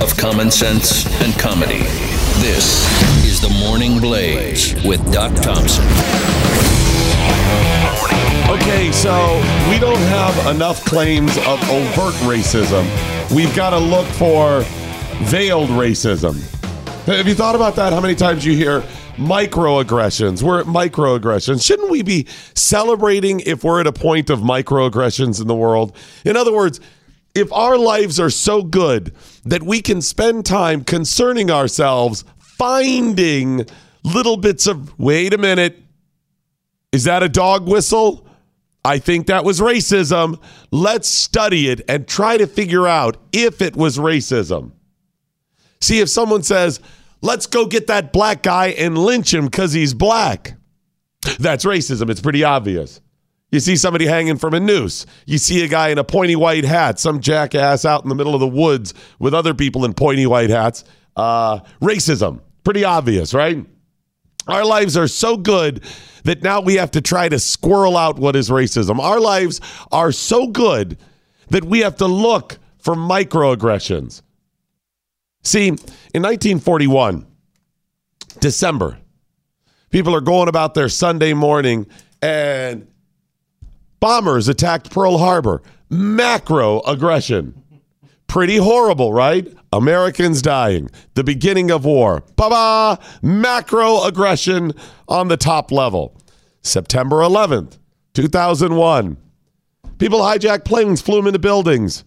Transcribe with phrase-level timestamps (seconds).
[0.00, 1.80] Of common sense and comedy.
[2.40, 2.82] This
[3.26, 5.84] is the Morning Blaze with Doc Thompson.
[8.48, 9.36] Okay, so
[9.68, 12.86] we don't have enough claims of overt racism.
[13.36, 14.62] We've got to look for
[15.24, 16.40] veiled racism.
[17.04, 17.92] Have you thought about that?
[17.92, 18.80] How many times you hear
[19.16, 20.42] microaggressions?
[20.42, 21.62] We're at microaggressions.
[21.66, 25.94] Shouldn't we be celebrating if we're at a point of microaggressions in the world?
[26.24, 26.80] In other words,
[27.34, 29.14] if our lives are so good
[29.44, 33.66] that we can spend time concerning ourselves finding
[34.04, 35.78] little bits of, wait a minute,
[36.92, 38.26] is that a dog whistle?
[38.84, 40.40] I think that was racism.
[40.70, 44.72] Let's study it and try to figure out if it was racism.
[45.80, 46.80] See, if someone says,
[47.20, 50.54] let's go get that black guy and lynch him because he's black,
[51.38, 52.10] that's racism.
[52.10, 53.00] It's pretty obvious.
[53.52, 55.04] You see somebody hanging from a noose.
[55.26, 58.34] You see a guy in a pointy white hat, some jackass out in the middle
[58.34, 60.84] of the woods with other people in pointy white hats.
[61.14, 62.40] Uh, racism.
[62.64, 63.64] Pretty obvious, right?
[64.48, 65.84] Our lives are so good
[66.24, 68.98] that now we have to try to squirrel out what is racism.
[68.98, 69.60] Our lives
[69.92, 70.96] are so good
[71.50, 74.22] that we have to look for microaggressions.
[75.42, 77.26] See, in 1941,
[78.40, 78.98] December,
[79.90, 81.86] people are going about their Sunday morning
[82.22, 82.86] and
[84.02, 85.62] bombers attacked Pearl Harbor.
[85.88, 87.54] Macro aggression.
[88.26, 89.46] Pretty horrible, right?
[89.72, 90.90] Americans dying.
[91.14, 92.24] The beginning of war.
[92.34, 92.98] Ba ba!
[93.22, 94.72] Macro aggression
[95.06, 96.20] on the top level.
[96.62, 97.78] September 11th,
[98.14, 99.16] 2001.
[99.98, 102.02] People hijacked planes, flew them into buildings.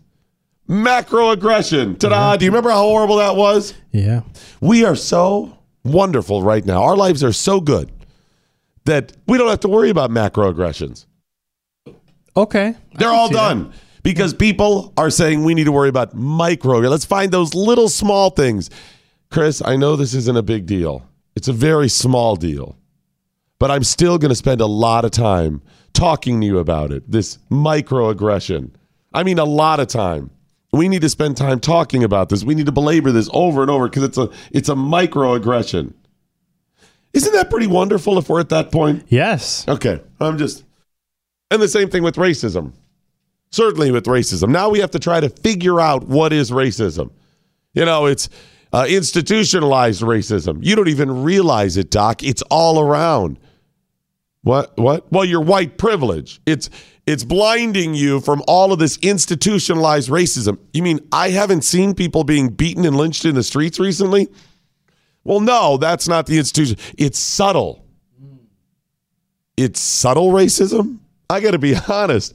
[0.67, 1.95] Macro aggression.
[1.95, 2.35] Ta da!
[2.35, 3.73] Do you remember how horrible that was?
[3.91, 4.23] Yeah.
[4.59, 6.83] We are so wonderful right now.
[6.83, 7.89] Our lives are so good
[8.83, 11.07] that we don't have to worry about macro aggressions.
[12.37, 12.75] Okay.
[12.93, 13.49] They're all see that.
[13.49, 13.73] done
[14.03, 16.79] because people are saying we need to worry about micro.
[16.79, 18.69] Let's find those little small things.
[19.31, 21.07] Chris, I know this isn't a big deal.
[21.35, 22.77] It's a very small deal.
[23.57, 25.61] But I'm still going to spend a lot of time
[25.93, 27.09] talking to you about it.
[27.09, 28.71] This microaggression.
[29.13, 30.29] I mean a lot of time.
[30.73, 32.43] We need to spend time talking about this.
[32.43, 35.93] We need to belabor this over and over because it's a it's a microaggression.
[37.13, 39.05] Isn't that pretty wonderful if we're at that point?
[39.07, 39.65] Yes.
[39.69, 40.64] Okay, I'm just.
[41.51, 42.73] And the same thing with racism.
[43.51, 44.49] Certainly with racism.
[44.49, 47.11] Now we have to try to figure out what is racism.
[47.73, 48.29] You know, it's
[48.73, 50.59] uh, institutionalized racism.
[50.61, 52.23] You don't even realize it, Doc.
[52.23, 53.39] It's all around.
[54.41, 54.77] What?
[54.77, 55.11] What?
[55.11, 56.41] Well, your white privilege.
[56.45, 56.69] It's
[57.07, 60.57] it's blinding you from all of this institutionalized racism.
[60.73, 64.27] You mean I haven't seen people being beaten and lynched in the streets recently?
[65.23, 66.77] Well, no, that's not the institution.
[66.97, 67.85] It's subtle.
[69.57, 70.99] It's subtle racism.
[71.29, 72.33] I got to be honest.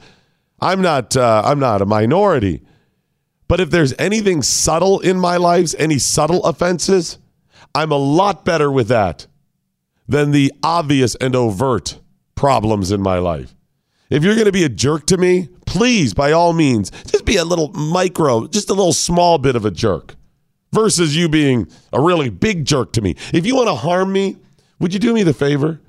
[0.61, 1.17] I'm not.
[1.17, 2.63] Uh, I'm not a minority.
[3.49, 7.19] But if there's anything subtle in my lives, any subtle offenses,
[7.75, 9.27] I'm a lot better with that
[10.07, 11.99] than the obvious and overt
[12.37, 13.55] problems in my life.
[14.09, 17.37] If you're going to be a jerk to me, please, by all means, just be
[17.37, 20.15] a little micro, just a little small bit of a jerk
[20.73, 23.17] versus you being a really big jerk to me.
[23.33, 24.37] If you want to harm me,
[24.79, 25.81] would you do me the favor?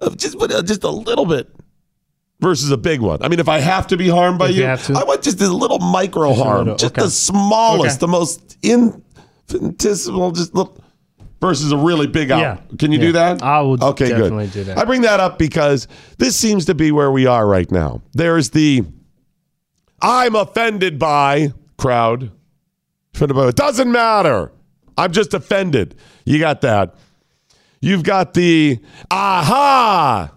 [0.00, 1.48] of Just, uh, just a little bit
[2.40, 3.22] versus a big one.
[3.22, 5.00] I mean, if I have to be harmed by If you, you.
[5.00, 7.02] I want just a little micro harm, little- just okay.
[7.02, 8.00] the smallest, Okay.
[8.00, 10.76] the most infinitesimal, just little,
[11.40, 12.40] versus a really big out.
[12.40, 12.76] Yeah.
[12.78, 13.42] Can you do that?
[13.42, 14.52] I would okay, definitely good.
[14.52, 14.78] do that.
[14.78, 18.02] I bring that up because this seems to be where we are right now.
[18.12, 18.84] There's the
[20.02, 22.30] I'm offended by crowd.
[23.14, 24.52] Offended by it doesn't matter.
[24.96, 25.94] I'm just offended.
[26.26, 26.94] You got that.
[27.80, 28.78] You've got the
[29.10, 30.30] aha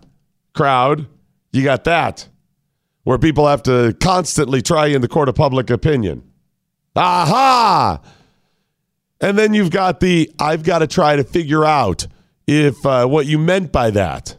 [0.53, 1.07] crowd.
[1.53, 2.27] You got that.
[3.03, 6.23] Where people have to constantly try in the court of public opinion.
[6.95, 8.01] Aha!
[9.21, 12.07] And then you've got the I've got to try to figure out
[12.47, 14.37] if uh, what you meant by that.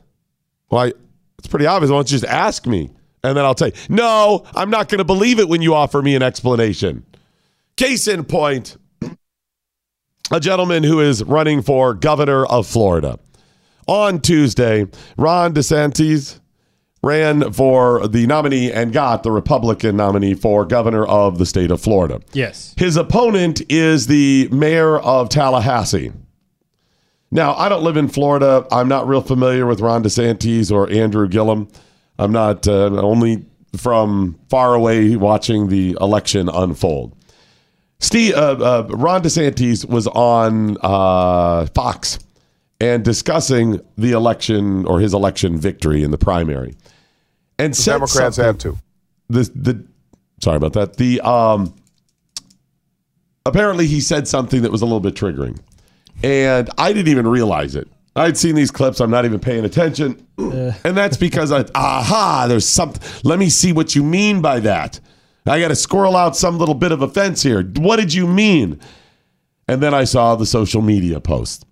[0.71, 0.93] Well,
[1.39, 1.91] it's pretty obvious.
[1.91, 2.91] Why don't you just ask me?
[3.23, 6.03] And then I'll tell you, no, I'm not going to believe it when you offer
[6.03, 7.05] me an explanation.
[7.77, 8.77] Case in point,
[10.31, 13.19] a gentleman who is running for governor of Florida.
[13.87, 16.41] On Tuesday, Ron DeSantis
[17.05, 21.81] ran for the nominee and got the Republican nominee for governor of the state of
[21.81, 22.21] Florida.
[22.33, 22.75] Yes.
[22.77, 26.13] His opponent is the mayor of Tallahassee.
[27.31, 28.67] Now, I don't live in Florida.
[28.71, 31.69] I'm not real familiar with Ron DeSantis or Andrew Gillum.
[32.19, 33.45] I'm not uh, only
[33.77, 37.17] from far away watching the election unfold.
[37.99, 42.19] Steve, uh, uh, Ron DeSantis was on uh, Fox
[42.81, 46.75] and discussing the election or his election victory in the primary,
[47.59, 48.77] and said Democrats have to.
[49.29, 49.85] the the
[50.41, 50.97] sorry about that.
[50.97, 51.75] The um
[53.47, 55.59] apparently he said something that was a little bit triggering.
[56.23, 57.89] And I didn't even realize it.
[58.17, 60.25] I'd seen these clips, I'm not even paying attention.
[60.39, 65.01] And that's because I aha, there's something let me see what you mean by that.
[65.47, 67.63] I got to squirrel out some little bit of offense here.
[67.63, 68.81] What did you mean?
[69.69, 71.67] And then I saw the social media post.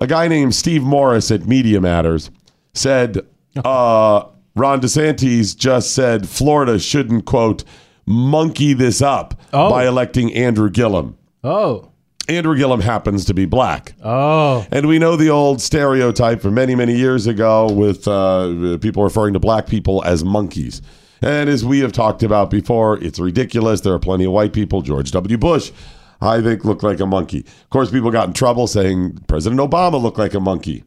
[0.00, 2.30] A guy named Steve Morris at Media Matters
[2.74, 3.26] said,
[3.64, 4.24] uh,
[4.56, 7.62] Ron DeSantis just said Florida shouldn't, quote,
[8.06, 9.68] monkey this up Oh.
[9.70, 11.16] by electing Andrew Gillum.
[11.44, 11.90] Oh.
[12.28, 13.94] Andrew Gillum happens to be black.
[14.02, 14.66] Oh.
[14.72, 19.34] And we know the old stereotype from many, many years ago with uh, people referring
[19.34, 20.82] to black people as monkeys.
[21.22, 23.80] And as we have talked about before, it's ridiculous.
[23.82, 24.82] There are plenty of white people.
[24.82, 25.38] George W.
[25.38, 25.70] Bush,
[26.20, 27.40] I think, looked like a monkey.
[27.40, 30.82] Of course, people got in trouble saying President Obama looked like a monkey.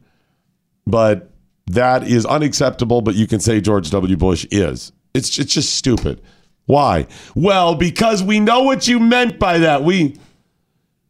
[0.86, 1.29] But
[1.74, 4.16] that is unacceptable, but you can say George W.
[4.16, 4.92] Bush is.
[5.14, 6.20] It's, it's just stupid.
[6.66, 7.06] Why?
[7.34, 9.82] Well, because we know what you meant by that.
[9.82, 10.18] We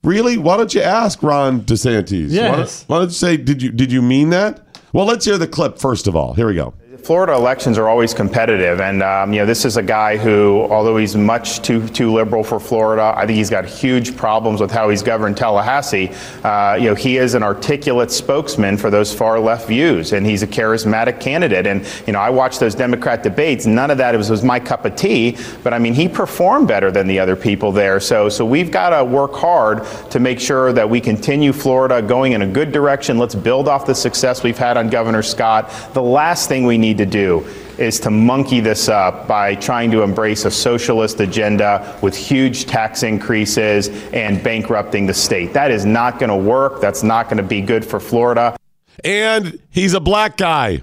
[0.02, 0.38] really?
[0.38, 2.30] Why don't you ask Ron DeSantis?
[2.30, 2.84] Why don't- Yes.
[2.86, 4.66] Why don't you say did you did you mean that?
[4.92, 6.32] Well, let's hear the clip first of all.
[6.34, 6.72] Here we go.
[7.02, 10.98] Florida elections are always competitive, and um, you know this is a guy who, although
[10.98, 14.90] he's much too too liberal for Florida, I think he's got huge problems with how
[14.90, 16.10] he's governed Tallahassee.
[16.44, 20.42] Uh, you know he is an articulate spokesman for those far left views, and he's
[20.42, 21.66] a charismatic candidate.
[21.66, 23.64] And you know I watched those Democrat debates.
[23.64, 26.90] None of that was, was my cup of tea, but I mean he performed better
[26.90, 27.98] than the other people there.
[27.98, 32.32] So so we've got to work hard to make sure that we continue Florida going
[32.32, 33.16] in a good direction.
[33.16, 35.72] Let's build off the success we've had on Governor Scott.
[35.94, 37.46] The last thing we need to do
[37.78, 43.02] is to monkey this up by trying to embrace a socialist agenda with huge tax
[43.02, 45.52] increases and bankrupting the state.
[45.54, 46.80] That is not going to work.
[46.80, 48.56] That's not going to be good for Florida.
[49.02, 50.82] And he's a black guy.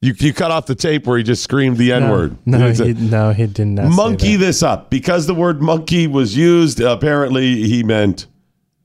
[0.00, 2.36] You you cut off the tape where he just screamed the N word.
[2.44, 3.88] No, he, no, he did not.
[3.88, 4.44] say monkey that.
[4.44, 6.80] this up because the word monkey was used.
[6.80, 8.26] Apparently, he meant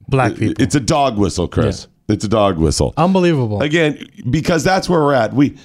[0.07, 0.62] Black people.
[0.62, 1.88] it's a dog whistle, Chris.
[2.07, 2.94] It's a dog whistle.
[2.97, 3.62] Unbelievable.
[3.63, 5.57] again because that's where we're at we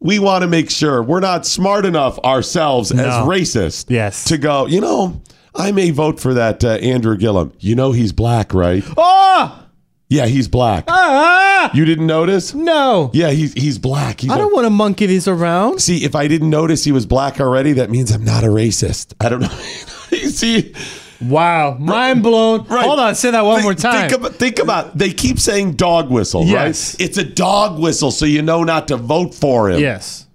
[0.00, 3.26] we want to make sure we're not smart enough ourselves as No.
[3.26, 4.24] racist Yes.
[4.24, 5.20] to go you know
[5.54, 9.66] i may vote for that uh, andrew gillum you know he's black right oh!
[10.08, 11.70] yeah he's black Ah!
[11.74, 13.10] you didn't notice No.
[13.12, 15.80] yeah he's he's black he's I a- don't want to monkey these around.
[15.80, 19.14] see if i didn't notice he was black already that means i'm not a racist
[19.20, 19.58] i don't know
[20.12, 20.74] you see
[21.22, 21.76] Wow.
[21.78, 22.64] Mind blown.
[22.66, 22.84] Right.
[22.84, 23.14] Hold on.
[23.14, 24.08] Say that one Think- more time.
[24.08, 24.96] Think about, think about.
[24.98, 26.94] They keep saying dog whistle, Yes.
[26.94, 27.06] right?
[27.06, 29.80] It's a dog whistle, so you know not to vote for him.
[29.80, 30.26] yes.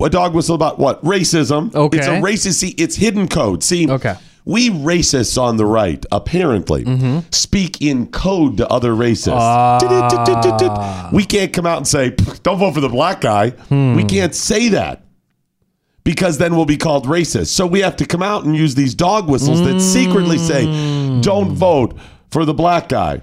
[0.00, 1.04] A dog whistle about what?
[1.04, 1.74] Racism.
[1.74, 1.98] Okay.
[1.98, 2.54] It's a racist.
[2.54, 3.62] See, it's hidden code.
[3.62, 3.88] See.
[3.90, 4.14] Okay.
[4.46, 6.84] We racists on the right, apparently,
[7.30, 9.32] speak in code to other racists.
[9.38, 11.08] Ah.
[11.12, 12.10] We can't come out and say,
[12.42, 13.50] don't vote for the black guy.
[13.50, 13.94] Hmm.
[13.94, 15.03] We can't say that
[16.04, 17.48] because then we'll be called racist.
[17.48, 20.64] So we have to come out and use these dog whistles that secretly say,
[21.22, 21.98] don't vote
[22.30, 23.22] for the black guy.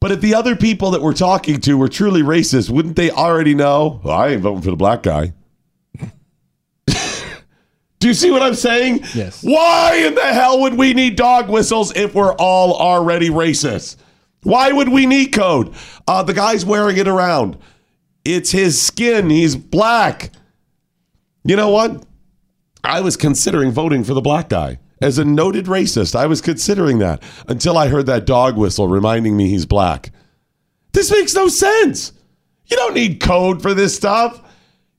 [0.00, 3.54] But if the other people that we're talking to were truly racist, wouldn't they already
[3.54, 4.00] know?
[4.02, 5.32] Well, I ain't voting for the black guy.
[6.86, 9.00] Do you see what I'm saying?
[9.14, 9.42] Yes.
[9.42, 13.96] Why in the hell would we need dog whistles if we're all already racist?
[14.44, 15.74] Why would we need code?
[16.06, 17.58] Uh, the guy's wearing it around.
[18.24, 19.30] It's his skin.
[19.30, 20.30] He's black.
[21.44, 22.04] You know what?
[22.84, 24.78] I was considering voting for the black guy.
[25.00, 29.36] As a noted racist, I was considering that until I heard that dog whistle reminding
[29.36, 30.10] me he's black.
[30.92, 32.12] This makes no sense.
[32.66, 34.42] You don't need code for this stuff.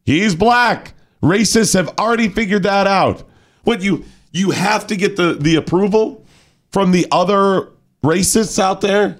[0.05, 0.93] He's black.
[1.21, 3.27] Racists have already figured that out.
[3.63, 6.25] What you you have to get the the approval
[6.71, 7.69] from the other
[8.03, 9.17] racists out there?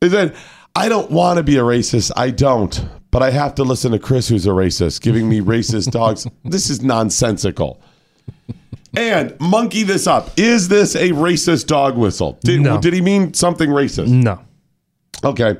[0.00, 0.36] Is that
[0.76, 2.12] I don't want to be a racist.
[2.16, 2.88] I don't.
[3.10, 6.26] But I have to listen to Chris who's a racist giving me racist dogs.
[6.44, 7.80] This is nonsensical.
[8.96, 10.30] And monkey this up.
[10.36, 12.38] Is this a racist dog whistle?
[12.42, 12.80] Did, No.
[12.80, 14.08] did he mean something racist?
[14.08, 14.40] No.
[15.24, 15.56] Okay.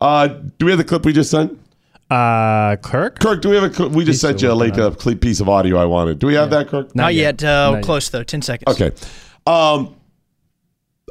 [0.00, 0.28] Uh,
[0.58, 1.58] do we have the clip we just sent?
[2.10, 3.18] Uh, Kirk?
[3.18, 3.92] Kirk, do we have a clip?
[3.92, 6.18] We just sent you a late uh, piece of audio I wanted.
[6.18, 6.94] Do we have that, Kirk?
[6.94, 7.42] Not, yet.
[7.44, 8.22] Uh, Not close though.
[8.22, 8.80] Ten seconds.
[8.80, 8.94] Okay.
[9.46, 9.94] Um,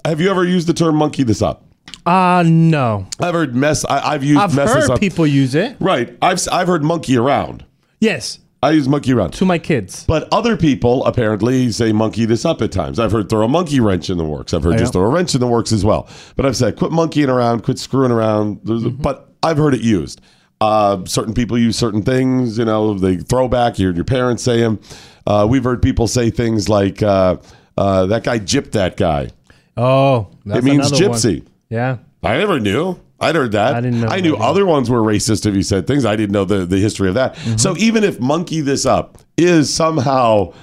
[0.06, 1.64] have you ever used the term monkey this up?
[2.08, 3.06] Uh no.
[3.20, 3.84] I've heard mess.
[3.86, 5.00] I, I've used I've heard up.
[5.00, 5.76] people use it.
[5.80, 6.18] Right.
[6.22, 7.66] I've I've heard monkey around.
[8.00, 9.32] Yes, I use monkey around.
[9.32, 10.06] to my kids.
[10.08, 12.98] But other people apparently say monkey this up at times.
[13.00, 14.54] I've heard throw a monkey wrench in the works.
[14.54, 15.00] I've heard Oh, just yeah.
[15.02, 16.08] throw a wrench in the works as well.
[16.36, 18.62] But I've said quit monkeying around, quit screwing around.
[18.62, 19.02] Mm-hmm.
[19.02, 20.22] But I've heard it used.
[20.62, 22.58] Uh, certain people use certain things.
[22.58, 23.78] You know, they throw back.
[23.80, 24.80] You heard your parents say them.
[25.28, 27.38] Uh, we've heard people say things like uh,
[27.78, 29.30] uh, that guy gypped that guy.
[29.76, 31.44] Oh, that's it means gypsy.
[31.44, 31.52] one.
[31.70, 31.98] Yeah.
[32.24, 33.00] I never knew.
[33.20, 33.76] I'd heard that.
[33.76, 36.06] I didn't know I knew that other ones were racist if you said things.
[36.06, 37.36] I didn't know the, the history of that.
[37.36, 37.58] Mm-hmm.
[37.58, 40.54] So even if monkey this up is somehow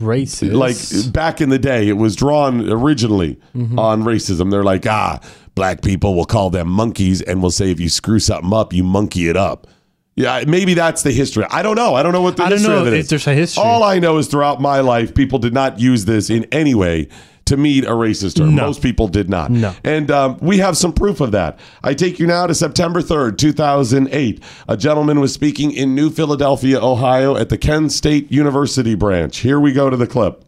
[0.00, 0.54] Racist.
[0.54, 3.78] like back in the day, it was drawn originally Mm-hmm.
[3.78, 4.50] on racism.
[4.50, 5.20] They're like, ah,
[5.54, 8.84] black people will call them monkeys and will say if you screw something up, you
[8.84, 9.66] monkey it up.
[10.14, 11.44] Yeah, maybe that's the history.
[11.50, 11.94] I don't know.
[11.94, 13.08] I don't know what the I don't history know of it if is.
[13.08, 13.62] there's a history.
[13.62, 17.08] All I know is throughout my life, people did not use this in any way
[17.48, 18.54] to meet a racist term.
[18.54, 18.66] No.
[18.66, 19.50] Most people did not.
[19.50, 19.74] No.
[19.84, 21.58] And um, we have some proof of that.
[21.82, 24.42] I take you now to September 3rd, 2008.
[24.68, 29.38] A gentleman was speaking in New Philadelphia, Ohio at the Kent State University branch.
[29.38, 30.44] Here we go to the clip.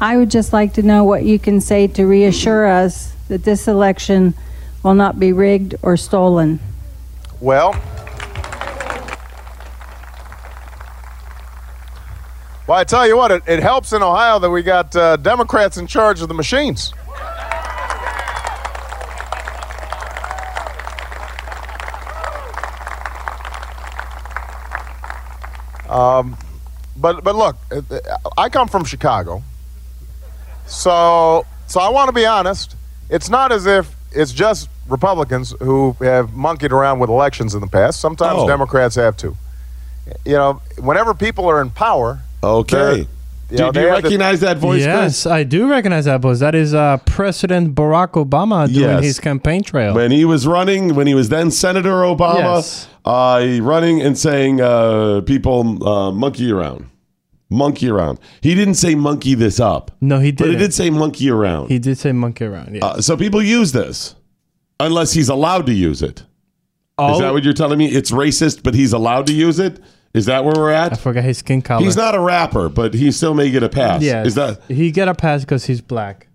[0.00, 3.68] I would just like to know what you can say to reassure us that this
[3.68, 4.34] election
[4.82, 6.60] will not be rigged or stolen.
[7.40, 7.80] Well,
[12.66, 15.76] well, I tell you what, it, it helps in Ohio that we got uh, Democrats
[15.76, 16.92] in charge of the machines.
[25.88, 26.36] Um,
[26.96, 27.80] but but look, uh,
[28.38, 29.42] I come from Chicago,
[30.66, 32.76] so so I want to be honest.
[33.10, 37.66] It's not as if it's just Republicans who have monkeyed around with elections in the
[37.66, 38.00] past.
[38.00, 38.46] Sometimes Oh.
[38.48, 39.36] Democrats have too.
[40.24, 43.06] You know, whenever people are in power, Okay.
[43.48, 45.26] Do, you know, do you have the- recognize that voice, yes, Chris?
[45.26, 46.38] I do recognize that voice.
[46.40, 49.04] That is uh, President Barack Obama doing Yes.
[49.04, 49.94] his campaign trail.
[49.94, 52.88] When he was running, when he was then Senator Obama, Yes.
[53.04, 56.86] uh, running and saying uh, people uh, monkey around.
[57.50, 58.18] Monkey around.
[58.40, 59.90] He didn't say monkey this up.
[60.00, 60.38] no, he did.
[60.44, 61.68] But he did say monkey around.
[61.68, 62.74] He did say monkey around.
[62.74, 62.84] Yeah.
[62.84, 64.14] Uh, so people use this
[64.80, 66.20] unless he's allowed to use it.
[66.20, 66.26] Is
[66.98, 67.86] Oh, that what you're telling me?
[67.88, 69.78] It's racist, but he's allowed to use it?
[70.14, 70.92] Is that where we're at?
[70.92, 71.84] I forgot his skin color.
[71.84, 74.00] He's not a rapper, but he still may get a pass.
[74.00, 74.24] Yeah.
[74.24, 76.28] Is that he get a pass because he's black?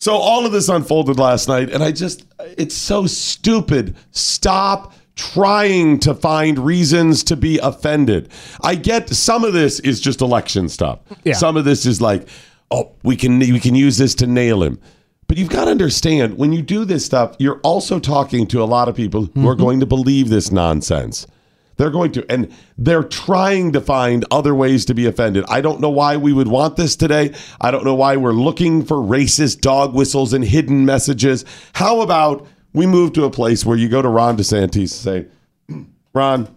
[0.00, 0.14] so?
[0.14, 2.26] All of this unfolded last night, and I just,
[2.58, 3.96] it's so stupid.
[4.10, 8.30] Stop trying to find reasons to be offended.
[8.62, 10.98] I get some of this is just election stuff.
[11.22, 11.34] Yeah.
[11.34, 12.28] Some of this is like,
[12.70, 14.80] oh, we can we can use this to nail him.
[15.26, 18.66] But you've got to understand when you do this stuff, you're also talking to a
[18.66, 19.62] lot of people who are mm-hmm.
[19.62, 21.26] going to believe this nonsense.
[21.76, 25.44] They're going to, and they're trying to find other ways to be offended.
[25.48, 27.34] I don't know why we would want this today.
[27.60, 31.44] I don't know why we're looking for racist dog whistles and hidden messages.
[31.74, 35.26] How about we move to a place where you go to Ron DeSantis and say,
[36.12, 36.54] Ron,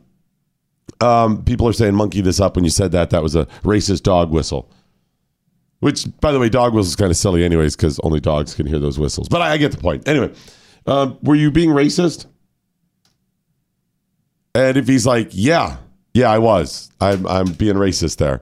[1.02, 3.10] um, people are saying monkey this up when you said that.
[3.12, 4.72] That was a racist dog whistle.
[5.80, 8.80] Which, by the way, dog whistles kind of silly, anyways, because only dogs can hear
[8.80, 9.30] those whistles.
[9.30, 10.08] But I, I get the point.
[10.08, 10.34] Anyway,
[10.88, 12.26] um, were you being racist?
[14.58, 15.78] And if he's like, yeah,
[16.16, 16.92] yeah, I was.
[17.00, 18.42] I'm, I'm being racist there.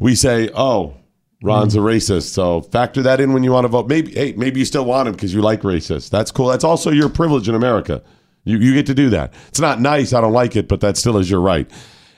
[0.00, 0.96] We say, oh,
[1.40, 2.30] Ron's a racist.
[2.30, 3.86] So factor that in when you want to vote.
[3.86, 6.10] Maybe, hey, maybe you still want him because you like racists.
[6.10, 6.48] That's cool.
[6.48, 8.02] That's also your privilege in America.
[8.42, 9.34] You, you get to do that.
[9.46, 10.12] It's not nice.
[10.12, 11.70] I don't like it, but that still is your right.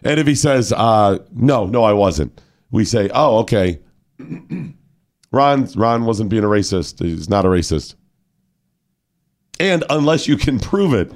[0.02, 3.78] And if he says, uh, no, no, I wasn't, we say, oh, okay.
[5.32, 7.04] Ron, Ron wasn't being a racist.
[7.04, 7.94] He's not a racist.
[9.60, 11.12] And unless you can prove it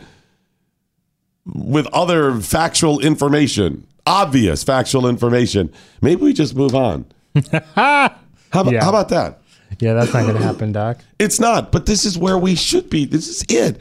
[1.47, 7.05] with other factual information, obvious factual information, maybe we just move on.
[7.75, 8.15] how,
[8.53, 8.83] about, Yeah.
[8.85, 9.41] how about that?
[9.81, 10.99] Yeah, that's not gonna happen, Doc.
[11.19, 13.05] It's not, but this is where we should be.
[13.07, 13.81] This is it.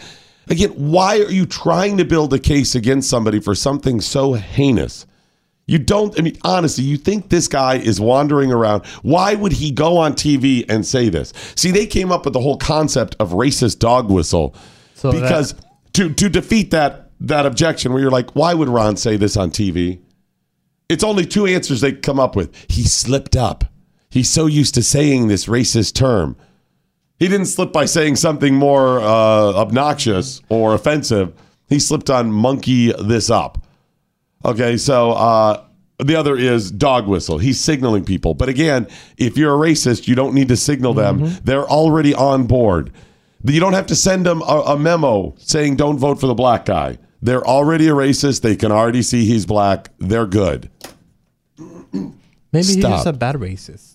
[0.50, 5.06] Again, why are you trying to build a case against somebody for something so heinous?
[5.68, 8.86] You don't, I mean, honestly, you think this guy is wandering around.
[9.04, 11.32] Why would he go on TV and say this?
[11.56, 14.56] See, they came up with the whole concept of racist dog whistle
[14.96, 15.54] So that- because
[15.94, 19.52] to, to defeat that, that objection where you're like, why would Ron say this on
[19.52, 20.00] TV?
[20.90, 22.54] It's only two answers they come up with.
[22.70, 23.64] He slipped up.
[24.10, 26.36] He's so used to saying this racist term.
[27.18, 31.34] He didn't slip by saying something more uh, obnoxious or offensive.
[31.70, 33.64] He slipped on monkey this up.
[34.44, 35.64] Okay, so uh,
[36.00, 37.38] the other is dog whistle.
[37.38, 38.34] He's signaling people.
[38.34, 38.88] But again,
[39.18, 41.20] if you're a racist, you don't need to signal them.
[41.44, 42.92] They're already on board.
[43.46, 46.66] You don't have to send them a, a memo saying don't vote for the black
[46.66, 46.98] guy.
[47.22, 48.42] They're already a racist.
[48.42, 49.90] They can already see he's black.
[50.00, 50.70] They're good.
[51.58, 52.14] Maybe
[52.54, 53.88] he's just a bad racist.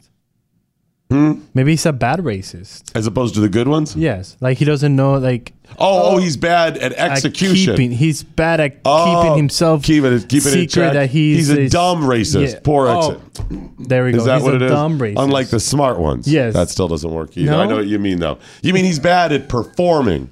[1.10, 1.42] Hmm?
[1.54, 2.90] Maybe he's a bad racist.
[2.96, 3.94] as opposed to the good ones.
[3.94, 7.74] Yes, like he doesn't know like Oh, oh, oh he's bad at at execution.
[7.76, 7.92] keeping.
[7.92, 11.60] He's bad at Oh, keeping himself keeping it, keeping it secret that he's he's a
[11.62, 12.54] is- dumb racist.
[12.54, 12.60] Yeah.
[12.64, 12.98] Poor Oh,
[13.38, 13.88] exit.
[13.88, 14.18] There we go.
[14.18, 14.70] Is that he's what a it is?
[14.72, 15.22] dumb racist.
[15.22, 16.26] Unlike the smart ones.
[16.26, 16.54] Yes.
[16.54, 17.52] That still doesn't work either.
[17.52, 17.60] No?
[17.60, 18.38] I know what you mean, though.
[18.62, 20.30] You mean he's bad at performing.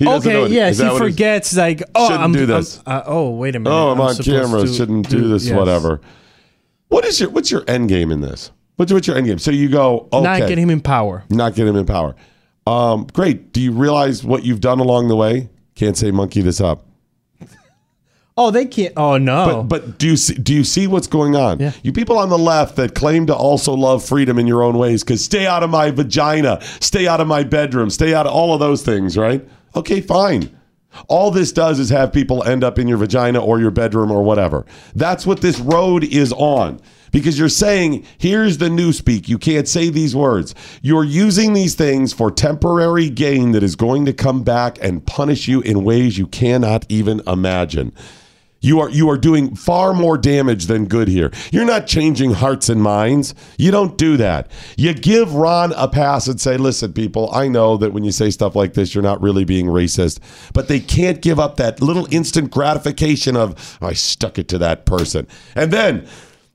[0.00, 2.80] He Okay, yes, he forgets like oh Shouldn't I'm do I'm- this.
[2.86, 3.76] uh, oh wait a minute.
[3.76, 4.62] Oh, I'm, on camera.
[4.62, 5.46] to Shouldn't do this.
[5.46, 5.54] yes.
[5.54, 6.00] Whatever.
[6.88, 8.50] What is your What's your end game in this?
[8.76, 9.38] What's, what's your end game?
[9.38, 11.24] So you go okay, Not get him in power.
[11.28, 12.16] not get him in power.
[12.66, 13.52] Um, great.
[13.52, 15.50] Do you realize what you've done along the way?
[15.74, 16.86] Can't say monkey this up.
[18.36, 18.94] Oh, they can't.
[18.96, 19.64] Oh no.
[19.64, 21.58] But but do you see, do you see what's going on?
[21.60, 21.72] Yeah.
[21.82, 25.04] You people on the left that claim to also love freedom in your own ways
[25.04, 28.54] because stay out of my vagina, stay out of my bedroom, stay out of all
[28.54, 29.46] of those things, right?
[29.74, 30.56] Okay, fine.
[31.08, 34.22] All this does is have people end up in your vagina or your bedroom or
[34.22, 34.66] whatever.
[34.94, 36.80] That's what this road is on.
[37.12, 39.28] Because you're saying, here's the new speak.
[39.28, 40.54] You can't say these words.
[40.82, 45.48] You're using these things for temporary gain that is going to come back and punish
[45.48, 47.92] you in ways you cannot even imagine.
[48.60, 51.30] You are you are doing far more damage than good here.
[51.50, 53.34] You're not changing hearts and minds.
[53.56, 54.50] You don't do that.
[54.76, 58.30] You give Ron a pass and say, "Listen, people, I know that when you say
[58.30, 60.18] stuff like this, you're not really being racist,
[60.52, 64.84] but they can't give up that little instant gratification of I stuck it to that
[64.84, 66.06] person." And then,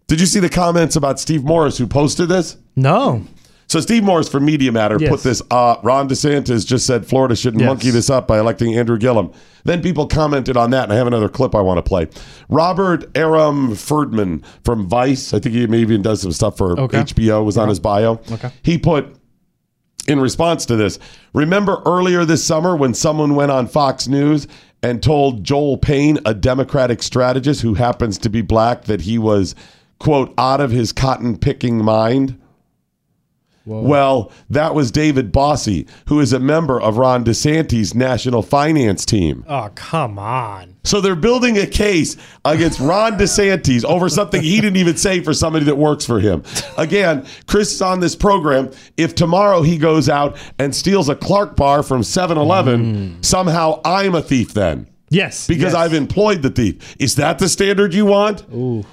[0.08, 2.58] did you see the comments about Steve Morris who posted this?
[2.76, 3.26] no.
[3.68, 5.10] So Steve Morris from Media Matter Yes.
[5.10, 5.42] put this.
[5.50, 7.68] Uh, Ron DeSantis just said Florida shouldn't Yes.
[7.68, 9.32] monkey this up by electing Andrew Gillum.
[9.64, 12.08] Then people commented on that, and I have another clip I want to play.
[12.48, 17.00] Robert Aram Ferdman from Vice, I think he maybe even does some stuff for Okay.
[17.00, 18.20] HBO, was on his bio.
[18.32, 18.52] Okay.
[18.62, 19.08] He put
[20.08, 21.00] in response to this.
[21.34, 24.48] Remember earlier this summer when someone went on Fox News
[24.84, 29.56] and told Joel Payne, a Democratic strategist who happens to be black, that he was,
[29.98, 32.38] quote, out of his cotton picking mind?
[33.66, 39.44] Well, that was David Bossie, who is a member of Ron DeSantis' national finance team.
[39.48, 40.76] Oh come on.
[40.84, 45.34] So they're building a case against Ron DeSantis over something he didn't even say for
[45.34, 46.44] somebody that works for him.
[46.78, 48.72] Again, Chris is on this program.
[48.98, 53.26] If tomorrow he goes out and steals a Clark bar from 7 Eleven, mm.
[53.26, 54.88] somehow I'm a thief then.
[55.10, 55.48] Yes.
[55.48, 55.76] Because yes.
[55.76, 56.96] I've employed the thief.
[57.00, 58.44] Is that the standard you want?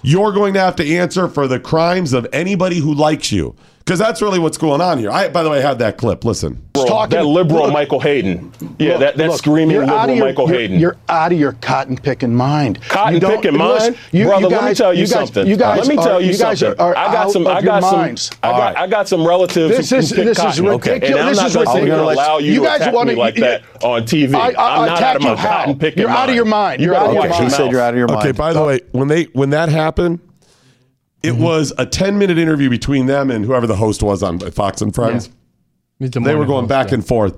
[0.03, 3.57] You're going to have to answer for the crimes of anybody who likes you.
[3.85, 5.11] Because that's really what's going on here.
[5.11, 6.25] I, by the way, I have that clip.
[6.25, 6.63] Listen.
[6.75, 8.53] Talking- that liberal look- Michael Hayden.
[8.79, 10.79] Yeah, Look, that, that look, screaming liberal your- Michael you're- Hayden.
[10.81, 12.79] You're out of your cotton picking mind.
[12.89, 14.41] Cotton You don't- picking mind, you- brother.
[14.43, 15.47] you let me tell you, you guys- something.
[15.47, 16.81] You guys let me are- tell you, you guys something.
[16.81, 17.43] Are, are I got out some.
[17.47, 17.99] Of I your got some.
[17.99, 18.31] minds.
[18.43, 18.59] I got.
[18.61, 18.77] right.
[18.77, 20.65] I got some relatives This who, is- who pick this is cotton.
[20.67, 21.11] ridiculous.
[21.11, 22.17] And I'm This not is going to ridiculous.
[22.17, 24.35] allow you, You to guys attack wanna- me like that on TV.
[24.37, 26.81] I- I- am not out of my cotton picking You're out of your mind.
[26.81, 27.35] You You're out of your mind.
[27.35, 29.51] your He said you're out of your Okay, by the uh, way, when they when
[29.51, 30.21] that happened,
[31.23, 34.81] it was a 10 minute interview between them and whoever the host was on Fox
[34.83, 35.31] and Friends.
[36.01, 36.95] The They were going host, back yeah.
[36.95, 37.37] and forth.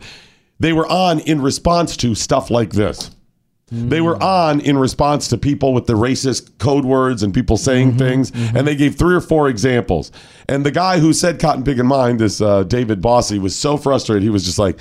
[0.61, 3.11] They were on in response to stuff like this.
[3.71, 7.99] They were on in response to people with the racist code words and people saying
[7.99, 10.13] things, and they gave three or four examples.
[10.49, 13.77] And the guy who said "cotton pick in mind," this uh, David Bossie, was so
[13.77, 14.23] frustrated.
[14.23, 14.79] He was just like,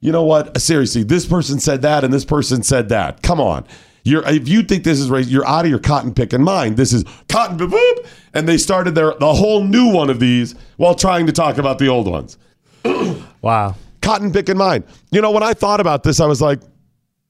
[0.00, 0.60] "You know what?
[0.60, 3.22] Seriously, this person said that, and this person said that.
[3.22, 3.64] Come on."
[4.04, 6.76] You're, if you think this is race, you're out of your cotton picking mind.
[6.76, 10.94] This is cotton boop, and they started their the whole new one of these while
[10.94, 12.38] trying to talk about the old ones
[13.42, 13.74] Wow.
[14.02, 14.84] cotton picking mind.
[15.10, 16.60] You know, when I thought about this, I was like,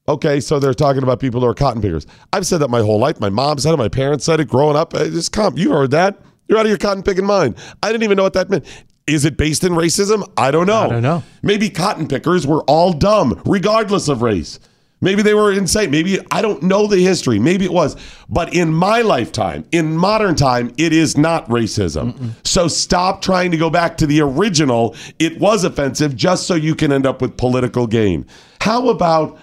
[0.07, 2.07] okay, so they're talking about people who are cotton pickers.
[2.33, 3.19] I've said that my whole life.
[3.19, 3.77] My mom said it.
[3.77, 4.93] My parents said it growing up.
[4.93, 5.57] I just come.
[5.57, 6.19] You heard that.
[6.47, 7.55] You're out of your cotton picking mind.
[7.81, 8.65] I didn't even know what that meant.
[9.07, 10.23] Is it based in racism?
[10.37, 10.83] I don't know.
[10.83, 11.23] I don't know.
[11.41, 14.59] Maybe cotton pickers were all dumb, regardless of race.
[15.01, 15.89] Maybe they were insane.
[15.89, 17.39] Maybe I don't know the history.
[17.39, 17.97] Maybe it was.
[18.29, 22.31] But in my lifetime, in modern time, it is not racism.
[22.45, 24.95] So stop trying to go back to the original.
[25.17, 28.27] It was offensive just so you can end up with political gain.
[28.61, 29.39] How about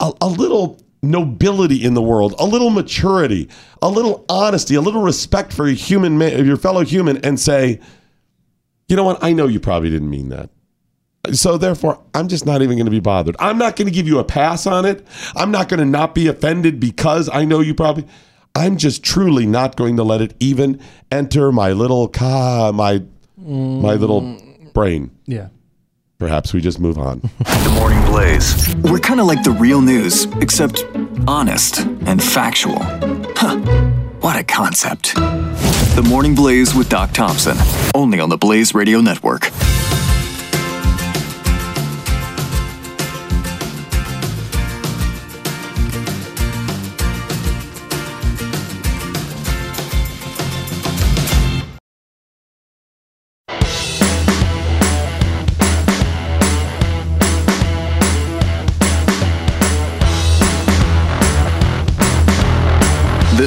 [0.00, 3.48] a, a little nobility in the world, a little maturity,
[3.80, 7.80] a little honesty, a little respect for your human, your fellow human, and say,
[8.88, 9.22] you know what?
[9.22, 10.50] I know you probably didn't mean that.
[11.30, 13.36] So therefore, I'm just not even going to be bothered.
[13.38, 15.06] I'm not going to give you a pass on it.
[15.36, 18.06] I'm not going to not be offended because I know you probably.
[18.56, 20.80] I'm just truly not going to let it even
[21.12, 23.02] enter my little ca my
[23.38, 24.36] my little
[24.74, 25.10] brain.
[25.26, 25.48] Yeah.
[26.18, 27.20] Perhaps we just move on.
[27.38, 28.74] The Morning Blaze.
[28.76, 30.84] We're kind of like the real news, except
[31.26, 32.78] honest and factual.
[33.36, 33.58] Huh.
[34.20, 35.14] What a concept.
[35.14, 37.56] The Morning Blaze with Doc Thompson,
[37.94, 39.50] only on the Blaze Radio Network.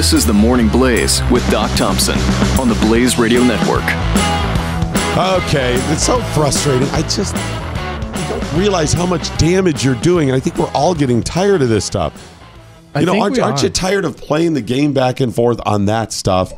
[0.06, 2.16] This is the Morning Blaze with Doc Thompson
[2.60, 3.82] on the Blaze Radio Network.
[5.18, 6.86] Okay, it's so frustrating.
[6.90, 10.28] I just you don't realize how much damage you're doing.
[10.28, 12.38] And I think we're all getting tired of this stuff.
[12.94, 15.34] I You know, think aren't, we aren't you tired of playing the game back and
[15.34, 16.52] forth on that stuff?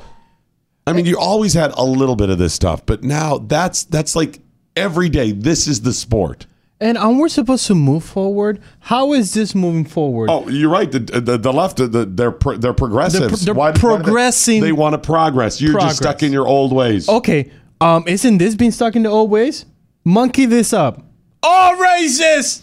[0.86, 4.14] I mean, you always had a little bit of this stuff, but now that's that's
[4.14, 4.40] like
[4.76, 5.32] every day.
[5.32, 6.46] This is the sport.
[6.80, 8.60] And um, we're supposed to move forward.
[8.80, 10.30] How is this moving forward?
[10.30, 10.90] Oh, you're right.
[10.90, 13.44] The the, the left, the, they're pro- they're progressives.
[13.44, 15.60] they're Why- why they- progressing- They, want to progress.
[15.60, 15.90] You're Progress.
[15.92, 17.08] just stuck in your old ways.
[17.08, 17.50] Okay.
[17.80, 19.64] Um, isn't this being stuck in the old ways?
[20.04, 21.02] Monkey this up.
[21.42, 22.62] All racist.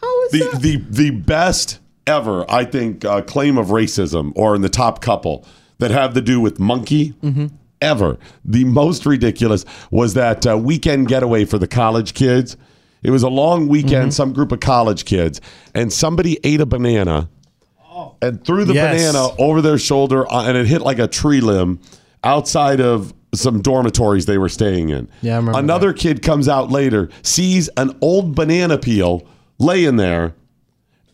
[0.00, 0.60] How is the that?
[0.62, 5.46] the the best ever, I think, uh, claim of racism, or in the top couple
[5.78, 7.12] that have to do with monkey.
[7.22, 7.46] Mm-hmm.
[7.80, 12.56] Ever the most ridiculous was that uh, weekend getaway for the college kids.
[13.04, 14.10] It was a long weekend, Mm-hmm.
[14.10, 15.40] some group of college kids,
[15.74, 17.28] and somebody ate a banana
[18.20, 18.96] and threw the Yes.
[19.12, 21.78] banana over their shoulder, uh, and it hit like a tree limb
[22.24, 25.08] outside of some dormitories they were staying in.
[25.22, 29.22] Yeah, I remember Another kid comes out later, sees an old banana peel
[29.58, 30.34] laying there,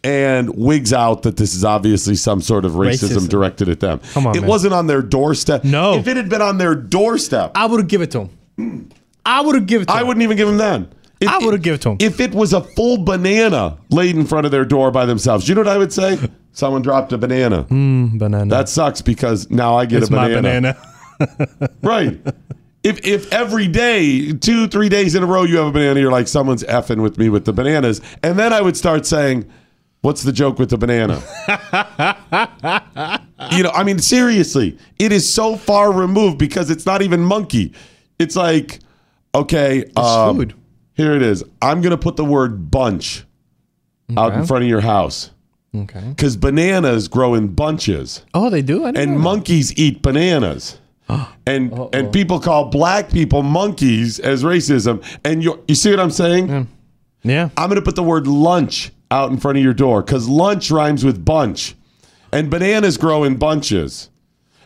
[0.02, 3.28] and wigs out that this is obviously some sort of racism, Racism.
[3.28, 4.00] directed at them.
[4.12, 4.48] Come on, it man.
[4.48, 5.64] wasn't on their doorstep.
[5.64, 5.94] No.
[5.94, 8.88] if it had been on their doorstep, I would have given it to him.
[9.26, 10.06] I would have given it to I him.
[10.06, 10.86] wouldn't even give them that.
[11.20, 11.96] If- I would've given it to 'em.
[12.00, 15.54] If it was a full banana laid in front of their door by themselves, you
[15.54, 16.18] know what I would say?
[16.52, 17.64] Someone dropped a banana.
[17.70, 18.50] Mm, banana.
[18.50, 20.76] That sucks because now I get it's a my banana.
[21.20, 21.68] banana.
[21.82, 22.20] Right.
[22.82, 26.10] If if every day, two, three days in a row, you have a banana, you're
[26.10, 28.00] like, someone's effing with me with the bananas.
[28.22, 29.44] And then I would start saying,
[30.02, 31.20] What's the joke with the banana?
[33.52, 37.74] you know, I mean, seriously, it is so far removed because it's not even monkey.
[38.18, 38.78] It's like,
[39.34, 40.54] okay, um, food.
[41.00, 41.42] Here it is.
[41.62, 43.24] I'm going to put the word bunch
[44.16, 45.30] out in front of your house
[45.74, 46.02] okay.
[46.08, 48.84] because bananas grow in bunches Oh, they do.
[48.84, 50.78] I didn't and know monkeys eat bananas.
[51.46, 55.02] And and people call black people monkeys as racism.
[55.24, 56.68] And you you see what I'm saying?
[57.24, 57.48] Yeah.
[57.56, 60.70] I'm going to put the word lunch out in front of your door because lunch
[60.70, 61.74] rhymes with bunch,
[62.32, 64.08] and bananas grow in bunches.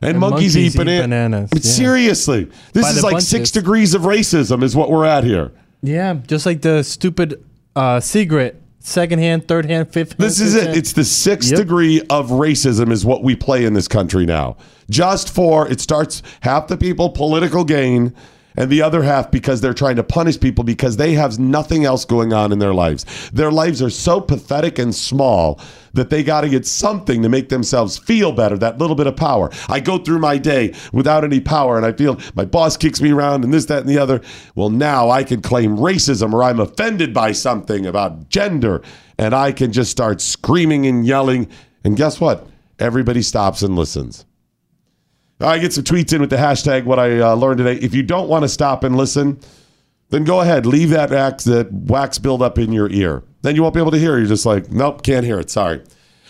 [0.02, 1.70] And, And monkeys, monkeys eat, eat bana- bananas, But yeah.
[1.70, 5.50] Seriously, this By is like six degrees of racism, is what we're at here.
[5.84, 6.14] Yeah.
[6.26, 7.44] Just like the stupid
[7.76, 10.20] uh, cigarette, second hand, third hand, fifth hand.
[10.20, 10.64] This is it.
[10.64, 10.76] hand.
[10.76, 11.58] It's the sixth Yep.
[11.60, 14.56] degree of racism is what we play in this country now.
[14.90, 18.14] Just for it starts half the people political gain
[18.56, 22.04] and the other half because they're trying to punish people because they have nothing else
[22.04, 23.30] going on in their lives.
[23.30, 25.60] Their lives are so pathetic and small
[25.94, 29.16] that they got to get something to make themselves feel better, that little bit of
[29.16, 29.50] power.
[29.68, 33.12] I go through my day without any power and I feel my boss kicks me
[33.12, 34.20] around and this, that, and the other.
[34.54, 38.82] Well, now I can claim racism or I'm offended by something about gender
[39.18, 41.48] and I can just start screaming and yelling.
[41.84, 42.46] And guess what?
[42.78, 44.24] Everybody stops and listens.
[45.40, 47.74] I get some tweets in with the hashtag what I uh, learned today.
[47.74, 49.40] If you don't want to stop and listen,
[50.10, 50.64] then go ahead.
[50.64, 53.24] Leave that wax, that wax build up in your ear.
[53.42, 54.16] Then you won't be able to hear.
[54.16, 55.50] You're just like, nope, can't hear it.
[55.50, 55.82] Sorry.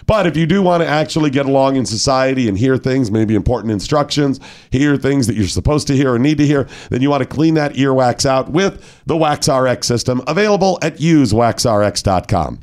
[0.06, 3.34] But if you do want to actually get along in society and hear things, maybe
[3.34, 4.38] important instructions,
[4.70, 7.28] hear things that you're supposed to hear or need to hear, then you want to
[7.28, 12.60] clean that earwax out with the Wax RX system available at usewaxrx.com.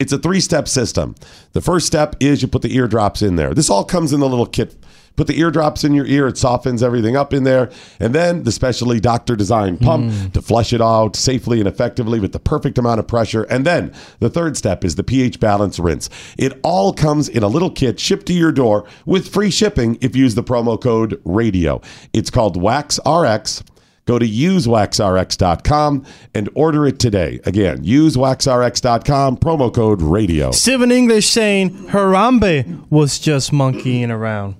[0.00, 1.14] It's a three step system.
[1.52, 3.54] The first step is you put the eardrops in there.
[3.54, 4.76] This all comes in the little kit.
[5.16, 7.70] Put the eardrops in your ear, it softens everything up in there.
[8.00, 10.32] And then the specially doctor designed pump mm.
[10.32, 13.44] to flush it out safely and effectively with the perfect amount of pressure.
[13.44, 16.10] And then the third step is the pH balance rinse.
[16.36, 20.16] It all comes in a little kit shipped to your door with free shipping if
[20.16, 21.80] you use the promo code radio.
[22.12, 23.62] It's called Wax RX.
[24.06, 27.40] Go to usewaxrx.com and order it today.
[27.46, 30.50] Again, usewaxrx.com, promo code radio.
[30.50, 34.56] Steven English saying Harambe was just monkeying around.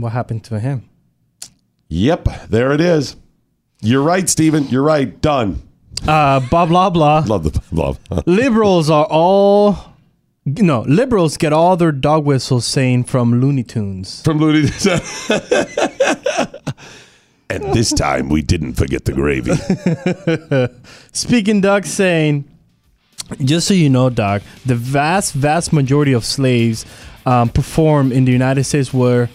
[0.00, 0.88] What happened to him?
[1.88, 3.16] Yep, there it is.
[3.82, 4.68] You're right, Stephen.
[4.68, 5.20] You're right.
[5.20, 5.62] Done.
[6.06, 7.20] Uh, blah blah blah.
[7.26, 7.98] Love the love.
[8.26, 9.76] liberals are all
[10.46, 14.22] no liberals get all their dog whistles saying from Looney Tunes.
[14.22, 15.30] From Looney Tunes.
[17.50, 19.50] And this time we didn't forget the gravy.
[21.12, 22.48] Speaking Doug saying,
[23.44, 26.86] just so you know, Doc, the vast vast majority of slaves
[27.26, 29.28] um, performed in the United States were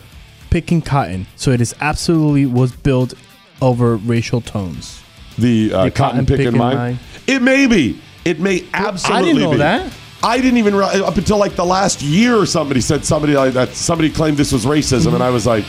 [0.56, 3.14] picking cotton, so it is absolutely was built
[3.62, 5.04] over racial tones.
[5.38, 6.76] The, uh, The cotton, cotton picking picking mine.
[6.78, 7.00] mine.
[7.28, 8.00] It may be.
[8.24, 9.58] It may absolutely I didn't know be.
[9.58, 9.94] that.
[10.24, 13.70] I didn't even up until like the last year or somebody said somebody like that
[13.74, 15.66] somebody claimed this was racism and I was like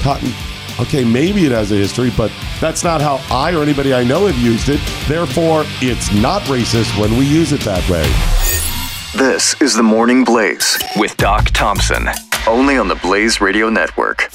[0.00, 0.32] cotton
[0.80, 4.26] okay maybe it has a history but that's not how I or anybody I know
[4.26, 8.02] have used it therefore it's not racist when we use it that way
[9.16, 12.08] This is the Morning Blaze with Doc Thompson
[12.46, 14.30] only on the Blaze Radio Network.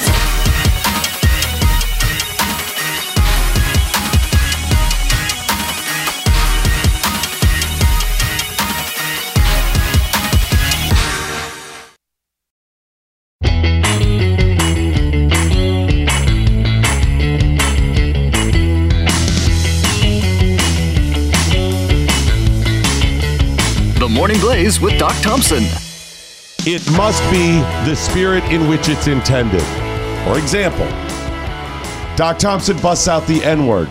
[23.97, 25.94] The Morning Blaze with Doc Thompson.
[26.67, 29.61] It must be the spirit in which it's intended.
[30.25, 30.87] For example,
[32.15, 33.87] Doc Thompson busts out the N word.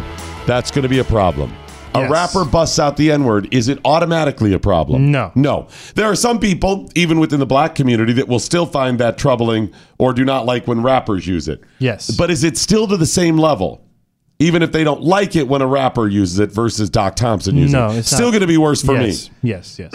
[0.46, 1.52] That's going to be a problem.
[1.94, 2.10] A Yes.
[2.10, 3.46] rapper busts out the N word.
[3.54, 5.12] Is it automatically a problem?
[5.12, 5.30] No.
[5.37, 5.68] No.
[5.94, 9.70] There are some people, even within the black community, that will still find that troubling
[9.98, 11.60] or do not like when rappers use it.
[11.78, 12.10] Yes.
[12.10, 13.80] But is it still to the same level?
[14.40, 17.72] Even if they don't like it when a rapper uses it versus Doc Thompson uses
[17.72, 17.98] No, it.
[17.98, 19.06] it's still going to be worse for me.
[19.06, 19.92] yes, Yes, yes.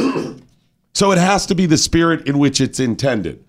[1.00, 3.42] So it has to be the spirit in which it's intended.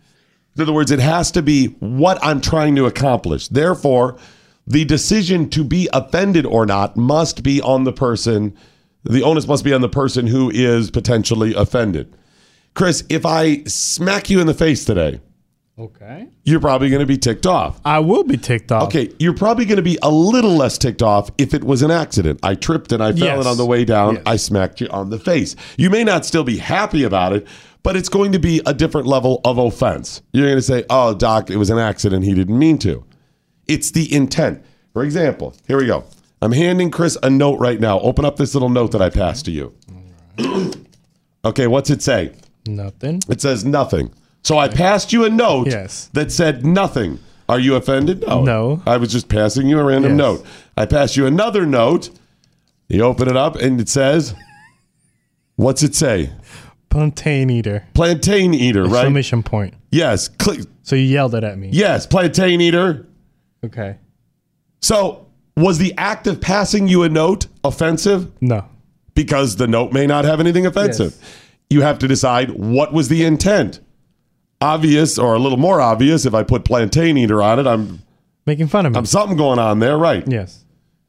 [0.55, 3.49] In other words, it has to be what I'm trying to accomplish.
[3.49, 4.17] Therefore,
[4.69, 8.57] the decision to be offended or not must be on the person.
[9.03, 12.15] The onus must be on the person who is potentially offended.
[12.75, 15.21] Chris, if I smack you in the face today,
[15.81, 16.29] Okay.
[16.45, 17.81] you're probably going to be ticked off.
[17.85, 18.85] I will be ticked off.
[18.85, 21.91] Okay, you're probably going to be a little less ticked off if it was an
[21.91, 22.39] accident.
[22.43, 23.39] I tripped and I fell, Yes.
[23.39, 24.23] and on the way down, Yes.
[24.27, 25.57] I smacked you on the face.
[25.79, 27.47] You may not still be happy about it,
[27.83, 30.21] but it's going to be a different level of offense.
[30.33, 32.25] You're going to say, "Oh, doc, it was an accident.
[32.25, 33.03] He didn't mean to."
[33.67, 34.63] It's the intent.
[34.93, 36.05] For example, here we go.
[36.43, 38.01] I'm handing Chris a note right now.
[38.01, 39.73] Open up this little note that I passed to you.
[41.45, 42.33] okay, what's it say?
[42.67, 43.23] Nothing.
[43.29, 44.13] It says nothing.
[44.43, 46.09] So I passed you a note Yes.
[46.13, 47.19] that said nothing.
[47.49, 48.25] Are you offended?
[48.27, 48.43] No.
[48.45, 48.83] No.
[48.87, 50.19] I was just passing you a random Yes.
[50.19, 50.47] note.
[50.77, 52.11] I passed you another note.
[52.89, 54.35] You open it up and it says,
[55.57, 56.31] What's it say?
[56.89, 57.85] Plantain eater.
[57.93, 59.01] Plantain eater, right?
[59.01, 59.75] Exclamation point.
[59.91, 60.29] Yes.
[60.29, 60.61] Click.
[60.83, 61.69] So you yelled it at me.
[61.73, 63.07] Yes, plantain eater.
[63.65, 63.97] Okay.
[64.81, 65.27] So
[65.57, 68.31] was the act of passing you a note offensive?
[68.41, 68.65] No.
[69.15, 71.15] Because the note may not have anything offensive.
[71.69, 73.81] You have to decide what was the intent.
[74.61, 78.03] Obvious or a little more obvious if I put plantain eater on it, I'm
[78.47, 78.99] Making fun of me.
[78.99, 80.27] I'm something going on there, right?
[80.27, 80.65] yes.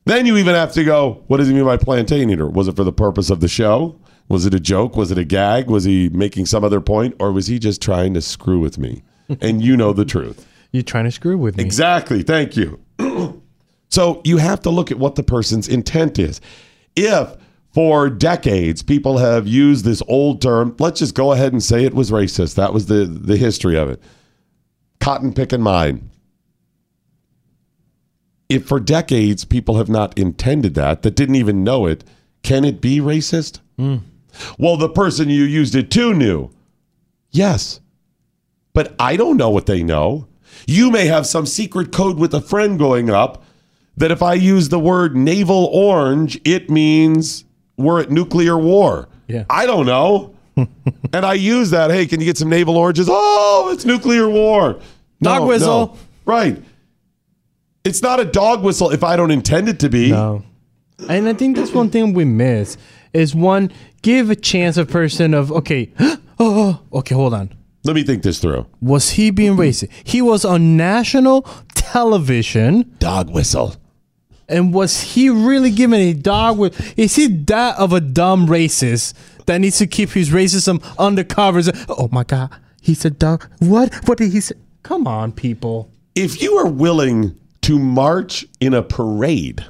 [0.05, 2.47] Then you even have to go, what does he mean by plantain eater?
[2.47, 3.99] Was it for the purpose of the show?
[4.29, 4.95] Was it a joke?
[4.95, 5.69] Was it a gag?
[5.69, 7.15] Was he making some other point?
[7.19, 9.03] Or was he just trying to screw with me?
[9.41, 10.45] And you know the truth.
[10.71, 11.63] You're trying to screw with me.
[11.63, 12.23] Exactly.
[12.23, 12.81] Thank you.
[13.89, 16.41] so you have to look at what the person's intent is.
[16.95, 17.35] If
[17.73, 21.93] for decades people have used this old term, let's just go ahead and say it
[21.93, 22.55] was racist.
[22.55, 24.01] That was the, the history of it.
[24.99, 26.10] Cotton picking mine.
[28.49, 32.03] If for decades people have not intended that, that didn't even know it,
[32.43, 33.62] can it be racist?
[33.77, 33.97] Hmm.
[34.57, 36.51] Well, the person you used it to knew.
[37.31, 37.79] Yes.
[38.73, 40.27] But I don't know what they know.
[40.67, 43.43] You may have some secret code with a friend going up
[43.95, 47.45] that if I use the word naval orange, it means
[47.77, 49.07] we're at nuclear war.
[49.27, 49.45] Yeah.
[49.49, 50.36] I don't know.
[50.55, 51.91] and I use that.
[51.91, 53.07] Hey, can you get some naval oranges?
[53.10, 54.79] Oh, it's nuclear war.
[55.21, 55.97] Dog whistle.
[56.25, 56.62] Right.
[57.84, 60.12] It's not a dog whistle if I don't intend it to be.
[60.12, 60.43] No.
[61.10, 62.77] And I think that's one thing we miss
[63.13, 65.91] is one give a chance a person of okay,
[66.39, 67.53] oh, okay, hold on.
[67.84, 68.67] Let me think this through.
[68.79, 69.89] Was he being racist?
[70.03, 71.41] He was on national
[71.73, 73.75] television, Dog whistle.
[74.51, 76.97] And was he really giving a dog with?
[76.97, 79.13] Is he that of a dumb racist
[79.45, 81.61] that needs to keep his racism undercover?
[81.89, 82.49] Oh my god,
[82.81, 83.47] he said dog.
[83.59, 83.93] What?
[84.07, 84.55] What did he say?
[84.83, 85.89] Come on, people.
[86.15, 89.63] if you are willing to march in a parade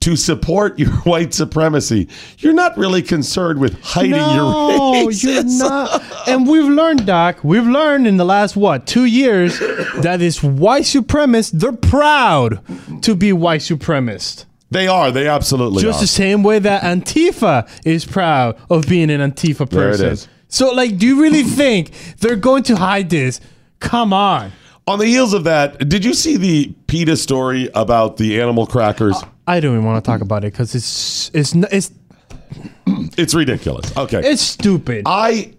[0.00, 2.08] to support your white supremacy,
[2.38, 5.22] you're not really concerned with hiding your No, race.
[5.22, 6.02] you're not.
[6.26, 7.38] And we've learned, Doc.
[7.42, 11.50] We've learned in the last what two years that is white supremacists.
[11.52, 12.60] They're proud
[13.02, 14.44] to be white supremacist.
[14.70, 15.10] They are.
[15.10, 15.86] They absolutely are.
[15.86, 16.02] Just are.
[16.02, 19.76] the same way that Antifa is proud of being an Antifa person.
[19.78, 20.30] There it person.
[20.48, 23.40] So, like, do you really think they're going to hide this?
[23.80, 24.52] Come on.
[24.86, 29.16] On the heels of that, did you see the PETA story about the animal crackers?
[29.16, 31.90] Uh, I don't even want to talk about it because it's it's it's
[33.18, 33.96] It's ridiculous.
[33.96, 34.20] Okay.
[34.24, 35.02] it's stupid.
[35.06, 35.54] I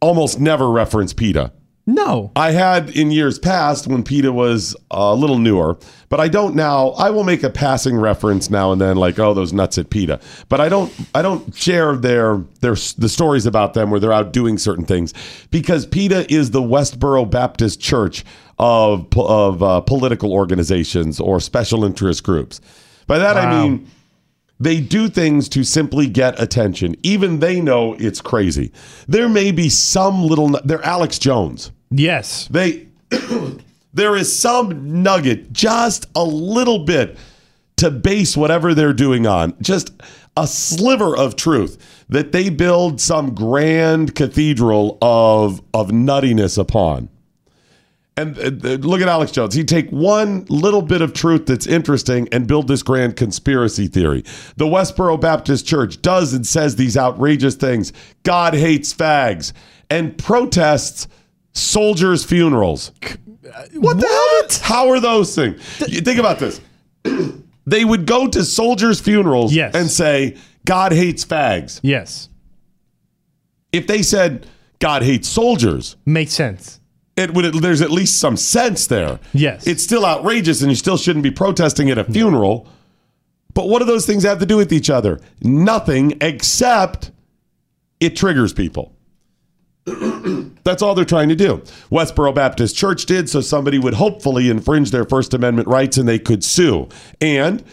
[0.00, 1.52] almost never reference PETA.
[1.86, 2.32] no.
[2.36, 5.76] I had in years past when PETA was a little newer,
[6.08, 6.90] but I don't now.
[6.92, 10.20] I will make a passing reference now and then, like, "Oh, those nuts at PETA,"
[10.48, 10.90] but I don't.
[11.14, 15.12] I don't share their their the stories about them where they're out doing certain things
[15.50, 18.24] because PETA is the Westboro Baptist Church
[18.58, 22.62] of of uh, political organizations or special interest groups.
[23.08, 23.88] By that I mean
[24.60, 26.96] they do things to simply get attention.
[27.02, 28.72] Even they know it's crazy.
[29.06, 30.48] There may be some little.
[30.64, 31.70] They're Alex Jones.
[31.90, 32.48] Yes.
[32.48, 32.88] They
[33.92, 37.16] there is some nugget, just a little bit
[37.76, 39.54] to base whatever they're doing on.
[39.60, 39.92] Just
[40.36, 47.08] a sliver of truth that they build some grand cathedral of of nuttiness upon.
[48.18, 49.54] And uh, uh, look at Alex Jones.
[49.54, 54.24] He'd take one little bit of truth that's interesting and build this grand conspiracy theory.
[54.56, 57.92] The Westboro Baptist Church does and says these outrageous things.
[58.24, 59.52] God hates fags
[59.88, 61.06] and protests
[61.52, 62.90] soldiers' funerals.
[63.74, 64.58] What, the hell?
[64.62, 65.60] How are those things?
[65.88, 66.60] You think about this.
[67.66, 69.74] they would go to soldiers' funerals Yes.
[69.74, 71.78] and say, God hates fags.
[71.82, 72.28] Yes.
[73.72, 74.46] If they said,
[74.80, 76.80] God hates soldiers, Makes sense.
[77.18, 79.18] It would there's at least some sense there.
[79.32, 79.66] Yes.
[79.66, 82.68] It's still outrageous and you still shouldn't be protesting at a funeral.
[83.54, 85.20] But what do those things have to do with each other?
[85.42, 87.10] Nothing except
[87.98, 88.94] it triggers people.
[90.64, 91.62] That's all they're trying to do.
[91.90, 96.18] Westboro Baptist Church did so somebody would hopefully infringe their First Amendment rights and they
[96.18, 96.88] could sue.
[97.20, 97.64] And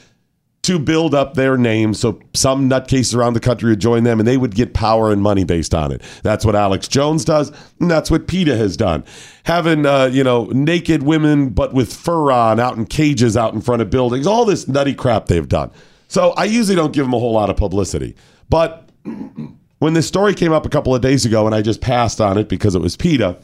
[0.66, 4.28] to build up their name so some nutcases around the country would join them and
[4.28, 6.02] they would get power and money based on it.
[6.24, 9.04] That's what Alex Jones does, and that's what PETA has done.
[9.44, 13.62] Having uh, you know naked women but with fur on out in cages out in
[13.62, 15.72] front of buildings, all this nutty crap they've done.
[16.08, 18.16] So I usually don't give them a whole lot of publicity,
[18.50, 18.90] but
[19.80, 22.38] when this story came up a couple of days ago and I just passed on
[22.38, 23.38] it because it was PETA,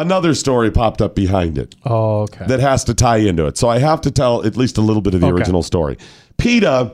[0.00, 2.44] another story popped up behind it Oh, okay.
[2.46, 3.56] that has to tie into it.
[3.58, 5.34] So I have to tell at least a little bit of the Okay.
[5.36, 5.96] original story.
[6.38, 6.92] PETA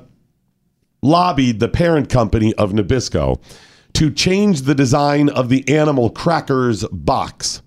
[1.03, 3.41] lobbied the parent company of Nabisco
[3.95, 7.63] to change the design of the animal crackers box.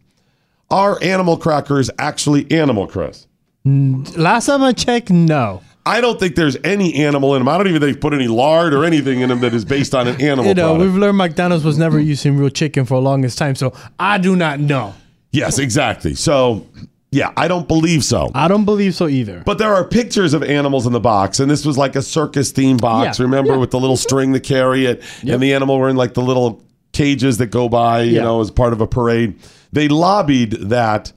[0.69, 3.25] Are animal crackers actually animal, Chris?
[3.65, 5.61] Last time I checked, no.
[5.85, 7.47] I don't think there's any animal in them.
[7.47, 9.95] I don't even think they put any lard or anything in them that is based
[9.95, 10.83] on an animal You know, product.
[10.91, 14.35] we've learned McDonald's was never using real chicken for the longest time, so I do
[14.35, 14.93] not know.
[15.31, 16.15] Yes, exactly.
[16.15, 16.65] So,
[17.11, 18.29] yeah, I don't believe so.
[18.35, 19.41] I don't believe so either.
[19.45, 22.51] But there are pictures of animals in the box, and this was like a circus
[22.51, 23.19] theme box.
[23.19, 23.57] Yeah, Remember, yeah.
[23.57, 26.61] with the little string to carry it, and the animal were in like the little
[26.91, 28.23] cages that go by, you Yeah.
[28.23, 29.35] know, as part of a parade.
[29.71, 31.13] They lobbied that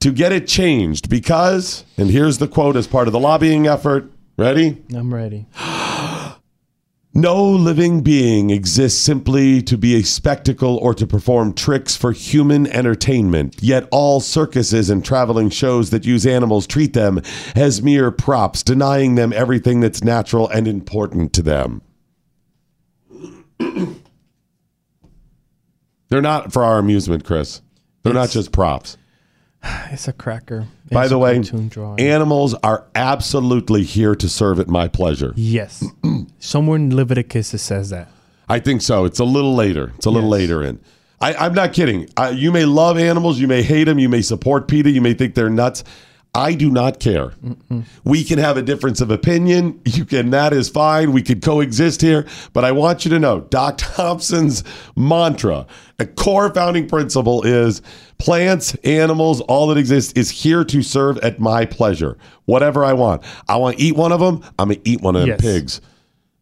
[0.00, 4.10] to get it changed because, and here's the quote as part of the lobbying effort.
[4.36, 4.80] Ready?
[4.94, 5.46] I'm ready.
[7.18, 12.68] No living being exists simply to be a spectacle or to perform tricks for human
[12.68, 13.56] entertainment.
[13.60, 17.20] Yet all circuses and traveling shows that use animals treat them
[17.56, 21.82] as mere props, denying them everything that's natural and important to them.
[26.10, 27.62] They're not for our amusement, Chris.
[28.04, 28.96] They're not just props.
[29.90, 30.68] It's a cracker.
[30.90, 31.42] By the way,
[31.98, 35.32] animals are absolutely here to serve at my pleasure.
[35.36, 35.84] yes.
[36.38, 38.08] Somewhere in Leviticus it says that.
[38.48, 39.04] I think so.
[39.04, 39.92] It's a little later.
[39.96, 40.40] It's a little Yes.
[40.40, 40.80] later in.
[41.20, 42.08] I, I'm not kidding.
[42.16, 45.14] I, you may love animals, you may hate them, you may support PETA, you may
[45.14, 45.82] think they're nuts.
[46.34, 47.32] I do not care.
[48.04, 49.80] We can have a difference of opinion.
[49.86, 50.30] You can.
[50.30, 51.12] That is fine.
[51.12, 52.26] We could coexist here.
[52.52, 54.62] But I want you to know, Doc Thompson's
[54.94, 55.66] mantra,
[55.98, 57.80] a core founding principle is
[58.18, 62.18] plants, animals, all that exists is here to serve at my pleasure.
[62.46, 63.22] Whatever I want.
[63.48, 64.42] I want to eat one of them.
[64.58, 65.40] I'm gonna eat one of them Yes.
[65.40, 65.80] pigs.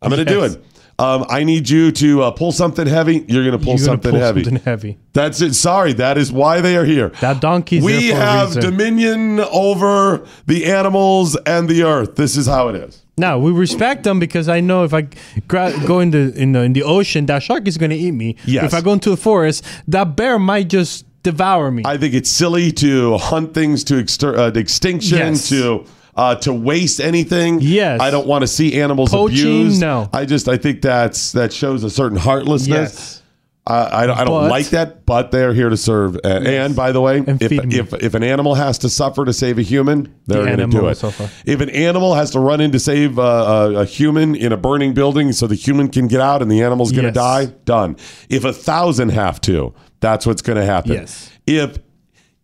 [0.02, 0.62] I'm gonna do it.
[0.98, 3.22] Um, I need you to uh, pull something heavy.
[3.28, 4.44] You're going to pull something pull heavy.
[4.44, 4.96] something heavy.
[5.12, 5.52] That's it.
[5.52, 7.10] Sorry, that is why they are here.
[7.20, 12.16] That donkey's we have dominion over the animals and the earth.
[12.16, 13.02] This is how it is.
[13.18, 15.08] Now we respect them because I know if I
[15.48, 18.12] gra- go in the in the in the ocean, that shark is going to eat
[18.12, 18.36] me.
[18.46, 18.64] Yes.
[18.64, 21.82] If I go into the forest, that bear might just devour me.
[21.84, 25.48] I think it's silly to hunt things to exter- uh, extinction, Yes.
[25.50, 25.84] to
[26.16, 27.58] uh, to waste anything.
[27.60, 28.00] Yes.
[28.00, 29.80] I don't want to see animals Poaching, abused.
[29.80, 30.08] no.
[30.12, 32.92] I just I think that's that shows a certain heartlessness.
[32.94, 33.22] yes.
[33.68, 36.14] Uh, I, don't- I don't But- like that, but they're here to serve.
[36.24, 39.58] Uh, And by the way, if, if if an animal has to suffer to save
[39.58, 40.94] a human, they're going to do it.
[40.94, 41.28] suffer.
[41.44, 44.56] If an animal has to run in to save uh, a, a human in a
[44.56, 47.46] burning building so the human can get out and the animal's going to Yes.
[47.48, 47.96] die, done.
[48.28, 50.92] If a thousand have to, that's what's going to happen.
[50.92, 51.30] Yes.
[51.46, 51.78] If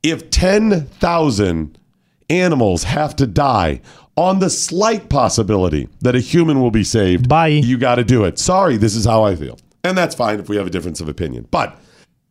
[0.02, 1.78] if ten thousand
[2.30, 3.80] animals have to die
[4.16, 7.48] on the slight possibility that a human will be saved, Bye.
[7.48, 8.38] you got to do it.
[8.38, 9.58] Sorry, this is how I feel.
[9.84, 11.48] And that's fine if we have a difference of opinion.
[11.50, 11.78] But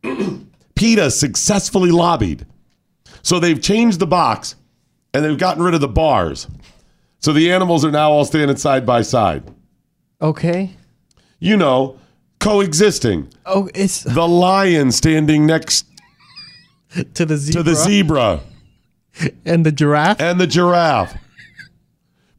[0.74, 2.46] PETA successfully lobbied.
[3.22, 4.56] So they've changed the box
[5.14, 6.48] and they've gotten rid of the bars.
[7.20, 9.44] So the animals are now all standing side by side.
[10.20, 10.70] Okay.
[11.38, 11.98] You know,
[12.42, 13.28] coexisting.
[13.46, 15.86] Oh, it's The lion standing next
[17.14, 17.62] to the zebra.
[17.62, 18.40] to the zebra
[19.44, 20.20] and the giraffe.
[20.20, 21.14] and the giraffe.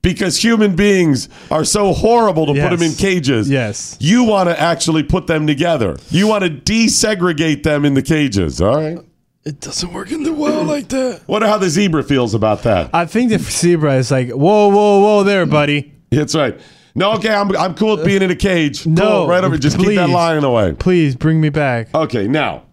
[0.01, 3.49] because human beings are so horrible to put them in cages.
[3.49, 3.95] Yes.
[3.99, 5.97] You want to actually put them together.
[6.09, 8.59] You want to desegregate them in the cages.
[8.61, 8.99] All right.
[9.45, 11.21] It doesn't work in the world like that.
[11.27, 12.89] Wonder how the zebra feels about that.
[12.93, 15.93] I think the zebra is like, whoa, whoa, whoa, there, buddy.
[16.11, 16.59] That's right.
[16.95, 18.85] No, okay, I'm, I'm cool with being in a cage.
[18.85, 19.57] No, Cool, right over.
[19.57, 20.13] Just keep that please.
[20.13, 20.73] lion away.
[20.73, 21.87] Please bring me back.
[21.95, 22.63] Okay, now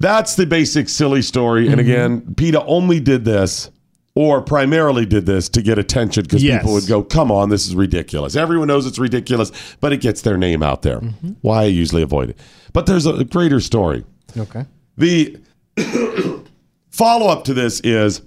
[0.00, 1.64] that's the basic silly story.
[1.64, 1.72] Mm-hmm.
[1.72, 3.70] And again, PETA only did this
[4.14, 6.60] or primarily did this to get attention because Yes.
[6.62, 8.34] people would go, come on, this is ridiculous.
[8.34, 11.00] Everyone knows it's ridiculous, but it gets their name out there.
[11.00, 11.32] Mm-hmm.
[11.42, 12.38] Why I usually avoid it.
[12.72, 14.04] But there's a greater story.
[14.36, 14.64] Okay.
[14.96, 15.36] The
[16.90, 18.22] follow up to this is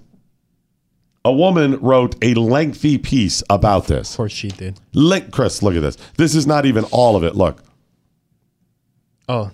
[1.24, 4.10] a woman wrote a lengthy piece about this.
[4.10, 4.80] Of course she did.
[4.92, 5.96] Link, Chris, look at this.
[6.16, 7.36] This is not even all of it.
[7.36, 7.62] Look.
[9.28, 9.50] Oh,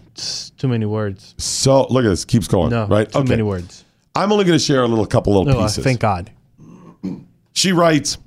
[0.57, 1.35] too many words.
[1.39, 2.25] So look at this.
[2.25, 2.71] Keeps going.
[2.71, 3.11] No, right?
[3.11, 3.85] too many words.
[4.15, 5.85] I'm only going to share a little couple little No, uh, pieces.
[5.85, 6.31] thank God.
[7.53, 8.19] She writes,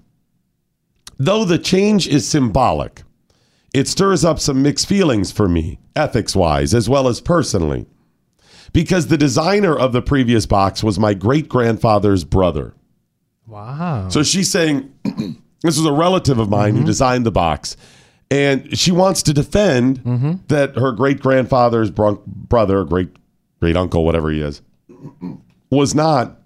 [1.18, 3.02] though the change is symbolic,
[3.74, 7.86] it stirs up some mixed feelings for me, ethics wise, as well as personally.
[8.72, 12.74] Because the designer of the previous box was my great grandfather's brother.
[13.52, 14.08] Wow.
[14.10, 16.80] So she's saying this was a relative of mine Mm-hmm.
[16.82, 17.76] who designed the box.
[18.32, 20.34] And she wants to defend Mm-hmm.
[20.48, 23.10] that her great grandfather's brother, great
[23.60, 24.62] great uncle, whatever he is,
[25.70, 26.38] was not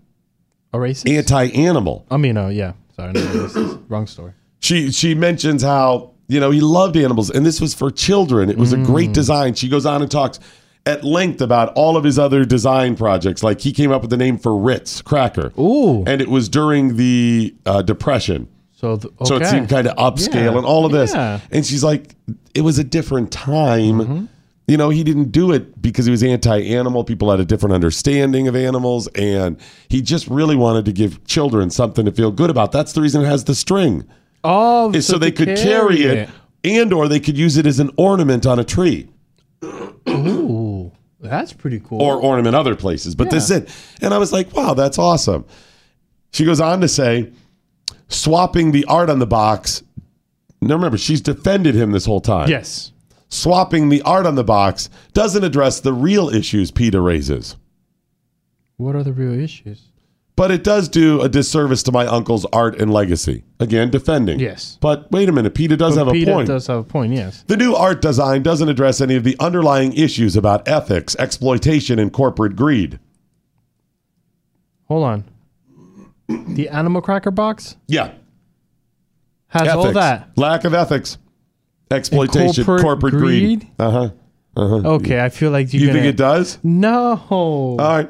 [0.74, 1.10] a racist?
[1.16, 2.06] anti animal.
[2.12, 2.74] I mean, oh, yeah.
[2.96, 3.84] Sorry, no.
[3.88, 4.34] Wrong story.
[4.60, 8.50] She she mentions how you know he loved animals, and this was for children.
[8.50, 8.86] It was a Mm.
[8.86, 9.54] great design.
[9.54, 10.40] She goes on and talks
[10.86, 13.42] at length about all of his other design projects.
[13.44, 15.52] Like he came up with the name for Ritz cracker.
[15.60, 16.04] Ooh.
[16.06, 18.48] and it was during the uh, Depression.
[18.74, 19.52] So, th- So it okay.
[19.52, 20.58] seemed kind of upscale Yeah.
[20.58, 21.14] and all of this.
[21.14, 21.40] Yeah.
[21.52, 22.14] And she's like,
[22.54, 24.00] it was a different time.
[24.00, 24.26] Mm-hmm.
[24.68, 27.04] You know, he didn't do it because he was anti animal.
[27.04, 29.08] People had a different understanding of animals.
[29.16, 29.58] And
[29.90, 32.72] he just really wanted to give children something to feel good about.
[32.72, 34.04] That's the reason it has the string,
[34.44, 36.30] Oh, is so, they could carry it,
[36.64, 39.08] and or they could use it as an ornament on a tree
[40.10, 42.02] Ooh, that's pretty cool.
[42.02, 43.16] or ornament other places.
[43.16, 43.70] But this is it.
[44.02, 45.46] And I was like, wow, that's awesome.
[46.32, 47.32] She goes on to say,
[48.08, 49.84] swapping the art on the box.
[50.62, 52.50] Now remember, she's defended him this whole time.
[52.50, 52.92] yes.
[53.30, 57.56] Swapping the art on the box doesn't address the real issues PETA raises,
[58.78, 59.82] What are the real issues?
[60.36, 63.44] But it does do a disservice to my uncle's art and legacy.
[63.60, 64.40] Again, defending.
[64.40, 64.78] Yes.
[64.82, 66.48] But wait a minute, PETA does have a PETA point.
[66.48, 67.44] does have a point, yes.
[67.48, 72.12] The new art design doesn't address any of the underlying issues about ethics, exploitation, and
[72.12, 73.00] corporate greed.
[74.88, 75.24] Hold on.
[76.28, 78.12] The animal cracker box Yeah.
[79.48, 80.30] has all that.
[80.36, 81.18] Lack of ethics,
[81.92, 83.60] exploitation, corporate corporate, greed.
[83.62, 83.72] greed?
[83.80, 84.10] Uh huh.
[84.58, 84.76] Uh huh.
[84.96, 86.58] Okay, I feel like you're You gonna, think it does?
[86.64, 87.22] No.
[87.30, 88.10] All right.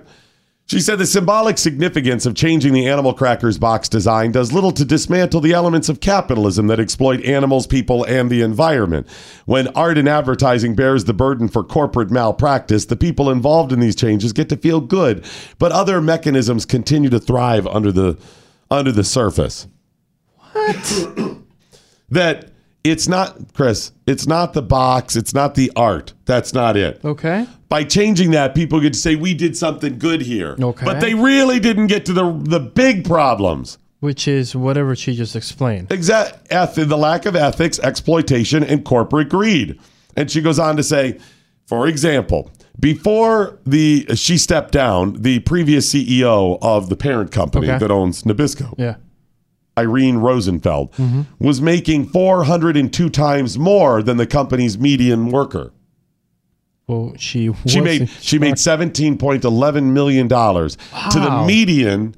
[0.68, 4.84] She said the symbolic significance of changing the animal crackers box design does little to
[4.84, 9.07] dismantle the elements of capitalism that exploit animals, people, and the environment.
[9.45, 13.95] When art and advertising bears the burden for corporate malpractice, the people involved in these
[13.95, 15.24] changes get to feel good,
[15.59, 18.18] but other mechanisms continue to thrive under the
[18.72, 19.68] under the surface.
[20.51, 21.38] What?
[22.09, 22.54] that
[22.86, 26.13] it's not Chris, it's not the box, it's not the art.
[26.25, 27.47] That's not it Okay.
[27.67, 30.55] by changing that, people get to say we did something good here.
[30.59, 30.86] Okay.
[30.86, 33.77] But they really didn't get to the the big problems.
[34.01, 35.91] Which is whatever she just explained.
[35.91, 39.79] Exact eth- the lack of ethics, exploitation, and corporate greed.
[40.15, 41.17] And she goes on to say,
[41.65, 47.79] for example, before the she stepped down, the previous CEO of the parent company Okay.
[47.79, 48.95] that owns Nabisco, Yeah.
[49.78, 51.21] Irene Rosenfeld, Mm-hmm.
[51.39, 55.71] was making 402 times more than the company's median worker.
[56.88, 60.78] Well, she She made she made seventeen point eleven million dollars
[61.11, 62.13] to the median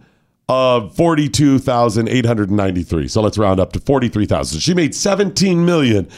[0.49, 3.08] of forty two thousand eight hundred ninety three.
[3.08, 4.60] So let's round up to forty three thousand.
[4.60, 6.10] She made seventeen million.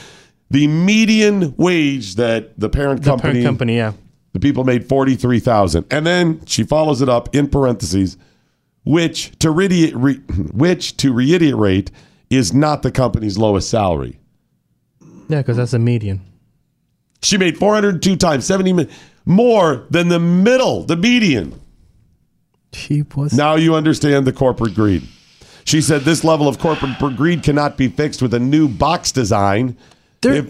[0.49, 3.75] The median wage that the parent the company parent company.
[3.77, 3.93] Yeah.
[4.33, 8.17] the people made forty three thousand, and then she follows it up in parentheses,
[8.89, 10.15] which to reiterate, re,
[10.51, 11.91] which to reiterate
[12.31, 14.19] is not the company's lowest salary.
[15.29, 16.21] Yeah, because that's a median.
[17.21, 18.91] She made 402 times 70 million
[19.25, 21.59] more than the middle, the median.
[22.73, 23.33] She was.
[23.33, 25.03] Now you understand the corporate greed.
[25.65, 29.77] She said this level of corporate greed cannot be fixed with a new box design.
[30.21, 30.49] There- If-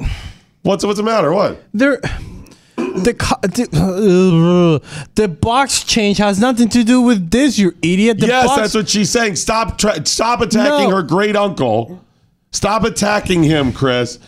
[0.62, 1.34] what's what's the matter?
[1.34, 1.62] What?
[1.74, 2.00] There.
[3.04, 8.20] The, the, uh, the box change has nothing to do with this, you idiot.
[8.20, 9.36] The yes, box, that's what she's saying.
[9.36, 10.96] Stop tra- stop attacking No.
[10.96, 12.04] her great uncle.
[12.52, 14.20] Stop attacking him, Chris.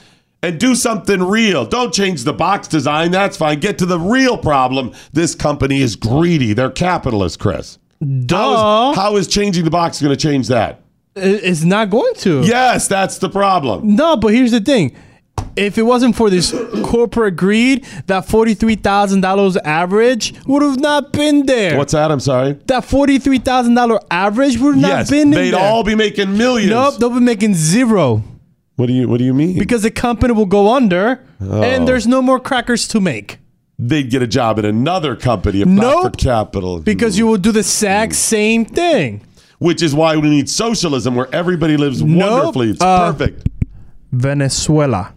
[0.43, 1.65] And do something real.
[1.65, 3.11] Don't change the box design.
[3.11, 3.59] That's fine.
[3.59, 4.91] Get to the real problem.
[5.13, 6.53] This company is greedy.
[6.53, 7.77] They're capitalists, Chris.
[8.25, 8.35] Duh.
[8.35, 10.81] How is, how is changing the box going to change that?
[11.15, 12.41] It's not going to.
[12.41, 13.95] Yes, that's the problem.
[13.95, 14.95] No, but here's the thing.
[15.55, 16.51] If it wasn't for this
[16.83, 21.77] corporate greed, that forty-three thousand dollars average would have not been there.
[21.77, 22.11] What's that?
[22.11, 22.53] I'm sorry.
[22.67, 25.59] that forty-three thousand dollar average would have not yes, been in they'd there.
[25.59, 26.69] all be making millions.
[26.71, 28.23] Nope, they'll be making zero
[28.77, 29.59] What do you What do you mean?
[29.59, 31.61] because the company will go under, Oh.
[31.63, 33.37] and there's no more crackers to make.
[33.77, 36.79] they'd get a job at another company if not for capital.
[36.79, 39.21] Because you will do the exact same thing.
[39.59, 42.31] which is why we need socialism, where everybody lives Nope.
[42.31, 42.69] wonderfully.
[42.71, 43.47] It's Uh, perfect.
[44.11, 45.13] Venezuela.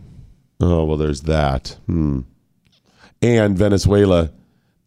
[0.65, 1.77] Oh well, there's that.
[1.87, 2.21] Hmm.
[3.21, 4.31] And Venezuela,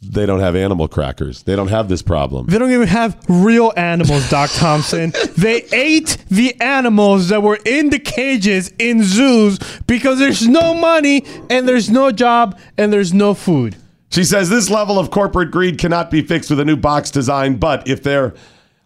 [0.02, 1.44] they don't have animal crackers.
[1.44, 2.48] They don't have this problem.
[2.48, 5.14] They don't even have real animals, Doc Thompson.
[5.38, 11.26] they ate the animals that were in the cages in zoos because there's no money
[11.50, 13.76] and there's no job and there's no food.
[14.10, 17.58] She says this level of corporate greed cannot be fixed with a new box design,
[17.58, 18.34] but if there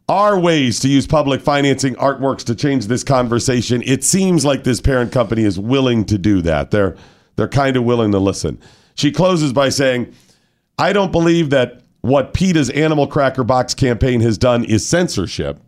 [0.09, 4.81] are ways to use public financing artworks to change this conversation, it seems like this
[4.81, 6.71] parent company is willing to do that.
[6.71, 6.95] They're
[7.35, 8.59] they're kind of willing to listen.
[8.95, 10.13] She closes by saying,
[10.77, 15.59] "I don't believe that what PETA's Animal Cracker Box campaign has done is censorship."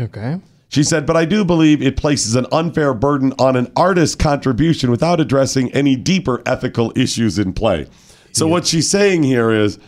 [0.00, 0.40] Okay.
[0.74, 4.90] She said, but I do believe it places an unfair burden on an artist's contribution
[4.90, 7.86] without addressing any deeper ethical issues in play.
[8.32, 9.78] So, what she's saying here is,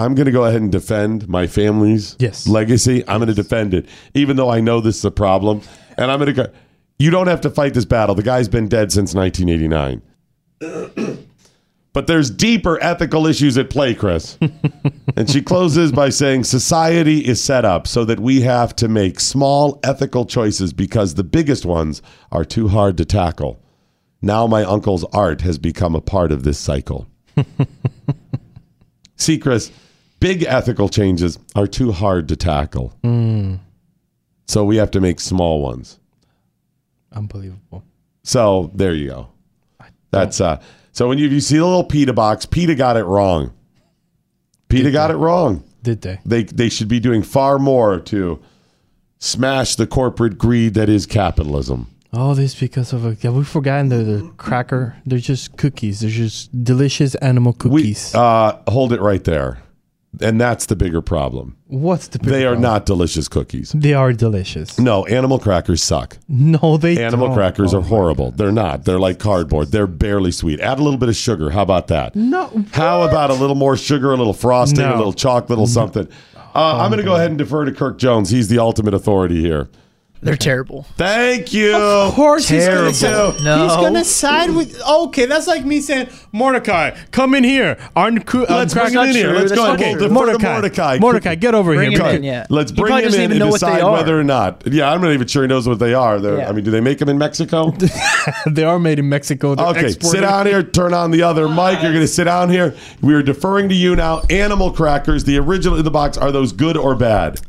[0.00, 2.46] I'm going to go ahead and defend my family's Yes.
[2.48, 3.02] legacy.
[3.06, 5.60] I'm going to defend it, even though I know this is a problem.
[5.98, 6.50] And I'm going to go,
[6.98, 8.14] you don't have to fight this battle.
[8.14, 10.02] The guy's been dead since 1989.
[11.92, 14.38] but there's deeper ethical issues at play, Chris.
[15.16, 19.18] And she closes by saying society is set up so that we have to make
[19.20, 23.60] small ethical choices because the biggest ones are too hard to tackle.
[24.22, 27.08] Now my uncle's art has become a part of this cycle.
[29.16, 29.70] See, Chris,
[30.20, 32.94] big ethical changes are too hard to tackle.
[34.46, 35.98] So we have to make small ones.
[37.12, 37.84] Unbelievable.
[38.22, 39.28] So there you go.
[40.10, 40.60] That's uh
[40.92, 43.52] so when you, you see the little PETA box, PETA got it wrong.
[44.68, 45.62] PETA got it wrong.
[45.82, 46.18] Did they?
[46.26, 48.40] They they should be doing far more to
[49.18, 51.86] smash the corporate greed that is capitalism.
[52.12, 53.16] All this because of a.
[53.20, 54.96] Yeah, we've forgotten the, the cracker.
[55.06, 56.00] They're just cookies.
[56.00, 58.14] They're just delicious animal We cookies.
[58.16, 59.58] uh hold it right there.
[60.20, 61.56] And that's the bigger problem.
[61.68, 62.18] What's the?
[62.18, 62.62] big They are problem?
[62.62, 63.70] not delicious cookies.
[63.72, 64.76] They are delicious.
[64.78, 66.18] No, animal crackers suck.
[66.28, 67.00] No, they.
[67.02, 67.36] Animal don't.
[67.36, 68.32] crackers Oh are my horrible.
[68.32, 68.84] They're not.
[68.84, 69.70] They're like cardboard.
[69.70, 70.58] They're barely sweet.
[70.60, 71.50] Add a little bit of sugar.
[71.50, 72.16] How about that?
[72.16, 72.64] No.
[72.72, 74.94] How about a little more sugar, a little frosting, No.
[74.94, 76.08] a little chocolate, a little something?
[76.56, 78.30] Uh, I'm going to go ahead and defer to Kirk Jones.
[78.30, 79.68] He's the ultimate authority here.
[80.22, 80.82] They're terrible.
[80.96, 81.74] Thank you.
[81.74, 83.42] Of course he's gonna Terrible.
[83.42, 83.62] No.
[83.66, 84.78] He's gonna side with.
[84.82, 87.78] Okay, that's like me saying Mordecai, come in here.
[87.96, 89.32] Aren't uh, Let's bring him in here.
[89.32, 89.98] Let's That's go not ahead.
[89.98, 90.08] true.
[90.08, 90.98] We'll defer to Mordecai, Mordecai.
[91.00, 92.00] Mordecai, get over Bring here.
[92.04, 92.46] him in, yeah.
[92.50, 94.62] Let's bring him in and know what they decide whether or not.
[94.66, 96.20] Yeah, I'm not even sure he knows what they are.
[96.20, 96.48] They're- Yeah.
[96.50, 97.70] I mean, do they make them in Mexico?
[98.46, 99.54] they are made in Mexico.
[99.54, 100.18] They're Okay, exported.
[100.18, 100.62] sit down here.
[100.62, 101.80] Turn on the other mic.
[101.82, 102.74] You're going to sit down here.
[103.00, 104.20] We are deferring to you now.
[104.28, 107.40] Animal crackers, the original in the box, are those good or bad?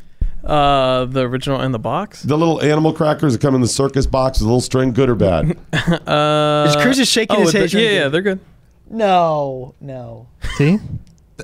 [0.43, 2.23] Uh, the original in the box.
[2.23, 5.09] The little animal crackers that come in the circus box with a little string, good
[5.09, 5.57] or bad?
[6.07, 8.39] Uh, Is Cruz just shaking oh, his head the- yeah, yeah, they're good.
[8.89, 10.27] No, no.
[10.57, 10.79] See,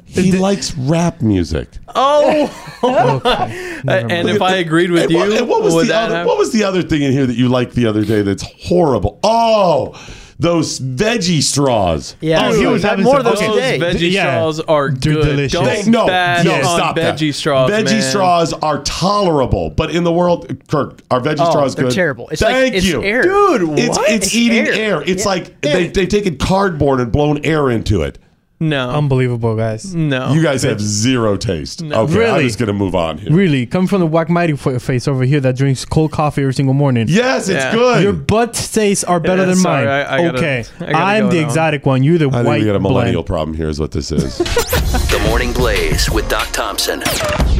[0.06, 1.68] he likes rap music.
[1.95, 2.50] Oh,
[2.84, 3.64] okay.
[3.88, 6.16] And if I agreed with And you, what, and what was would the that other?
[6.18, 8.22] have- What was the other thing in here that you liked the other day?
[8.24, 9.20] That's horrible.
[9.24, 9.93] Oh,
[10.40, 12.16] those veggie straws.
[12.22, 13.78] Yeah, Oh, he was having more of those okay.
[13.78, 13.80] Today.
[13.80, 14.34] veggie Yeah.
[14.36, 15.24] straws are They're good.
[15.26, 15.52] delicious.
[15.54, 17.34] Don't They- no, no, on stop veggie that.
[17.34, 17.72] straws.
[17.72, 18.02] Veggie man.
[18.04, 21.94] straws are tolerable, but in the world, Kirk, are veggie Oh, straws they're good?
[21.96, 22.30] terrible.
[22.32, 23.24] It's like- Thank it's you, air.
[23.24, 24.10] Dude, It's what?
[24.12, 24.74] it's It's eating air.
[24.74, 25.04] air.
[25.06, 25.30] It's Yeah.
[25.30, 28.20] like they they've taken cardboard and blown air into it.
[28.60, 29.93] No, Unbelievable, guys.
[29.93, 30.34] no.
[30.34, 31.84] You guys have zero taste.
[31.84, 32.43] Okay, I'm Really?
[32.45, 33.32] just gonna move on here.
[33.32, 36.74] Really, come from the Wack Mighty face over here that drinks cold coffee every single
[36.74, 37.05] morning.
[37.08, 37.72] Yes, it's Yeah.
[37.72, 38.03] good.
[38.03, 39.93] Your butt tastes are better Yeah, than sorry, mine.
[39.95, 42.03] I- I gotta- okay, I gotta I'm go the with exotic one.
[42.03, 43.28] You're the I think white we got a millennial blend.
[43.28, 43.70] problem here.
[43.70, 44.38] Is what this is.
[45.08, 46.99] The Morning Blaze with Doc Thompson.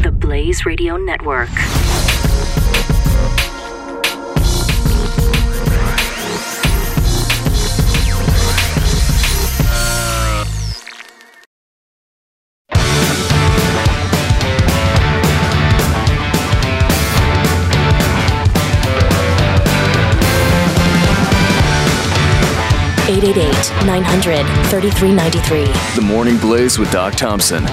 [0.02, 1.50] The Blaze Radio Network.
[23.18, 25.66] Eight eight eight nine hundred thirty three ninety three.
[25.96, 27.64] The Morning Blaze with Doc Thompson.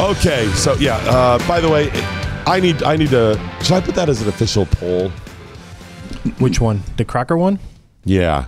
[0.00, 0.96] Okay, so yeah.
[1.06, 1.88] Uh, by the way,
[2.48, 3.40] I need I need to.
[3.62, 5.10] Should I put that as an official poll?
[6.40, 6.82] Which one?
[6.96, 7.60] The cracker one?
[8.04, 8.46] Yeah.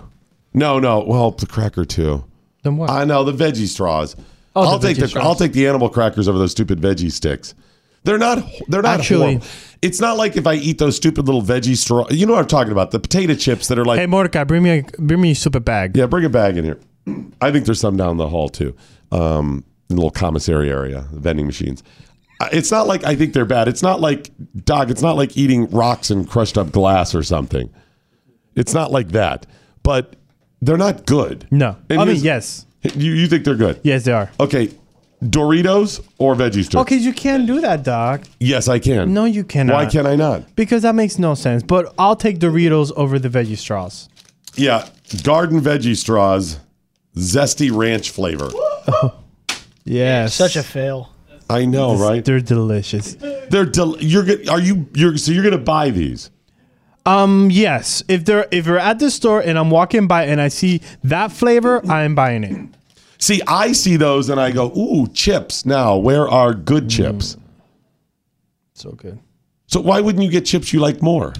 [0.53, 1.05] No, no.
[1.05, 2.25] Well, the cracker too.
[2.63, 2.89] Then what?
[2.89, 4.17] I know the veggie straws.
[4.57, 5.23] Oh, I'll take the straws.
[5.25, 7.55] I'll take the animal crackers over those stupid veggie sticks.
[8.03, 8.39] They're not.
[8.67, 9.45] They're not Actually- horrible.
[9.81, 12.07] It's not like if I eat those stupid little veggie straw.
[12.09, 12.89] You know what I'm talking about?
[12.91, 13.99] The potato chips that are like.
[13.99, 15.95] Hey Mordecai, bring me a bring me a super bag.
[15.95, 16.79] Yeah, bring a bag in here.
[17.41, 18.75] I think there's some down the hall too,
[19.11, 21.83] um, in the little commissary area, the vending machines.
[22.39, 23.67] Uh, It's not like I think they're bad.
[23.67, 24.31] It's not like
[24.65, 24.89] dog.
[24.89, 27.69] It's not like eating rocks and crushed up glass or something.
[28.55, 29.45] It's not like that.
[29.83, 30.15] But
[30.61, 31.47] they're not good.
[31.51, 31.77] No.
[31.89, 32.65] And I mean, yes.
[32.95, 33.79] You you think they're good?
[33.83, 34.31] Yes, they are.
[34.39, 34.71] Okay,
[35.23, 36.75] Doritos or veggie strips?
[36.81, 38.21] Okay, you can't do that, Doc.
[38.39, 39.13] Yes, I can.
[39.13, 39.73] No, you cannot.
[39.73, 40.55] Why can't I not?
[40.55, 41.63] Because that makes no sense.
[41.63, 44.09] But I'll take Doritos over the veggie straws.
[44.55, 44.87] Yeah,
[45.23, 46.59] garden veggie straws,
[47.15, 48.49] zesty ranch flavor.
[49.89, 50.33] Yes.
[50.33, 51.13] Such a fail.
[51.49, 52.23] I know, right?
[52.23, 53.15] They're delicious.
[53.49, 56.29] They're del- you're go- are you you're so you're gonna buy these?
[57.05, 58.03] Um, yes.
[58.09, 61.31] If they're if you're at the store and I'm walking by and I see that
[61.31, 62.69] flavor, I'm buying it.
[63.19, 65.65] See, I see those and I go, ooh, chips.
[65.65, 66.91] Now, where are good mm.
[66.91, 67.37] chips?
[68.73, 69.19] So good.
[69.67, 71.33] So why wouldn't you get chips you like more?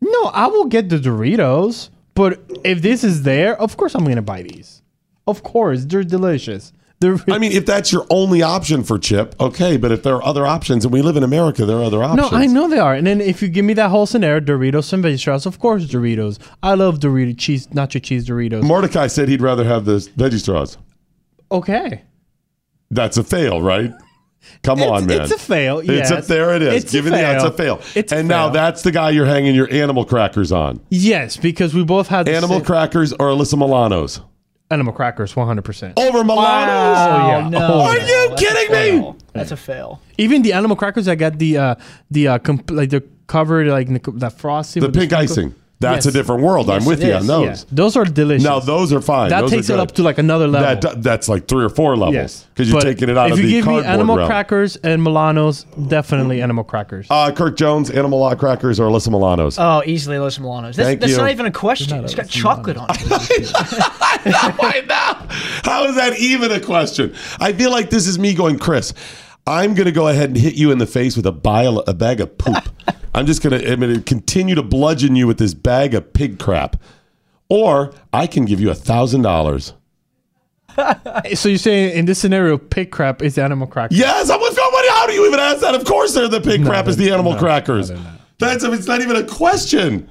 [0.00, 4.22] No, I will get the Doritos, but if this is there, of course I'm gonna
[4.22, 4.82] buy these.
[5.26, 6.72] Of course, they're delicious.
[7.02, 9.76] I mean, if that's your only option for chip, okay.
[9.76, 12.32] But if there are other options, and we live in America, there are other options.
[12.32, 12.38] no.
[12.38, 12.94] I know they are.
[12.94, 15.84] And then if you give me that whole scenario, Doritos and veggie straws, of course
[15.84, 16.38] Doritos.
[16.62, 18.62] I love Dorito cheese, nacho cheese Doritos.
[18.62, 20.78] Mordecai said he'd rather have the veggie straws.
[21.52, 22.02] okay.
[22.90, 23.92] That's a fail, right?
[24.62, 25.22] Come It's- on, man.
[25.22, 26.26] it's a fail, It's a, yes.
[26.28, 26.84] there it is.
[26.84, 27.76] It's a Give it the it's a fail.
[27.78, 27.90] fail.
[27.96, 30.80] It's a and now that's the guy you're hanging your animal crackers on.
[30.88, 34.20] Yes, because we both had Animal same- crackers or Alyssa Milano's?
[34.70, 35.62] Animal crackers, 100.
[35.62, 36.98] percent Over Milano's?
[36.98, 37.48] Oh, yeah.
[37.48, 37.58] no.
[37.60, 38.04] Oh, Are yeah.
[38.06, 39.00] you That's kidding me?
[39.00, 39.16] fail.
[39.32, 40.00] That's a fail.
[40.18, 41.74] Even the animal crackers, I got the uh
[42.10, 44.80] the uh comp- like the covered like the, that frosting.
[44.80, 45.54] The with pink sprinkle- icing.
[45.90, 46.14] That's Yes.
[46.14, 46.68] a different world.
[46.70, 47.28] I'm with you is.
[47.30, 47.48] on Yeah.
[47.50, 47.64] those.
[47.72, 48.44] Those are delicious.
[48.44, 49.30] Now those are fine.
[49.30, 50.80] that Those takes it up to like another level.
[50.90, 52.14] That, that's like three or four levels.
[52.14, 54.16] yes, Because you're But taking it out of the cardboard if you give me animal
[54.16, 54.28] realm.
[54.28, 57.06] crackers and Milanos, definitely animal crackers.
[57.10, 59.58] Uh, Kirk Jones, Animal Law Crackers or Alyssa Milano's?
[59.58, 60.74] Oh, easily Los Milanos.
[60.74, 61.18] That's, Thank that's you.
[61.18, 62.04] not even a question.
[62.04, 62.96] It's got chocolate on it.
[63.54, 65.26] I know.
[65.70, 67.14] How is that even a question?
[67.40, 68.92] I feel like this is me going, Chris.
[69.46, 71.94] I'm going to go ahead and hit you in the face with a, bile, a
[71.94, 72.68] bag of poop.
[73.16, 76.76] I'm just going to I'm continue to bludgeon you with this bag of pig crap,
[77.48, 79.72] or I can give you a thousand dollars.
[81.34, 83.96] so you're saying in this scenario, pig crap is animal crackers?
[83.96, 84.70] Yes, I was going.
[84.70, 84.94] What?
[84.94, 85.74] How do you even ask that?
[85.74, 87.88] Of course, they're the pig crap is the animal no, crackers.
[87.88, 88.20] no, they're not.
[88.38, 90.10] That's it's not even a question.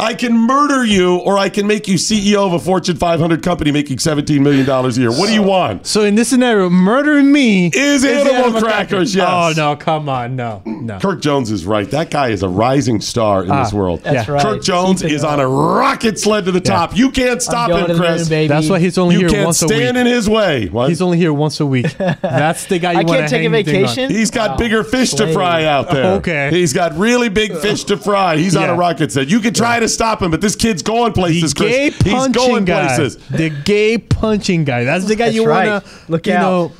[0.00, 3.72] I can murder you, or I can make you CEO of a Fortune 500 company
[3.72, 5.10] making 17 million dollars a year.
[5.10, 5.88] What do you want?
[5.88, 9.26] So in this scenario, murdering me Is the animal crackers, yes.
[9.28, 11.00] Oh no, come on, no, no.
[11.00, 11.90] Kirk Jones is right.
[11.90, 14.02] That guy is a rising star in this Ah, world.
[14.04, 14.34] That's Yeah.
[14.34, 14.42] right.
[14.42, 15.32] Kirk Jones Keep it is up.
[15.32, 16.96] on a rocket sled to the top.
[16.96, 18.28] You can't stop going him, to the moon, Chris.
[18.28, 18.46] baby.
[18.46, 19.74] That's why he's only You here can't once a week.
[19.78, 20.06] stand week.
[20.06, 20.66] in his way.
[20.68, 20.90] What?
[20.90, 21.92] He's only here once a week.
[21.98, 24.10] That's the guy you I want can't take a vacation.
[24.12, 24.56] He's got Wow.
[24.58, 26.12] bigger fish to fry out there.
[26.18, 26.50] Okay.
[26.52, 28.36] He's got really big fish to fry.
[28.36, 28.76] He's on a Yeah.
[28.78, 29.28] rocket sled.
[29.28, 31.70] You can try to stop him, but this kid's going The places, Chris.
[31.70, 32.86] gay He's going guy.
[32.86, 33.16] places.
[33.28, 34.84] The gay punching guy.
[34.84, 35.68] That's the guy That's you right.
[35.68, 36.40] want to Look you out.
[36.42, 36.72] know.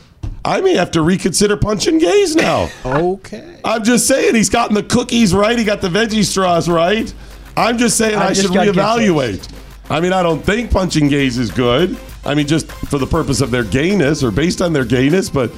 [0.44, 2.68] I may have to reconsider punching gays now.
[2.84, 3.60] Okay.
[3.64, 5.58] I'm just saying he's gotten the cookies right.
[5.58, 7.12] He got the veggie straws right.
[7.56, 9.48] I'm just saying I, I just should got good reevaluate.
[9.90, 11.98] I mean, I don't think punching gays is good.
[12.24, 15.50] I mean, just for the purpose of their gayness or based on their gayness, but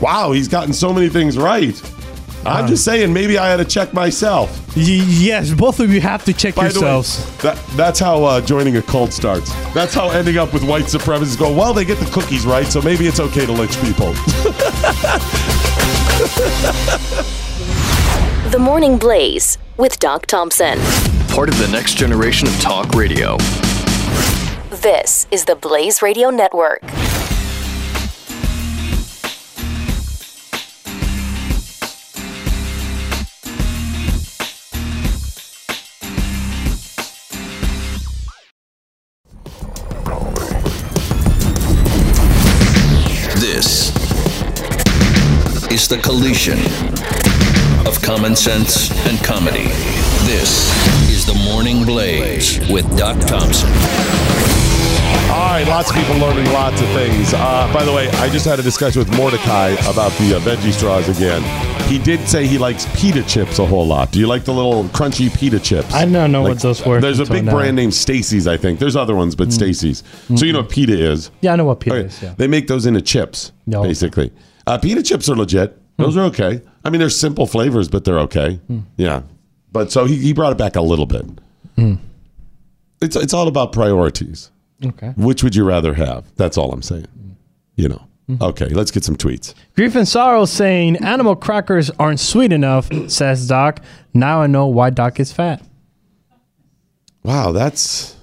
[0.00, 1.74] wow, he's gotten so many things right.
[2.46, 2.68] I'm Uh.
[2.68, 4.50] just saying maybe I had to check myself.
[4.76, 7.24] Y- yes, both of you have to check By yourselves.
[7.40, 9.52] the way, that, that's how uh, joining a cult starts.
[9.74, 12.80] That's how ending up with white supremacists go, well, they get the cookies right, so
[12.80, 14.14] maybe it's okay to lynch people.
[18.50, 20.78] The Morning Blaze with Doc Thompson.
[21.28, 23.36] Part of the next generation of talk radio.
[24.70, 26.80] This is the Blaze Radio Network.
[45.88, 46.58] The collision
[47.86, 49.64] of common sense and comedy.
[50.26, 50.68] This
[51.10, 53.70] is the Morning Blaze with Doc Thompson.
[55.30, 57.32] All right, lots of people learning lots of things.
[57.32, 60.72] Uh, by the way, I just had a discussion with Mordecai about the uh, veggie
[60.72, 61.42] straws again.
[61.88, 64.10] He did say he likes pita chips a whole lot.
[64.12, 65.94] Do you like the little crunchy pita chips?
[65.94, 67.52] I don't know what those were There's a big now.
[67.52, 68.78] brand named Stacy's, I think.
[68.78, 70.02] There's other ones, but Stacy's.
[70.36, 71.30] So you know what pita is.
[71.40, 72.22] Yeah, I know what pita Okay, is.
[72.22, 72.34] Yeah.
[72.36, 73.82] They make those into chips, No.
[73.82, 74.32] basically.
[74.66, 75.77] Uh, pita chips are legit.
[75.98, 76.62] Those are okay.
[76.84, 78.60] I mean, they're simple flavors, but they're okay.
[78.96, 79.22] Yeah.
[79.72, 81.26] But so he, he brought it back a little bit.
[81.76, 81.94] Hmm.
[83.02, 84.50] It's, it's all about priorities.
[84.84, 85.08] Okay.
[85.16, 86.24] Which would you rather have?
[86.36, 87.06] That's all I'm saying.
[87.74, 88.36] You know, hmm.
[88.42, 89.54] Okay, let's get some tweets.
[89.74, 93.80] Grief and Sorrow saying animal crackers aren't sweet enough, says Doc.
[94.14, 95.62] Now I know why Doc is fat.
[97.22, 98.16] Wow, that's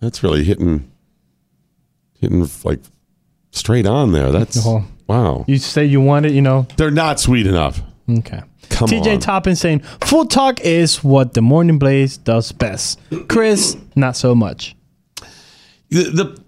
[0.00, 0.90] that's really hitting
[2.20, 2.80] hitting like
[3.50, 4.30] straight on there.
[4.30, 4.84] That's Oh.
[5.06, 5.44] Wow.
[5.46, 6.66] You say you want it, you know.
[6.76, 7.82] They're not sweet enough.
[8.10, 8.42] Okay.
[8.70, 9.20] Come TJ on.
[9.20, 12.98] Toppin saying full talk is what the morning blaze does best.
[13.28, 14.74] Chris, not so much.
[15.90, 16.42] The, the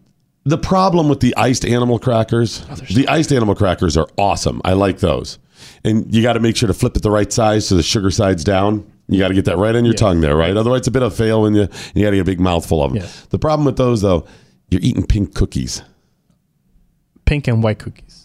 [0.46, 4.60] the problem with the iced animal crackers, Oh, the iced animal crackers are awesome.
[4.64, 5.38] I like those.
[5.84, 8.10] And you got to make sure to flip it the right size so the sugar
[8.10, 8.90] side's down.
[9.08, 10.54] You got to get that right on your tongue there, right?
[10.56, 11.62] Otherwise, it's a bit of a fail when you
[11.94, 13.02] you got to get a big mouthful of them.
[13.02, 13.26] Yes.
[13.30, 14.26] The problem with those, though,
[14.70, 15.82] you're eating pink cookies.
[17.24, 18.23] Pink and white cookies.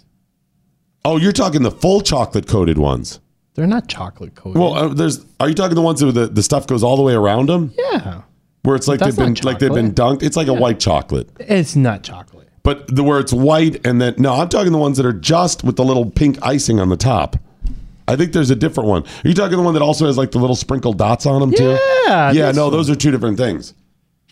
[1.06, 3.20] Oh, you're talking the full chocolate coated ones.
[3.56, 4.60] They're not chocolate coated.
[4.62, 5.26] Well, uh, there's.
[5.39, 7.74] Are you talking the ones where the, the stuff goes all the way around them?
[7.78, 8.22] yeah.
[8.64, 10.22] Where it's like That's they've been not like they've been dunked.
[10.22, 11.30] It's like a white chocolate.
[11.39, 12.50] It's not chocolate.
[12.62, 15.64] But the where it's white and then no, I'm talking the ones that are just
[15.64, 17.38] with the little pink icing on the top.
[18.08, 19.04] I think there's a different one.
[19.04, 21.52] Are you talking the one that also has like the little sprinkled dots on them
[21.54, 21.78] too?
[22.06, 23.74] Yeah, Yeah, no, those are two different things.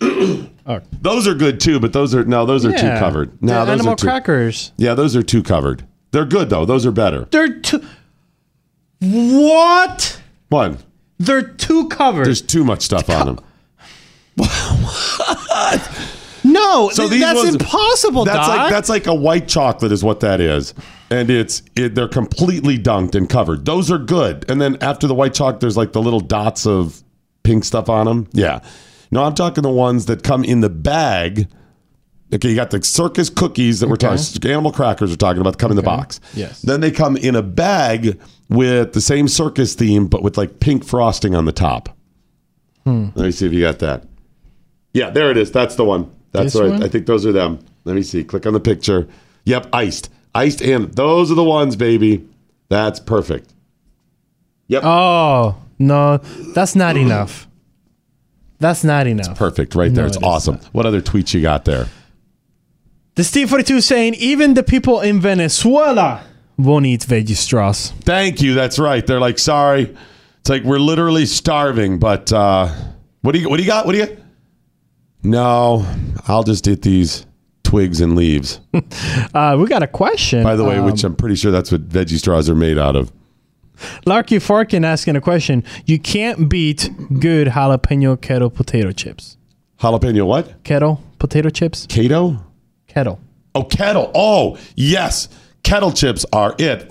[0.01, 0.81] Oh.
[1.01, 2.81] Those are good too, but those are no, those are Yeah.
[2.95, 3.41] too covered.
[3.41, 4.73] No, those animal are too, crackers.
[4.75, 5.86] Yeah, those are too covered.
[6.11, 6.65] They're good though.
[6.65, 7.25] Those are better.
[7.31, 7.85] They're too.
[8.99, 10.21] What?
[10.49, 10.77] One.
[11.19, 12.25] They're too covered.
[12.25, 13.39] There's too much stuff on them.
[16.43, 18.57] no, So th- that's ones- impossible, That's Doc.
[18.57, 20.73] like that's like a white chocolate is what that is,
[21.09, 23.65] and it's it, they're completely dunked and covered.
[23.65, 24.49] Those are good.
[24.49, 27.01] And then after the white chocolate, there's like the little dots of
[27.43, 28.27] pink stuff on them.
[28.33, 28.61] Yeah.
[29.11, 31.47] No, I'm talking the ones that come in the bag.
[32.33, 34.15] Okay, you got the circus cookies that we're Okay.
[34.17, 34.51] talking.
[34.51, 36.19] Animal crackers we're talking about come in the box.
[36.33, 36.61] Yes.
[36.61, 38.19] Then they come in a bag
[38.49, 41.89] with the same circus theme, but with like pink frosting on the top.
[42.85, 43.07] Hmm.
[43.15, 44.03] Let me see if you got that.
[44.93, 45.51] Yeah, there it is.
[45.51, 46.09] That's the one.
[46.33, 46.71] That's This right.
[46.71, 46.83] one?
[46.83, 47.59] I think those are them.
[47.85, 48.23] Let me see.
[48.25, 49.07] Click on the picture.
[49.45, 50.09] Yep, iced.
[50.35, 52.25] Iced and those are the ones, baby.
[52.69, 53.53] That's perfect.
[54.67, 54.83] Yep.
[54.83, 56.17] Oh no,
[56.53, 57.47] that's not enough.
[58.59, 59.29] That's not enough.
[59.29, 60.03] It's perfect right there.
[60.03, 60.59] No, it's it awesome.
[60.73, 61.87] What other tweets you got there?
[63.17, 66.23] The Steve Forty Two saying even the people in Venezuela
[66.55, 67.91] won't eat veggie straws.
[68.01, 68.53] Thank you.
[68.53, 69.05] That's right.
[69.05, 69.95] They're like, sorry.
[70.39, 72.71] It's like we're literally starving, but uh
[73.21, 73.87] what do you what do you got?
[73.87, 74.17] What do you got?
[75.23, 75.83] No,
[76.27, 77.25] I'll just eat these
[77.63, 78.61] twigs and leaves.
[79.33, 80.43] Uh, we got a question.
[80.43, 82.95] By the way, Um, which I'm pretty sure that's what veggie straws are made out
[82.95, 83.11] of.
[84.05, 85.63] Larky Farkin asking a question.
[85.85, 86.89] You can't beat
[87.19, 89.37] good jalapeno kettle potato chips.
[89.79, 90.63] Jalapeno what?
[90.63, 91.85] Kettle potato chips.
[91.87, 92.43] Kato?
[92.97, 93.19] Kettle.
[93.53, 94.11] Oh, kettle.
[94.15, 95.29] Oh, yes.
[95.61, 96.89] Kettle chips are it.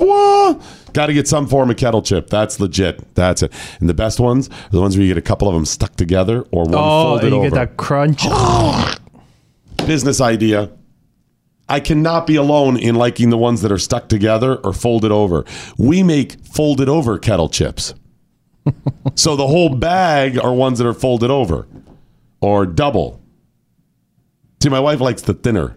[0.92, 2.30] Got to get some form of kettle chip.
[2.30, 3.12] That's legit.
[3.16, 3.52] That's it.
[3.80, 5.96] And the best ones are the ones where you get a couple of them stuck
[5.96, 7.50] together or one oh, folded you over.
[7.50, 8.22] get that crunch.
[9.84, 10.70] Business idea.
[11.68, 15.44] I cannot be alone in liking the ones that are stuck together or folded over.
[15.76, 17.94] We make folded over kettle chips.
[19.16, 21.66] so the whole bag are ones that are folded over
[22.40, 23.20] or double.
[24.62, 25.76] See, my wife likes the thinner.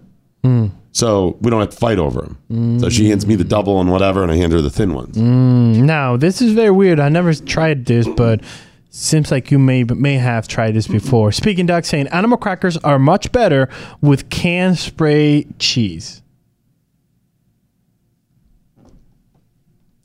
[0.92, 2.80] So we don't have to fight over them.
[2.80, 5.16] So she hands me the double and whatever, and I hand her the thin ones.
[5.16, 7.00] Mm, now this is very weird.
[7.00, 8.42] I never tried this, but
[8.90, 11.32] seems like you may may have tried this before.
[11.32, 13.70] Speaking Doc saying animal crackers are much better
[14.02, 16.22] with canned spray cheese.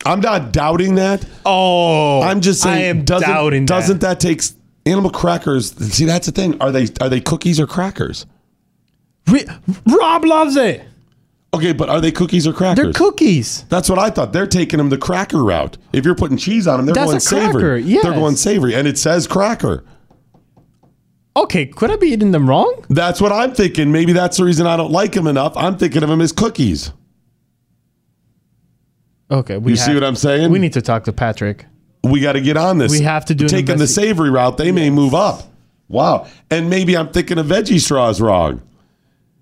[0.07, 1.24] I'm not doubting that.
[1.47, 2.76] Oh, I'm just saying.
[2.76, 3.74] I am doesn't, doubting that.
[3.74, 4.43] Doesn't that take
[4.85, 5.72] animal crackers?
[5.72, 6.61] See, that's the thing.
[6.61, 8.26] Are they are they cookies or crackers?
[9.29, 9.47] Re-
[9.87, 10.83] Rob loves it.
[11.55, 12.83] Okay, but are they cookies or crackers?
[12.85, 13.64] They're cookies.
[13.68, 14.33] That's what I thought.
[14.33, 15.79] They're taking them the cracker route.
[15.93, 17.53] If you're putting cheese on them, they're That's going a savory.
[17.62, 18.03] cracker, yes.
[18.03, 19.85] They're going savory, and it says cracker.
[21.37, 22.85] Okay, could I be eating them wrong?
[22.91, 23.93] That's what I'm thinking.
[23.93, 25.57] Maybe that's the reason I don't like them enough.
[25.57, 26.93] I'm thinking of them as cookies.
[29.31, 30.51] Okay, we You see have- what I'm saying?
[30.51, 31.66] We need to talk to Patrick.
[32.03, 32.91] We got to get on this.
[32.93, 34.59] We have to do an taking the investi- savory route.
[34.59, 35.43] They may move up.
[35.89, 38.62] Wow, and maybe I'm thinking of veggie straws wrong.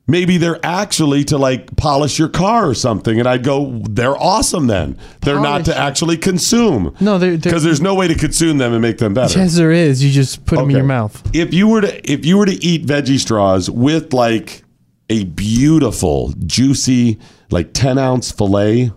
[0.09, 4.67] Maybe they're actually to like polish your car or something, and I'd go, they're awesome.
[4.67, 6.95] Then they're not to actually consume.
[7.01, 9.39] No, they're, they're because there's no way to consume them and make them better.
[9.39, 10.03] yes, there is.
[10.05, 10.79] You just put them in Okay.
[10.79, 11.23] your mouth.
[11.33, 14.65] If you were to if you were to eat veggie straws with like
[15.09, 17.19] a beautiful, juicy,
[17.51, 18.91] like ten ounce fillet,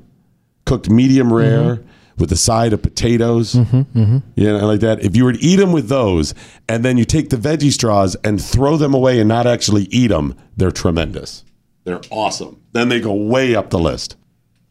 [0.66, 1.90] cooked medium rare mm-hmm.
[2.18, 4.18] With a side of potatoes, Mm-hmm.
[4.36, 5.04] you know, like that.
[5.04, 6.34] If you were to eat them with those,
[6.70, 10.08] and then you take the veggie straws and throw them away and not actually eat
[10.08, 11.44] them, they're tremendous.
[11.84, 12.62] They're awesome.
[12.72, 14.16] Then they go way up the list.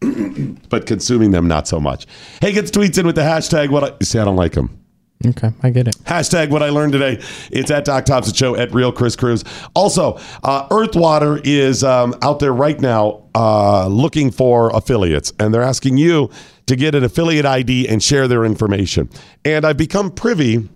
[0.68, 2.06] but consuming them, not so much.
[2.40, 3.70] Hey, get the tweets in with the hashtag.
[3.70, 4.18] What I, you say?
[4.20, 4.78] I don't like them.
[5.26, 5.96] Okay, I get it.
[6.04, 7.22] Hashtag what I learned today.
[7.50, 9.42] It's at Doc Thompson Show at Real Chris Cruz.
[9.74, 15.62] Also, uh, Earthwater is um, out there right now uh, looking for affiliates, and they're
[15.62, 16.28] asking you
[16.66, 19.08] to get an affiliate ID and share their information.
[19.44, 20.68] And I've become privy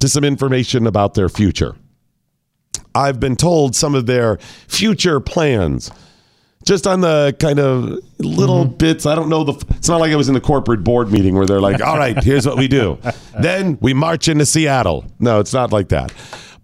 [0.00, 1.76] to some information about their future.
[2.94, 4.38] I've been told some of their
[4.68, 5.90] future plans.
[6.66, 9.64] Just on the kind of little bits, I don't know the.
[9.76, 12.22] It's not like I was in the corporate board meeting where they're like, "All right,
[12.22, 12.98] here's what we do."
[13.40, 15.06] then we march into Seattle.
[15.20, 16.12] No, it's not like that.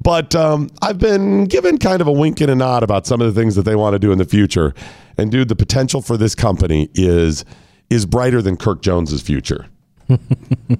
[0.02, 3.34] But um, I've been given kind of a wink and a nod about some of
[3.34, 4.74] the things that they want to do in the future.
[5.16, 7.46] And dude, the potential for this company is
[7.90, 9.66] is brighter than Kirk Jones's future.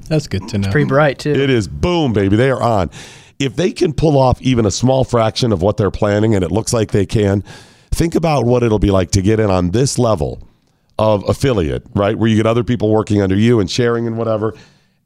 [0.08, 0.70] That's good to know.
[0.70, 1.32] Pretty bright too.
[1.32, 2.36] It is boom, baby.
[2.36, 2.90] They are on.
[3.38, 6.50] If they can pull off even a small fraction of what they're planning, and it
[6.50, 7.44] looks like they can,
[7.90, 10.42] think about what it'll be like to get in on this level
[10.98, 12.16] of affiliate, right?
[12.16, 14.54] Where you get other people working under you and sharing and whatever.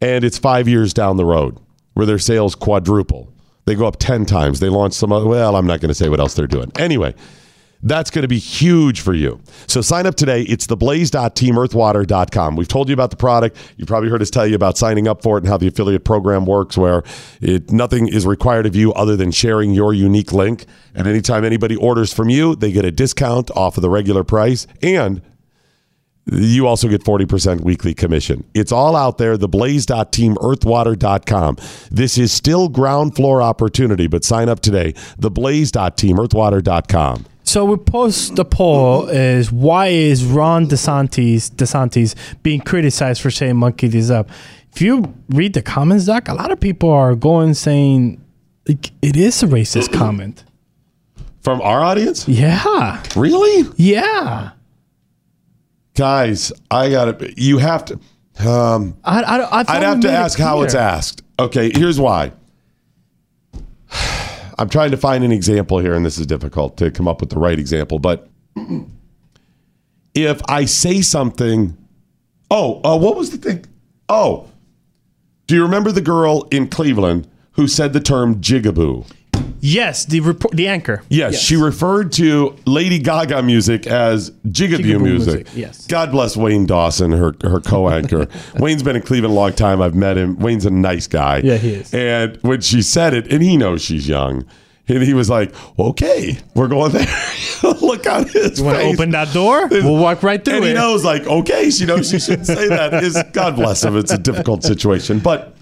[0.00, 1.58] And it's five years down the road
[1.94, 3.32] where their sales quadruple.
[3.66, 4.60] They go up 10 times.
[4.60, 6.72] They launch some other, well, I'm not going to say what else they're doing.
[6.78, 7.14] Anyway,
[7.82, 9.40] that's going to be huge for you.
[9.66, 10.42] So sign up today.
[10.42, 12.56] It's theblaze.teamearthwater.com.
[12.56, 13.56] We've told you about the product.
[13.76, 16.04] You've probably heard us tell you about signing up for it and how the affiliate
[16.04, 17.02] program works, where
[17.40, 20.66] it, nothing is required of you other than sharing your unique link.
[20.94, 24.66] And anytime anybody orders from you, they get a discount off of the regular price.
[24.82, 25.22] And
[26.30, 28.44] you also get 40% weekly commission.
[28.54, 31.56] It's all out there, theblaze.teamearthwater.com.
[31.90, 37.26] This is still ground floor opportunity, but sign up today, theblaze.teamearthwater.com.
[37.50, 43.56] So we post the poll is why is Ron DeSantis DeSantis being criticized for saying
[43.56, 44.30] monkey this up?
[44.72, 48.24] If you read the comments, Doc, a lot of people are going saying
[48.68, 50.44] like, it is a racist comment.
[51.40, 52.28] From our audience?
[52.28, 53.02] Yeah.
[53.16, 53.68] Really?
[53.74, 54.52] Yeah.
[55.96, 57.94] Guys, I got to, you have to,
[58.48, 61.24] um, I, I, I I'd have to ask how it's asked.
[61.36, 62.30] Okay, here's why.
[64.60, 67.30] I'm trying to find an example here, and this is difficult to come up with
[67.30, 67.98] the right example.
[67.98, 68.28] But
[70.14, 71.78] if I say something,
[72.50, 73.64] oh, uh, what was the thing?
[74.10, 74.50] Oh,
[75.46, 79.10] do you remember the girl in Cleveland who said the term jigaboo?
[79.60, 81.02] Yes, the report, the anchor.
[81.08, 85.34] Yes, she referred to Lady Gaga music as jigaboo, Jigaboo music.
[85.34, 85.86] music, yes.
[85.86, 88.26] God bless Wayne Dawson, her her co-anchor.
[88.58, 89.82] Wayne's been in Cleveland a long time.
[89.82, 90.38] I've met him.
[90.38, 91.38] Wayne's a nice guy.
[91.44, 91.92] Yeah, he is.
[91.92, 94.46] And when she said it, and he knows she's young,
[94.88, 97.06] and he was like, "Okay, we're going there."
[97.82, 98.94] Look on his You want to face.
[98.94, 99.68] open that door?
[99.68, 100.74] We'll walk right through and he it.
[100.74, 102.94] knows, like, okay, she knows she shouldn't say that.
[103.04, 103.96] Is God bless him.
[103.96, 105.54] It's a difficult situation, but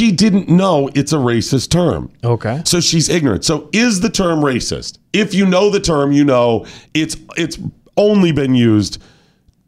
[0.00, 2.10] she didn't know it's a racist term.
[2.24, 2.62] Okay.
[2.64, 3.44] So she's ignorant.
[3.44, 4.98] So is the term racist?
[5.12, 7.58] If you know the term, you know it's it's
[7.98, 9.02] only been used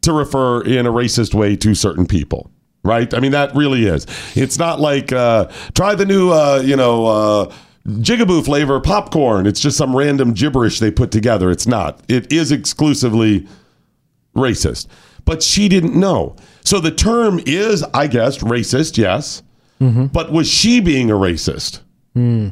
[0.00, 2.50] to refer in a racist way to certain people.
[2.82, 3.12] Right?
[3.12, 4.06] I mean, that really is.
[4.34, 7.54] It's not like uh, try the new, uh, you know, uh,
[7.86, 9.46] jigaboo flavor popcorn.
[9.46, 11.50] It's just some random gibberish they put together.
[11.50, 12.00] It's not.
[12.08, 13.46] It is exclusively
[14.34, 14.86] racist.
[15.26, 16.36] But she didn't know.
[16.64, 19.42] So the term is, I guess, racist, yes.
[19.82, 20.06] Mm-hmm.
[20.06, 21.80] But was she being a racist?
[22.14, 22.48] Hmm.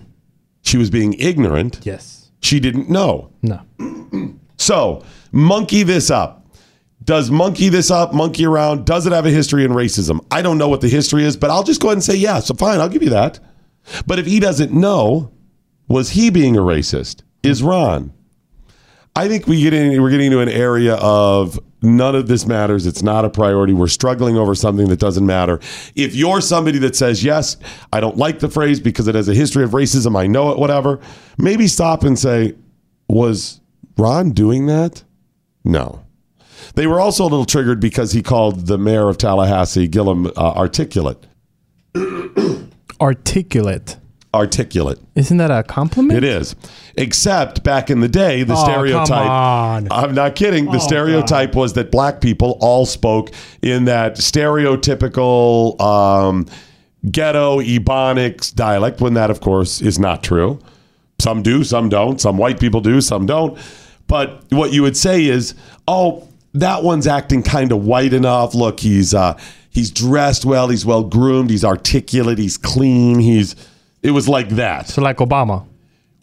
[0.62, 1.80] She was being ignorant.
[1.84, 2.30] Yes.
[2.42, 3.32] She didn't know.
[3.42, 3.60] No.
[4.56, 5.02] So,
[5.32, 6.46] monkey this up.
[7.02, 8.84] Does monkey this up, monkey around?
[8.84, 10.22] Does it have a history in racism?
[10.30, 12.48] I don't know what the history is, but I'll just go ahead and say yes.
[12.48, 13.40] So, fine, I'll give you that.
[14.06, 15.32] But if he doesn't know,
[15.88, 17.22] was he being a racist?
[17.22, 17.48] Hmm.
[17.48, 18.12] Is Ron?
[19.16, 22.86] I think we get in, we're getting into an area of none of this matters.
[22.86, 23.72] It's not a priority.
[23.72, 25.60] We're struggling over something that doesn't matter.
[25.94, 27.56] If you're somebody that says, yes,
[27.92, 30.58] I don't like the phrase because it has a history of racism, I know it,
[30.58, 31.00] whatever,
[31.38, 32.54] maybe stop and say,
[33.08, 33.60] was
[33.96, 35.04] Ron doing that?
[35.64, 36.04] No.
[36.74, 40.30] They were also a little triggered because he called the mayor of Tallahassee, Gillum, uh,
[40.36, 41.26] articulate.
[43.00, 43.96] Articulate.
[44.32, 45.00] Articulate.
[45.16, 46.16] Isn't that a compliment?
[46.16, 46.54] It is.
[46.96, 49.08] Except back in the day, the Oh, stereotype.
[49.08, 49.88] come on.
[49.90, 50.66] I'm not kidding.
[50.66, 56.46] The Oh, stereotype was that black people all spoke in that stereotypical um,
[57.10, 60.58] ghetto Ebonics dialect, when that, of course, is not true.
[61.20, 62.20] Some do, some don't.
[62.20, 63.58] Some white people do, some don't.
[64.06, 65.54] But what you would say is,
[65.88, 68.54] oh, that one's acting kind of white enough.
[68.54, 69.38] Look, he's uh,
[69.70, 73.54] he's dressed well, he's well groomed, he's articulate, he's clean, he's.
[74.02, 75.66] It was like that So like Obama.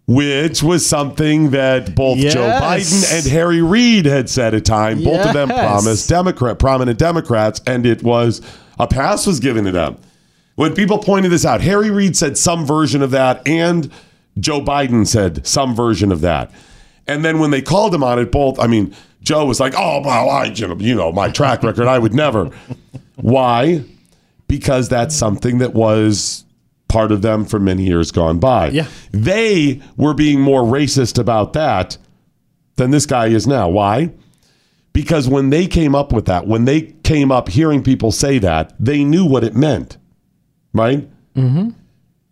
[0.07, 5.03] which was something that both Joe Biden and Harry Reid had said at time.
[5.03, 8.41] Both of them promised Democrat, prominent Democrats, and it was
[8.79, 9.97] a pass was given to them.
[10.55, 13.91] When people pointed this out, Harry Reid said some version of that, and
[14.39, 16.51] Joe Biden said some version of that.
[17.05, 20.01] And then when they called him on it, both, I mean, Joe was like, "Oh,
[20.03, 22.49] well, I, you know, my track record, I would never."
[23.17, 23.83] Why?
[24.47, 26.45] because that's something that was
[26.87, 28.69] part of them for many years gone by.
[28.69, 28.87] Yeah.
[29.11, 31.97] They were being more racist about that
[32.75, 33.69] than this guy is now.
[33.69, 34.11] Why?
[34.93, 38.73] Because when they came up with that, when they came up hearing people say that,
[38.79, 39.97] they knew what it meant,
[40.73, 41.07] right?
[41.35, 41.69] Mm-hmm.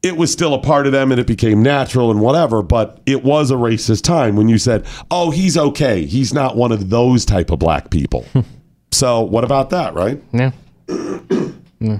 [0.01, 3.23] It was still a part of them and it became natural and whatever, but it
[3.23, 6.05] was a racist time when you said, oh, he's okay.
[6.05, 8.25] He's not one of those type of black people.
[8.91, 10.21] so, what about that, right?
[10.31, 10.51] Yeah.
[11.81, 11.99] Yeah.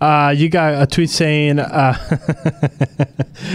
[0.00, 1.94] Uh, you got a tweet saying uh,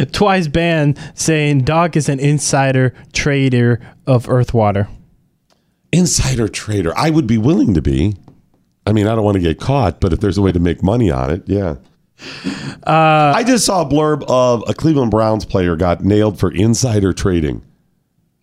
[0.12, 4.88] twice banned saying Doc is an insider trader of Earthwater.
[5.92, 6.94] Insider trader.
[6.98, 8.16] I would be willing to be.
[8.88, 10.82] I mean, I don't want to get caught, but if there's a way to make
[10.82, 11.76] money on it, yeah.
[12.86, 17.14] Uh, I just saw a blurb of a Cleveland Browns player got nailed for insider
[17.14, 17.62] trading.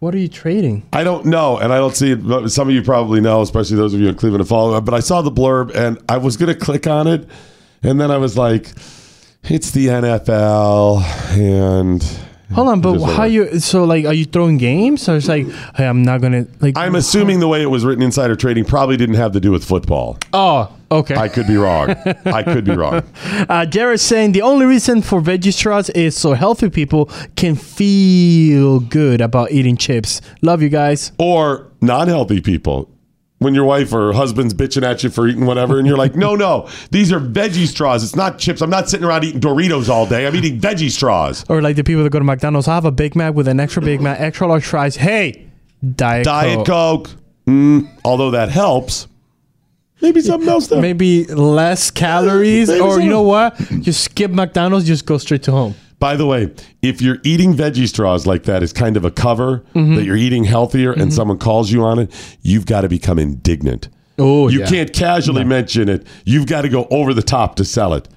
[0.01, 0.87] What are you trading?
[0.93, 2.27] I don't know, and I don't see it.
[2.27, 4.81] but Some of you probably know, especially those of you in Cleveland follow.
[4.81, 7.29] But I saw the blurb, and I was going to click on it,
[7.83, 8.73] and then I was like,
[9.45, 11.03] "It's the NFL,"
[11.37, 12.03] and
[12.53, 13.61] Hold on, but how you?
[13.61, 15.03] So like, are you throwing games?
[15.03, 16.79] So it's like, hey, I'm not gonna like.
[16.79, 19.65] I'm assuming the way it was written, insider trading probably didn't have to do with
[19.65, 20.19] football.
[20.33, 21.15] Oh, okay.
[21.15, 21.91] I could be wrong.
[22.25, 23.03] I could be wrong.
[23.49, 28.81] Uh, Jared's saying the only reason for veggie straws is so healthy people can feel
[28.81, 30.23] good about eating chips.
[30.41, 31.13] Love you guys.
[31.19, 32.91] Or non-healthy people.
[33.41, 36.35] When your wife or husband's bitching at you for eating whatever, and you're like, no,
[36.35, 38.03] no, these are veggie straws.
[38.03, 38.61] It's not chips.
[38.61, 40.27] I'm not sitting around eating Doritos all day.
[40.27, 41.45] I'm eating veggie straws.
[41.49, 43.61] Or like the people that go to McDonald's, I have a Big Mac with an
[43.61, 44.97] extra Big Mac, extra large fries.
[44.97, 45.49] Hey,
[45.95, 46.67] Diet, Diet Coke.
[46.67, 47.11] Coke.
[47.47, 49.07] Mm, although that helps.
[50.01, 50.81] Maybe something else though.
[50.81, 53.57] Maybe less calories, Maybe or you know what?
[53.81, 55.75] Just skip McDonald's, just go straight to home.
[55.99, 59.65] By the way, if you're eating veggie straws like that as kind of a cover
[59.75, 59.97] Mhm.
[59.97, 63.89] that you're eating healthier and someone calls you on it, you've got to become indignant.
[64.19, 64.67] Oh, you yeah.
[64.67, 66.07] can't casually mention it.
[66.25, 68.09] You've got to go over the top to sell it.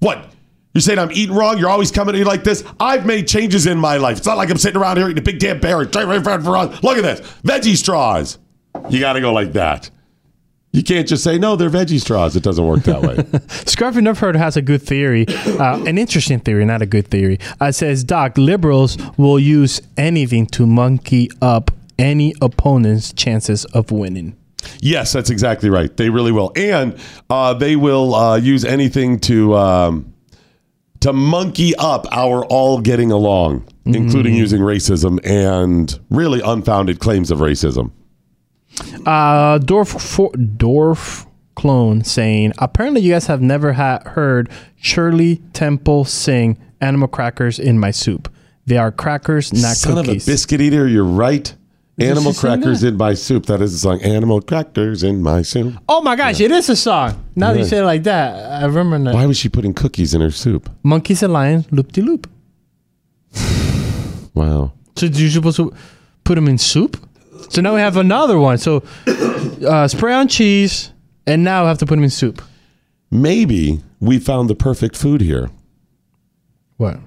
[0.00, 0.26] What?
[0.74, 1.58] You're saying I'm eating wrong?
[1.58, 2.64] You're always coming to me like this?
[2.80, 4.18] I've made changes in my life.
[4.18, 5.78] It's not like I'm sitting around here eating a big damn bear.
[5.78, 7.20] Look at this.
[7.44, 8.38] Veggie straws.
[8.90, 9.90] You got to go like that.
[10.74, 12.34] You can't just say, no, they're veggie straws.
[12.34, 13.14] It doesn't work that way.
[13.62, 17.38] Scruffy Nerfherd has a good theory, uh, an interesting theory, not a good theory.
[17.60, 23.92] Uh, it says, Doc, liberals will use anything to monkey up any opponent's chances of
[23.92, 24.36] winning.
[24.80, 25.96] Yes, that's exactly right.
[25.96, 26.98] They really will, and
[27.30, 30.12] uh, they will uh, use anything to um,
[31.00, 37.38] to monkey up our all getting along, including using racism and really unfounded claims of
[37.38, 37.92] racism.
[39.06, 46.04] Uh, Dorf, for, Dorf clone saying, apparently you guys have never ha- heard Shirley Temple
[46.04, 48.32] sing Animal Crackers in My Soup.
[48.66, 50.22] They are crackers, not Son cookies.
[50.22, 51.54] of a biscuit eater, you're right.
[51.96, 53.46] Is Animal crackers in my soup.
[53.46, 54.02] That is the song.
[54.02, 55.74] Animal crackers in my soup.
[55.88, 57.24] Oh my gosh, it is a song.
[57.36, 59.14] Now that you say it like that, I remember that.
[59.14, 60.68] Why was she putting cookies in her soup?
[60.82, 62.28] Monkeys and lions, loop de loop.
[64.34, 64.72] Wow.
[64.96, 65.72] So you're supposed to
[66.24, 66.96] put them in soup?
[67.48, 68.58] So now we have another one.
[68.58, 68.82] So
[69.66, 70.92] uh, spray on cheese,
[71.26, 72.42] and now I have to put them in soup.
[73.10, 75.50] Maybe we found the perfect food here.
[76.76, 76.98] What?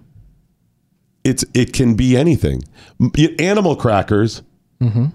[1.24, 2.64] It's it can be anything.
[3.40, 4.42] Animal crackers
[4.80, 5.06] Mm-hmm.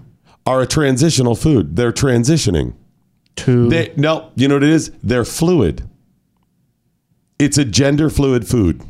[0.45, 1.77] are a transitional food.
[1.77, 2.73] They're transitioning.
[3.37, 4.91] To They, no, you know what it is?
[5.01, 5.87] They're fluid.
[7.39, 8.81] It's a gender fluid food.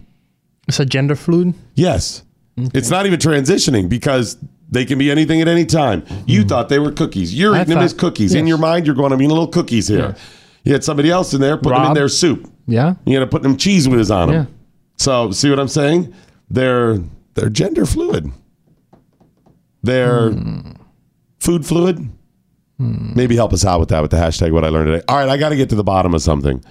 [0.67, 1.53] It's a gender fluid.
[1.75, 2.23] Yes.
[2.57, 4.37] It's not even transitioning because
[4.73, 6.03] they can be anything at any time.
[6.25, 7.33] You thought they were cookies.
[7.33, 7.57] You're Mm-hmm.
[7.57, 8.33] I eating them thought- as cookies.
[8.33, 8.49] In yes.
[8.49, 10.15] your mind, you're going, I'm eating little cookies here.
[10.63, 11.95] You had somebody else in there putting them in Rob.
[11.95, 12.49] their soup.
[12.67, 12.95] Yeah.
[13.05, 14.47] You got to put them Cheez Whiz on them.
[14.47, 14.53] Yeah.
[14.97, 16.13] So see what I'm saying?
[16.49, 16.99] They're
[17.35, 18.31] they're gender fluid.
[19.81, 20.71] They're Hmm.
[21.39, 22.09] food fluid.
[22.79, 25.03] Maybe help us out with that with the hashtag what I learned today.
[25.07, 26.63] All right, I got to get to the bottom of something.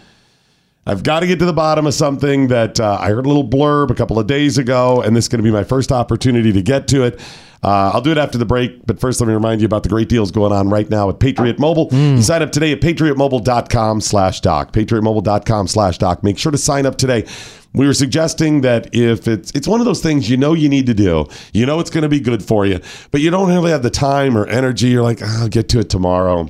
[0.85, 3.47] I've got to get to the bottom of something that uh, I heard a little
[3.47, 6.53] blurb a couple of days ago, and this is going to be my first opportunity
[6.53, 7.21] to get to it.
[7.63, 9.89] Uh, I'll do it after the break, but first let me remind you about the
[9.89, 11.89] great deals going on right now at Patriot Mobile.
[11.93, 14.73] You sign up today at patriotmobile.com slash doc.
[14.73, 16.25] Patriotmobile.com slash doc.
[16.25, 17.25] Make sure to sign up today.
[17.73, 20.87] We were suggesting that if it's it's one of those things you know you need
[20.87, 22.81] to do, you know it's going to be good for you,
[23.13, 24.89] but you don't really have the time or energy.
[24.89, 26.49] You're like, "Ah, I'll get to it tomorrow.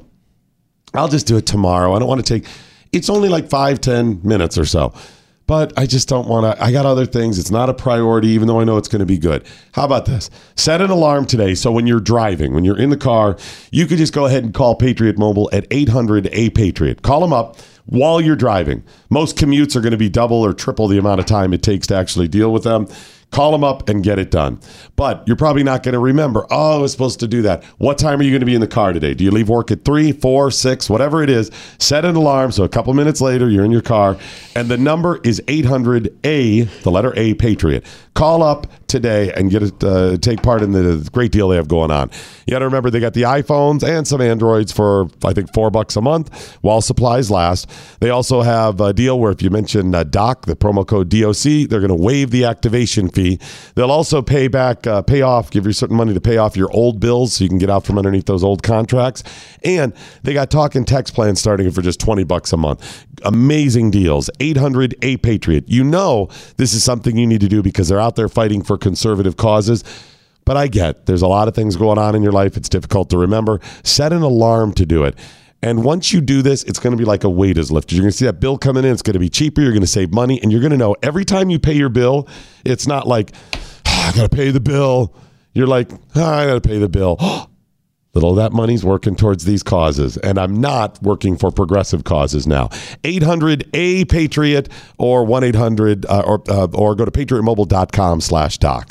[0.95, 1.95] I'll just do it tomorrow.
[1.95, 2.49] I don't want to take.
[2.93, 4.93] It's only like five, ten minutes or so,
[5.47, 6.63] but I just don't want to.
[6.63, 7.39] I got other things.
[7.39, 9.47] It's not a priority, even though I know it's going to be good.
[9.73, 10.29] How about this?
[10.57, 13.39] Set an alarm today, so when you're driving, when you're in the car,
[13.71, 17.01] you could just go ahead and call Patriot Mobile at 800 a Patriot.
[17.01, 18.85] Call them up while you're driving.
[19.09, 21.87] Most commutes are going to be double or triple the amount of time it takes
[21.87, 22.87] to actually deal with them.
[23.33, 24.61] Call them up and get it done.
[24.95, 27.65] But you're probably not going to remember, oh, I was supposed to do that.
[27.79, 29.15] What time are you going to be in the car today?
[29.15, 31.51] Do you leave work at three, four, six, whatever it is?
[31.79, 34.19] Set an alarm so a couple minutes later you're in your car.
[34.55, 37.87] And the number is 800A, the letter A, Patriot.
[38.13, 41.69] Call up today and get it, uh, take part in the great deal they have
[41.69, 42.11] going on.
[42.47, 45.71] You got to remember they got the iPhones and some Androids for, I think, four
[45.71, 47.71] bucks a month while supplies last.
[48.01, 51.71] They also have a deal where if you mention uh, DOC, the promo code DOC,
[51.71, 53.22] they're going to waive the activation fee.
[53.75, 56.71] They'll also pay back, uh, pay off, give you certain money to pay off your
[56.73, 59.23] old bills so you can get out from underneath those old contracts.
[59.65, 59.93] And
[60.23, 63.07] they got talk and text plans starting for just 20 bucks a month.
[63.25, 64.31] Amazing deals.
[64.41, 65.65] 800 A Patriot.
[65.69, 68.77] You know this is something you need to do because they're out there fighting for
[68.77, 69.85] conservative causes.
[70.45, 72.57] But I get there's a lot of things going on in your life.
[72.57, 73.61] It's difficult to remember.
[73.85, 75.17] Set an alarm to do it.
[75.63, 77.95] And once you do this, it's going to be like a weight is lifted.
[77.95, 78.91] You're going to see that bill coming in.
[78.91, 79.61] It's going to be cheaper.
[79.61, 80.41] You're going to save money.
[80.43, 82.29] And you're going to know every time you pay your bill,
[82.65, 83.33] it's not like,
[83.87, 85.15] "Ah, I got to pay the bill.
[85.55, 87.17] You're like, "Ah, I got to pay the bill.
[88.15, 90.19] Little of that money's working towards these causes.
[90.19, 92.69] And I'm not working for progressive causes now.
[93.05, 98.91] 800 A Patriot or 1 800 uh, or, uh, or go to patriotmobile.com slash doc.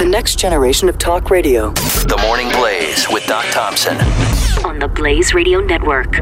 [0.00, 1.72] The next generation of talk radio.
[1.72, 3.98] The Morning Blaze with Doc Thompson.
[4.64, 6.12] On the Blaze Radio Network.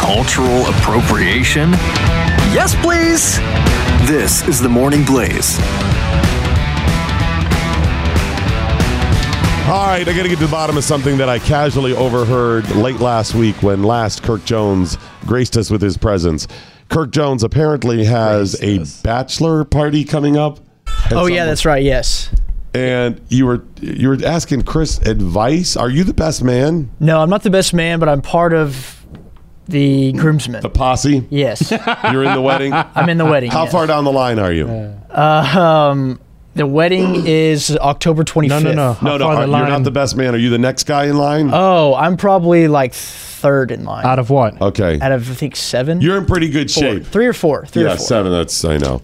[0.00, 1.74] Cultural appropriation?
[2.54, 3.38] Yes, please.
[4.08, 5.58] This is the Morning Blaze.
[9.66, 12.70] All right, I got to get to the bottom of something that I casually overheard
[12.76, 16.46] late last week when last Kirk Jones graced us with his presence.
[16.90, 20.60] Kirk Jones apparently has a bachelor party coming up.
[21.10, 21.82] Oh some yeah, that's right.
[21.82, 22.30] Yes.
[22.72, 25.76] And you were you were asking Chris advice.
[25.76, 26.92] Are you the best man?
[27.00, 29.03] No, I'm not the best man, but I'm part of
[29.66, 30.62] the groomsmen.
[30.62, 31.26] The posse.
[31.30, 31.70] Yes.
[32.12, 32.72] You're in the wedding.
[32.72, 33.50] I'm in the wedding.
[33.50, 33.72] How yes.
[33.72, 34.66] far down the line are you?
[34.68, 35.58] Uh,
[35.92, 36.20] um,
[36.54, 38.48] the wedding is October 25th.
[38.48, 38.96] No, no, no.
[39.02, 39.26] no, no.
[39.28, 40.34] are- You're not the best man.
[40.34, 41.50] Are you the next guy in line?
[41.52, 44.06] Oh, I'm probably like third in line.
[44.06, 44.60] Out of what?
[44.60, 45.00] Okay.
[45.00, 46.00] Out of I think seven.
[46.00, 46.82] You're in pretty good Four.
[46.82, 47.06] shape.
[47.06, 47.66] Three or four.
[47.66, 48.06] Three yeah, or four.
[48.06, 48.32] seven.
[48.32, 49.00] That's I know.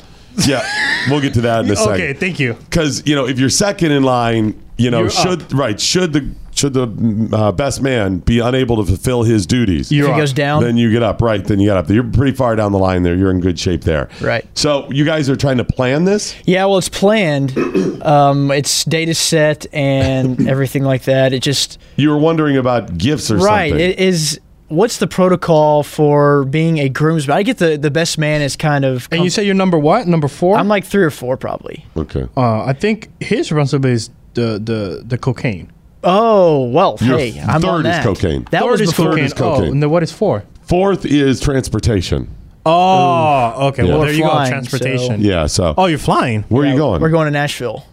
[0.47, 0.65] Yeah,
[1.11, 1.93] we'll get to that in a second.
[1.95, 2.55] Okay, thank you.
[2.55, 6.31] Because you know, if you're second in line, you know, You're should right should the
[6.61, 10.63] should the uh, best man be unable to fulfill his duties, If he goes down?
[10.63, 11.23] Then you get up.
[11.23, 11.89] Right, then you get up.
[11.89, 13.17] You're pretty far down the line there.
[13.17, 14.09] You're in good shape there.
[14.21, 14.47] Right.
[14.57, 16.35] So you guys are trying to plan this.
[16.45, 17.57] Yeah, well, it's planned.
[18.01, 21.35] Um, it's data set and everything like that.
[21.35, 23.71] It just You were wondering about gifts or right.
[23.71, 23.91] something.
[23.91, 24.41] It is.
[24.69, 27.37] What's the protocol for being a groomsman?
[27.37, 29.07] I get the the best man is kind of.
[29.13, 30.07] And you say you're number what?
[30.07, 30.57] Number four?
[30.57, 31.85] I'm like three or four probably.
[31.97, 32.27] okay.
[32.37, 35.71] Uh, I think his responsibility is the the the cocaine.
[36.03, 38.03] Oh well, Your hey, I'm third on is that.
[38.05, 38.45] cocaine.
[38.51, 39.11] That Third was is before.
[39.11, 39.25] cocaine.
[39.25, 39.69] is cocaine.
[39.69, 40.45] Oh, and then what is four?
[40.63, 42.35] Fourth is transportation.
[42.65, 43.83] Oh, oh okay.
[43.85, 43.91] Yeah.
[43.91, 44.51] Well, We're there you flying, go.
[44.51, 45.21] Transportation.
[45.21, 45.47] Yeah.
[45.47, 46.43] So Oh, you're flying.
[46.49, 47.03] where are you going?
[47.03, 47.85] We're going to Nashville.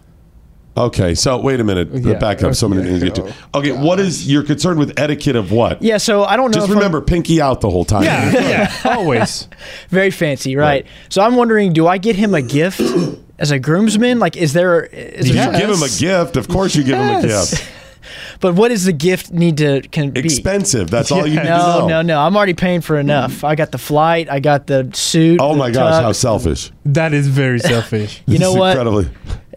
[0.78, 1.90] Okay, so wait a minute.
[1.92, 2.20] Yeah.
[2.20, 2.54] Back up.
[2.54, 3.34] So many things to get to.
[3.56, 5.82] Okay, what is you're concerned with etiquette of what?
[5.82, 6.54] Yeah, so I don't know.
[6.54, 8.04] Just if I'm- remember, pinky out the whole time.
[8.04, 8.32] Yeah,
[8.86, 8.94] yeah.
[8.96, 9.48] Always.
[9.90, 10.86] very fancy, right?
[11.10, 12.80] So I'm wondering, do I get him a gift
[13.40, 14.20] as a groomsman?
[14.20, 14.84] Like, is there?
[14.84, 16.38] Is You there give him a gift.
[16.38, 17.50] Of course, you give him a Yes.
[17.58, 17.72] gift.
[18.40, 20.20] But what does the gift need to can be?
[20.22, 20.90] Expensive.
[20.90, 21.88] That's all you need to No, know.
[21.88, 22.20] no, no.
[22.22, 23.44] I'm already paying for enough.
[23.44, 24.30] I got the flight.
[24.30, 25.40] I got the suit.
[25.42, 26.02] Oh the my gosh, tux.
[26.02, 26.72] how selfish!
[26.86, 28.22] That is very selfish.
[28.26, 28.78] You know is what?
[28.78, 29.10] Incredibly.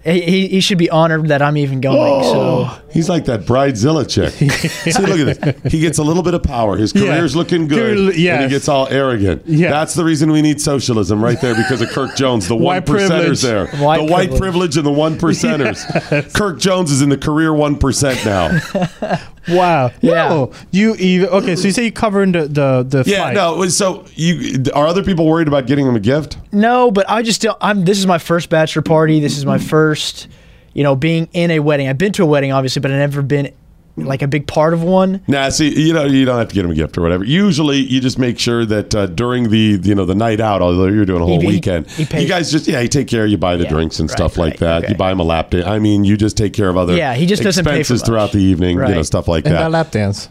[0.05, 1.99] He, he, should be honored that I'm even going.
[2.25, 4.31] Oh, so He's like that bridezilla chick.
[4.95, 5.73] See, look at this.
[5.73, 6.77] He gets a little bit of power.
[6.77, 7.03] His Yeah.
[7.03, 9.43] career's looking good, and he gets all arrogant.
[9.47, 9.71] Yeah.
[9.71, 12.87] That's the reason we need socialism right there because of Kirk Jones, the one White
[12.87, 13.11] privilege.
[13.11, 13.67] percenters there.
[13.67, 14.41] White the white privilege.
[14.41, 16.33] privilege and the one percenters.
[16.35, 18.59] Kirk Jones is in the career one percent now.
[19.51, 19.91] Wow.
[20.01, 20.29] Yeah.
[20.29, 20.53] No.
[20.71, 21.57] You even okay?
[21.57, 23.35] So you say you covering the the the yeah, flight.
[23.35, 23.67] no.
[23.69, 26.39] So you are other people worried about getting them a gift?
[26.53, 27.59] no, but I just don't.
[27.61, 27.85] I'm.
[27.85, 29.21] This is my first bachelor party.
[29.21, 30.29] This is my first,
[30.73, 31.89] you know, being in a wedding.
[31.89, 33.53] I've been to a wedding, obviously, but I've never been
[33.97, 35.21] like a big part of one.
[35.29, 37.25] Nah, see, you know, you don't have to get him a gift or whatever.
[37.25, 40.87] Usually, you just make sure that uh, during the you know the night out, although
[40.87, 43.09] you're doing a whole He- he- weekend, he pays- you guys just yeah, you take
[43.09, 43.27] care.
[43.27, 44.85] You buy the Yeah, drinks and right, stuff like right, that.
[44.85, 44.93] okay.
[44.93, 45.67] You buy him a lap dance.
[45.67, 48.07] I mean, you just take care of other Yeah, he just doesn't pay for expenses
[48.07, 48.79] throughout the evening.
[48.79, 49.71] You know, stuff like and that that.
[49.71, 50.29] lap dance.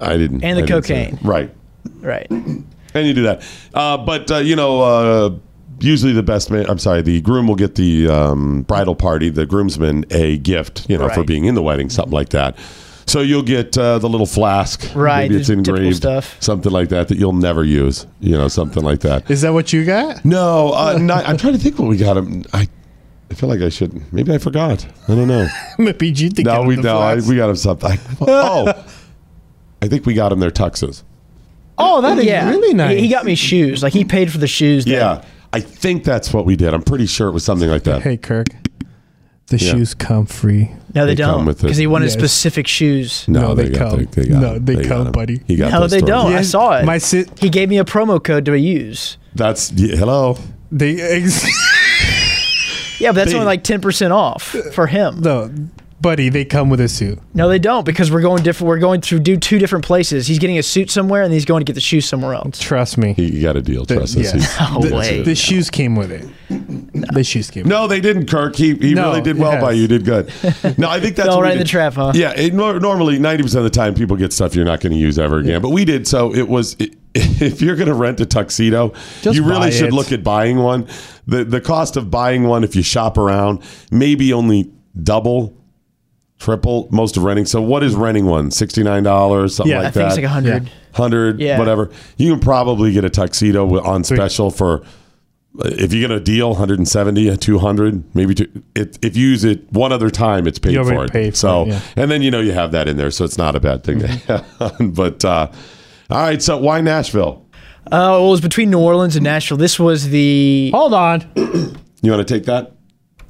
[0.00, 0.44] I didn't.
[0.44, 1.14] And the didn't cocaine.
[1.16, 1.24] that.
[1.24, 1.50] right?
[2.00, 2.30] Right.
[2.94, 3.42] And you do that,
[3.74, 4.82] uh, but uh, you know.
[4.82, 5.30] Uh,
[5.80, 9.46] Usually, the best man, I'm sorry, the groom will get the um, bridal party, the
[9.46, 12.56] groomsman, a gift, you know, for being in the wedding, something like that.
[13.08, 16.36] So you'll get uh, the little flask, Right, Maybe it's engraved, stuff.
[16.40, 18.06] something like that that you'll never use.
[18.20, 19.30] You know, something like that.
[19.30, 20.24] Is that what you got?
[20.24, 22.44] No, uh, not, I'm trying to think what we got him.
[22.52, 22.68] I,
[23.30, 24.12] I feel like I should.
[24.12, 24.86] Maybe I forgot.
[25.08, 25.48] I don't know.
[25.78, 27.98] Maybe you think no, we no, I, we got him something.
[28.20, 28.72] oh,
[29.80, 31.02] I think we got him their tuxes.
[31.78, 32.48] Oh, that is yeah.
[32.50, 32.98] really nice.
[33.00, 33.82] He, got me shoes.
[33.82, 34.84] Like he paid for the shoes.
[34.84, 36.74] that- Yeah, I think that's what we did.
[36.74, 38.02] I'm pretty sure it was something like that.
[38.02, 38.48] Hey, Kirk.
[39.48, 39.72] The Yeah.
[39.72, 40.70] shoes come free.
[40.94, 41.44] No, they, They don't.
[41.46, 42.14] Because he wanted Yes.
[42.14, 43.24] specific shoes.
[43.28, 43.98] No, they got- come.
[44.14, 44.64] They, they got No, him.
[44.66, 45.12] they come, him.
[45.12, 45.40] buddy.
[45.46, 46.04] He got No, they stories.
[46.04, 46.32] don't.
[46.34, 46.84] I saw it.
[46.84, 49.16] my si- he gave me a promo code to use.
[49.34, 50.38] That's yeah, hello.
[50.70, 51.46] They ex-
[53.00, 54.42] Yeah, but that's They- only like ten percent off
[54.72, 55.20] for him.
[55.22, 55.50] no,
[56.00, 56.28] buddy.
[56.28, 57.18] They come with a suit.
[57.34, 58.68] No, they don't because we're going different.
[58.68, 60.26] We're going to do two different places.
[60.26, 62.58] He's getting a suit somewhere, and he's going to get the shoes somewhere else.
[62.58, 63.12] Trust me.
[63.14, 63.84] He got a deal.
[63.84, 64.24] The- Trust us.
[64.24, 64.32] yeah.
[64.32, 65.22] He's- No the, way.
[65.22, 66.26] the shoes came with it.
[67.12, 67.66] The shoes came.
[67.68, 68.56] No, they didn't, Kirk.
[68.56, 69.62] He, he No, really did well yes.
[69.62, 69.88] by you.
[69.88, 70.30] Did good.
[70.78, 72.12] No, I think that's Fell what we right in the trap, huh?
[72.14, 74.92] Yeah, it, nor- normally ninety percent of the time people get stuff you're not going
[74.92, 76.06] to use ever again, but we did.
[76.06, 76.76] So it was.
[76.78, 78.92] It, if you're going to rent a tuxedo,
[79.22, 79.92] Just you really should it.
[79.92, 80.86] look at buying one.
[81.26, 84.70] the The cost of buying one, if you shop around, maybe only
[85.02, 85.56] double,
[86.38, 87.46] triple most of renting.
[87.46, 88.50] So what is renting one?
[88.50, 90.00] Sixty nine dollars, something like that?
[90.00, 90.40] Yeah, like I think that.
[90.40, 90.70] it's like a hundred.
[90.92, 91.58] hundred, Yeah.
[91.58, 91.90] whatever.
[92.16, 94.82] You can probably get a tuxedo on special for
[95.60, 98.62] if you get a deal, 170, 200, maybe two.
[98.76, 101.10] It, if you use it one other time, it's paid You already for it.
[101.12, 101.80] paid for so, it, yeah.
[101.96, 103.98] and then you know you have that in there, so it's not a bad thing.
[104.00, 104.76] to have.
[104.94, 105.50] but uh,
[106.10, 107.44] all right, so why Nashville?
[107.86, 109.56] Uh, well, it was between New Orleans and Nashville.
[109.56, 110.70] This was the.
[110.72, 111.22] Hold on.
[112.02, 112.72] You want to take that?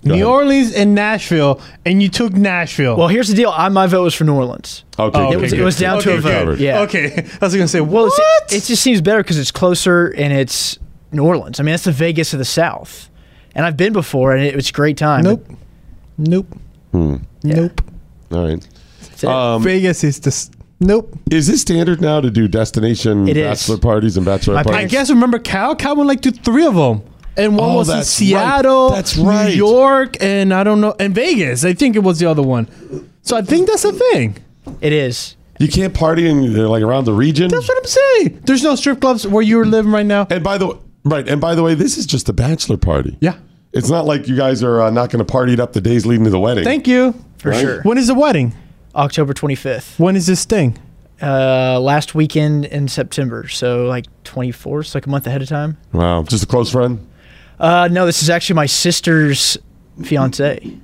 [0.05, 0.27] Go New ahead.
[0.27, 2.97] Orleans and Nashville, and you took Nashville.
[2.97, 3.51] Well, here's the deal.
[3.51, 4.85] I, my vote was for New Orleans.
[4.99, 5.81] Okay, Oh, It was, okay, it was good.
[5.81, 6.31] down to a vote.
[6.31, 6.61] covered.
[6.61, 6.81] Yeah.
[6.83, 8.13] Okay, I was gonna say, Well, what?
[8.47, 10.79] it's- it just seems better because it's closer and it's
[11.11, 11.59] New Orleans.
[11.59, 13.11] I mean, that's the Vegas of the South,
[13.57, 15.25] and I've been before, and it was a great time.
[15.25, 15.47] Nope.
[16.17, 16.47] Nope.
[16.93, 17.81] Nope.
[18.33, 19.25] All right.
[19.25, 20.59] Um, Vegas is the.
[20.81, 21.19] Nope.
[21.33, 23.45] is this standard now to do destination It is.
[23.67, 24.81] bachelor parties and bachelor My parties?
[24.81, 25.75] I guess remember Cal.
[25.75, 27.03] Cal went like to three of them,
[27.39, 28.27] and one Oh, was in that's right.
[28.27, 29.49] Seattle, That's right.
[29.51, 31.65] New York, and I don't know, and Vegas.
[31.65, 32.67] I think it was the other one.
[33.23, 34.37] So I think that's a thing.
[34.81, 35.37] it is.
[35.61, 37.49] You can't party in uh, like around the region.
[37.49, 38.43] That's what I'm saying.
[38.45, 40.27] There's no strip clubs where you're living right now.
[40.31, 43.17] And by the way, right, and by the way, this is just a bachelor party.
[43.21, 43.39] Yeah.
[43.73, 46.07] It's not like you guys are uh, not going to party it up the days
[46.07, 46.65] leading to the wedding.
[46.65, 47.13] Thank you.
[47.39, 47.61] For Right.
[47.61, 47.83] sure.
[47.83, 48.55] When is the wedding?
[48.95, 49.99] October 25th.
[49.99, 50.79] When is this thing?
[51.21, 53.49] Uh, last weekend in September.
[53.49, 55.77] So like 24th, so like a month ahead of time.
[55.93, 57.05] Wow, just a close friend.
[57.59, 59.59] Uh, no, this is actually my sister's
[60.05, 60.77] fiance.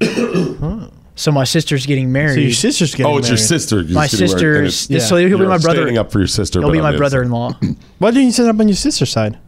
[1.14, 2.34] so my sister's getting married.
[2.34, 3.14] So your sister's getting married.
[3.14, 3.80] oh, it's your sister.
[3.80, 5.08] You're my just getting married, and sister's.
[5.08, 5.78] So he'll be you're my brother.
[5.78, 6.60] Standing up for your sister.
[6.60, 7.52] He'll be my brother-in-law.
[7.98, 9.38] Why didn't you set up on your sister's side?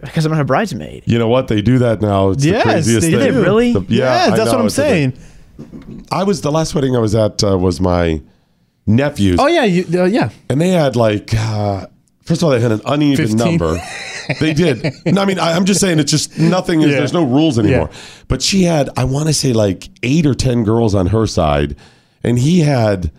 [0.00, 1.04] because I'm not a bridesmaid.
[1.06, 1.48] You know what?
[1.48, 2.30] They do that now.
[2.30, 3.20] It's Yes, the craziest they thing.
[3.20, 3.24] do.
[3.24, 3.72] Did they really?
[3.72, 5.18] The- yeah, yes, I that's what I'm it's a saying.
[6.12, 8.20] I was the last wedding I was at uh, was my
[8.86, 10.30] nephew's, Oh yeah, you, uh, yeah.
[10.50, 11.32] and they had like.
[11.34, 11.86] Uh,
[12.24, 13.36] First of all, they had an uneven 15.
[13.36, 13.78] number.
[14.40, 14.82] They did.
[15.04, 16.80] No, I mean, I, I'm just saying it's just nothing.
[16.80, 16.96] Is, Yeah.
[16.98, 17.90] There's no rules anymore.
[17.92, 17.98] Yeah.
[18.28, 21.76] But she had, I want to say, like eight or ten girls on her side,
[22.22, 23.12] and he had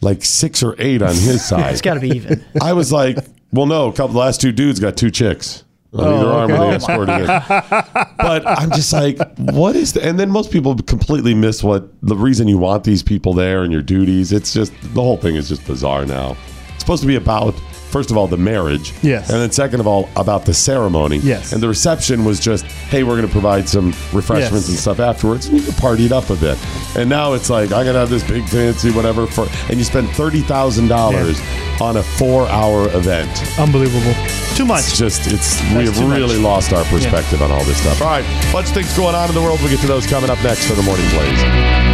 [0.00, 1.72] like six or eight on his side.
[1.72, 2.42] It's got to be even.
[2.62, 3.18] I was like,
[3.52, 6.50] well, no, a couple the last two dudes got two chicks on Oh, either arm
[6.50, 6.58] okay.
[6.60, 7.26] when they escorted in.
[8.18, 12.16] But I'm just like, what is the, and then most people completely miss what the
[12.16, 14.32] reason you want these people there and your duties.
[14.32, 16.36] It's just the whole thing is just bizarre now.
[16.74, 17.54] It's supposed to be about
[17.90, 19.30] first of all the marriage, Yes.
[19.30, 21.52] and then second of all about the ceremony, Yes.
[21.52, 24.68] And the reception was just, hey, we're going to provide some refreshments Yes.
[24.68, 26.58] and stuff afterwards, and you can party it up a bit.
[26.96, 29.84] And now it's like I'm going to have this big fancy whatever for, and you
[29.84, 31.40] spend thirty thousand dollars
[31.80, 33.30] on a four-hour event.
[33.58, 34.14] Unbelievable.
[34.56, 34.80] Too much.
[34.80, 36.18] It's just it's we have too much.
[36.18, 38.02] really lost our perspective on all this stuff.
[38.02, 39.60] All right, bunch of things going on in the world.
[39.60, 41.87] We'll get to those coming up next for the morning blaze.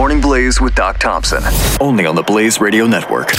[0.00, 1.42] Morning Blaze with Doc Thompson.
[1.78, 3.32] Only on the Blaze Radio Network.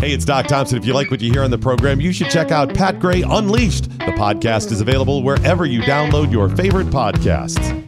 [0.00, 0.78] Hey, it's Doc Thompson.
[0.78, 3.20] If you like what you hear on the program, you should check out Pat Gray
[3.20, 3.90] Unleashed.
[3.90, 7.79] The podcast is available wherever you download your favorite podcasts.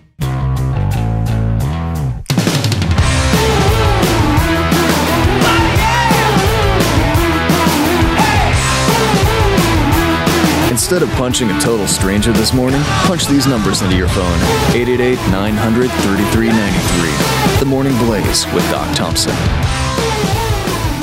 [10.92, 14.38] Instead of punching a total stranger this morning, punch these numbers into your phone
[14.76, 17.58] 888 900 3393.
[17.60, 19.32] The Morning Blaze with Doc Thompson.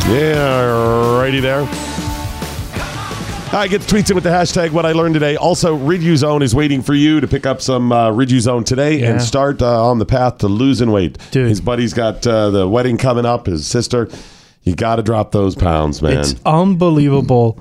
[0.07, 1.61] Yeah, righty there.
[3.51, 5.37] I get the tweets in with the hashtag what I learned today.
[5.37, 9.13] Also, Riduzone is waiting for you to pick up some uh, Riduzone today Yeah.
[9.13, 11.17] and start uh, on the path to losing weight.
[11.31, 11.49] Dude.
[11.49, 14.07] His buddy's got uh, the wedding coming up, his sister.
[14.61, 16.19] You got to drop those pounds, man.
[16.19, 17.57] It's unbelievable.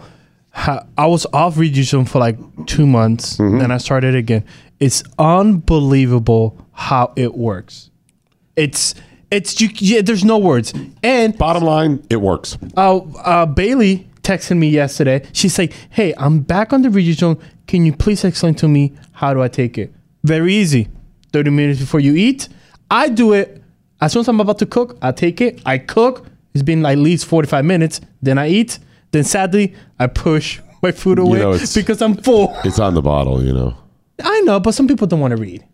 [0.58, 2.36] How, I was off Riduzone for like
[2.66, 3.58] two months, Mm-hmm.
[3.58, 4.44] then I started again.
[4.80, 7.90] It's unbelievable how it works.
[8.56, 8.94] It's
[9.30, 10.72] it's you, yeah, there's no words.
[11.02, 12.56] And bottom line, it works.
[12.76, 15.22] Uh, uh, Bailey texted me yesterday.
[15.32, 17.40] She's like, "Hey, I'm back on the Riduzone.
[17.66, 19.92] Can you please explain to me how do I take it?
[20.24, 20.88] Very easy.
[21.32, 22.48] Thirty minutes before you eat.
[22.90, 23.62] I do it
[24.00, 24.96] as soon as I'm about to cook.
[25.02, 25.60] I take it.
[25.66, 26.26] I cook.
[26.54, 28.00] It's been at least 45 minutes.
[28.22, 28.78] Then I eat.
[29.10, 32.54] Then sadly, I push my food away know, it's- because I'm full.
[32.64, 33.74] It's on the bottle, you know.
[34.22, 35.64] I know, but some people don't want to read.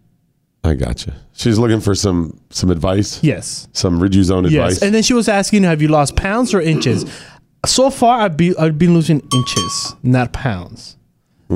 [0.63, 1.13] I got you.
[1.33, 3.23] She's looking for some some advice.
[3.23, 3.69] Yes.
[3.73, 4.53] Some Riduzone advice.
[4.53, 4.83] Yes.
[4.83, 7.05] And then she was asking, have you lost pounds or inches?
[7.67, 10.97] So far, I've been, I've been losing inches, not pounds.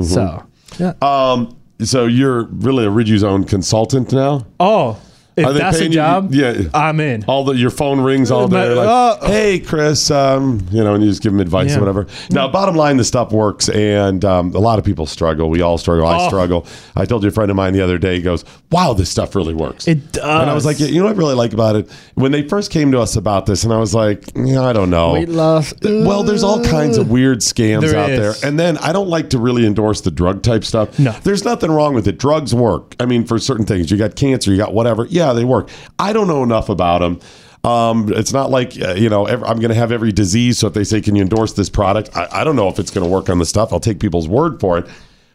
[0.01, 0.43] So,
[0.79, 0.93] yeah.
[1.01, 4.45] Um, so you're really a Riduzone consultant now?
[4.59, 4.99] Oh,
[5.39, 6.53] if Are they that's a paying you- job, yeah.
[6.73, 7.23] I'm in.
[7.27, 10.93] All the your phone rings all day, Uh, like, uh, "Hey, Chris," um, you know,
[10.93, 11.77] and you just give them advice Yeah.
[11.77, 12.07] or whatever.
[12.31, 15.49] Now, bottom line, the stuff works, and um, a lot of people struggle.
[15.49, 16.05] We all struggle.
[16.07, 16.27] I Oh.
[16.27, 16.65] struggle.
[16.95, 19.35] I told you a friend of mine the other day he goes, "Wow, this stuff
[19.35, 20.23] really works." It does.
[20.41, 22.41] And I was like, yeah, "You know what I really like about it?" When they
[22.43, 25.29] first came to us about this, and I was like, "Yeah, I don't know." Weight
[25.29, 25.73] loss.
[25.83, 28.19] Well, there's all kinds of weird scams There out is.
[28.41, 28.49] there.
[28.49, 30.97] And then I don't like to really endorse the drug type stuff.
[30.99, 31.13] No.
[31.23, 32.17] There's nothing wrong with it.
[32.19, 32.95] Drugs work.
[32.99, 35.05] I mean, for certain things, you got cancer, you got whatever.
[35.09, 35.69] Yeah, they work.
[35.97, 37.19] I don't know enough about them.
[37.63, 40.59] Um, it's not like, uh, you know, ev I'm going to have every disease.
[40.59, 42.09] So if they say, can you endorse this product?
[42.15, 43.73] I, I don't know if it's going to work on the stuff.
[43.73, 44.87] I'll take people's word for it.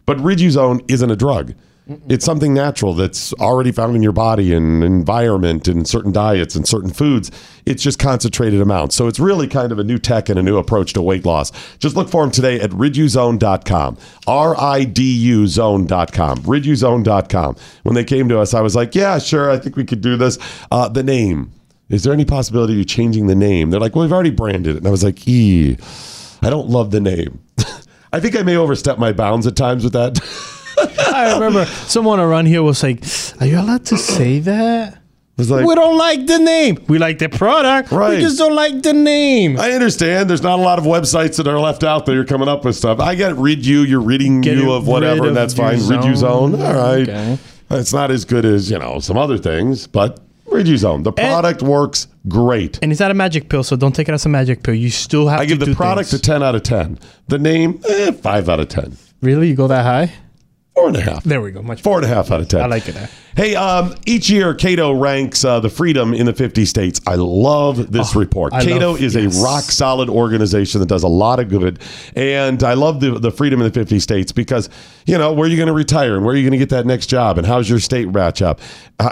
[0.06, 1.54] But Riduzone isn't a drug.
[2.08, 6.66] It's something natural that's already found in your body and environment and certain diets and
[6.66, 7.30] certain foods.
[7.66, 8.96] It's just concentrated amounts.
[8.96, 11.52] So it's really kind of a new tech and a new approach to weight loss.
[11.78, 13.98] Just look for them today at riduzone.com.
[14.26, 16.38] R I D U zone.com.
[16.38, 17.56] Riduzone.com.
[17.82, 19.50] When they came to us, I was like, yeah, sure.
[19.50, 20.38] I think we could do this.
[20.70, 21.52] Uh, the name.
[21.90, 23.68] Is there any possibility of you changing the name?
[23.68, 24.78] They're like, well, we've already branded it.
[24.78, 25.76] And I was like, ee,
[26.40, 27.42] I don't love the name.
[28.12, 30.18] I think I may overstep my bounds at times with that.
[31.14, 33.04] I remember someone around here was like,
[33.40, 34.98] "Are you allowed to say that?"
[35.36, 36.78] was like, we don't like the name.
[36.88, 37.90] We like the product.
[37.90, 38.16] Right.
[38.16, 39.58] We just don't like the name.
[39.58, 40.30] I understand.
[40.30, 42.14] There's not a lot of websites that are left out there.
[42.14, 43.00] You're coming up with stuff.
[43.00, 43.80] I get read you.
[43.80, 45.80] You're reading Get you of whatever, and that's fine.
[45.88, 46.52] Read you zone.
[46.52, 46.62] zone.
[46.62, 47.08] All right.
[47.08, 47.38] Okay.
[47.70, 51.02] It's not as good as you know some other things, but read you zone.
[51.02, 52.78] The product works great.
[52.82, 54.74] And it's not a magic pill, so don't take it as a magic pill.
[54.74, 56.20] You still have I to give the product things.
[56.20, 56.98] a 10 out of 10.
[57.28, 58.96] The name, eh, 5 out of 10.
[59.22, 60.12] Really, you go that high?
[60.74, 61.22] Four and a half.
[61.22, 61.62] There we go.
[61.62, 62.60] Much Four and a half out of 10.
[62.60, 62.96] I like it.
[63.36, 67.00] Hey, um, each year Cato ranks uh, the freedom in the 50 states.
[67.06, 68.52] I love this report.
[68.52, 69.38] Oh, I Cato love- is yes.
[69.38, 71.78] a rock solid organization that does a lot of good.
[72.16, 74.68] And I love the, the freedom in the 50 states because,
[75.06, 76.70] you know, where are you going to retire and where are you going to get
[76.70, 78.60] that next job and how's your state match up?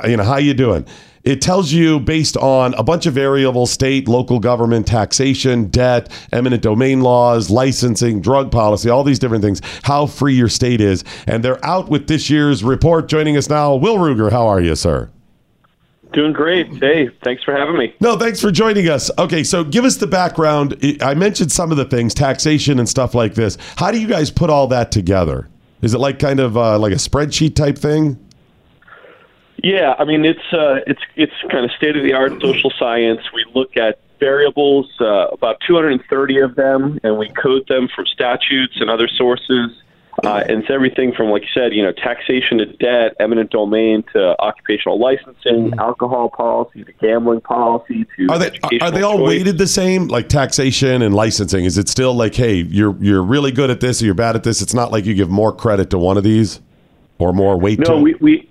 [0.05, 0.85] You know, how you doing?
[1.25, 6.63] It tells you based on a bunch of variables state, local government, taxation, debt, eminent
[6.63, 11.05] domain laws, licensing, drug policy, all these different things, how free your state is.
[11.29, 13.09] And they're out with this year's report.
[13.09, 14.33] Joining us now, Will Ruger.
[14.33, 15.11] How are you, sir?
[16.13, 16.67] Doing great.
[16.75, 17.95] Hey, thanks for having me.
[18.01, 19.11] No, thanks for joining us.
[19.17, 20.77] Okay, so give us the background.
[21.01, 23.57] I mentioned some of the things, taxation and stuff like this.
[23.77, 25.49] How do you guys put all that together?
[25.81, 28.19] Is it like kind of uh, like a spreadsheet type thing?
[29.63, 33.21] Yeah, I mean it's uh, it's it's kind of state of the art social science.
[33.33, 38.75] We look at variables, uh, about 230 of them, and we code them from statutes
[38.81, 39.71] and other sources.
[40.25, 44.05] Uh, and it's everything from, like you said, you know, taxation to debt, eminent domain
[44.13, 48.51] to occupational licensing, alcohol policy to gambling policy to Are they
[48.83, 49.27] are they all choice.
[49.29, 50.09] weighted the same?
[50.09, 51.65] Like taxation and licensing?
[51.65, 54.43] Is it still like, hey, you're you're really good at this or you're bad at
[54.45, 54.61] this?
[54.61, 56.61] It's not like you give more credit to one of these
[57.19, 58.03] or more weight to No, it?
[58.03, 58.51] we, we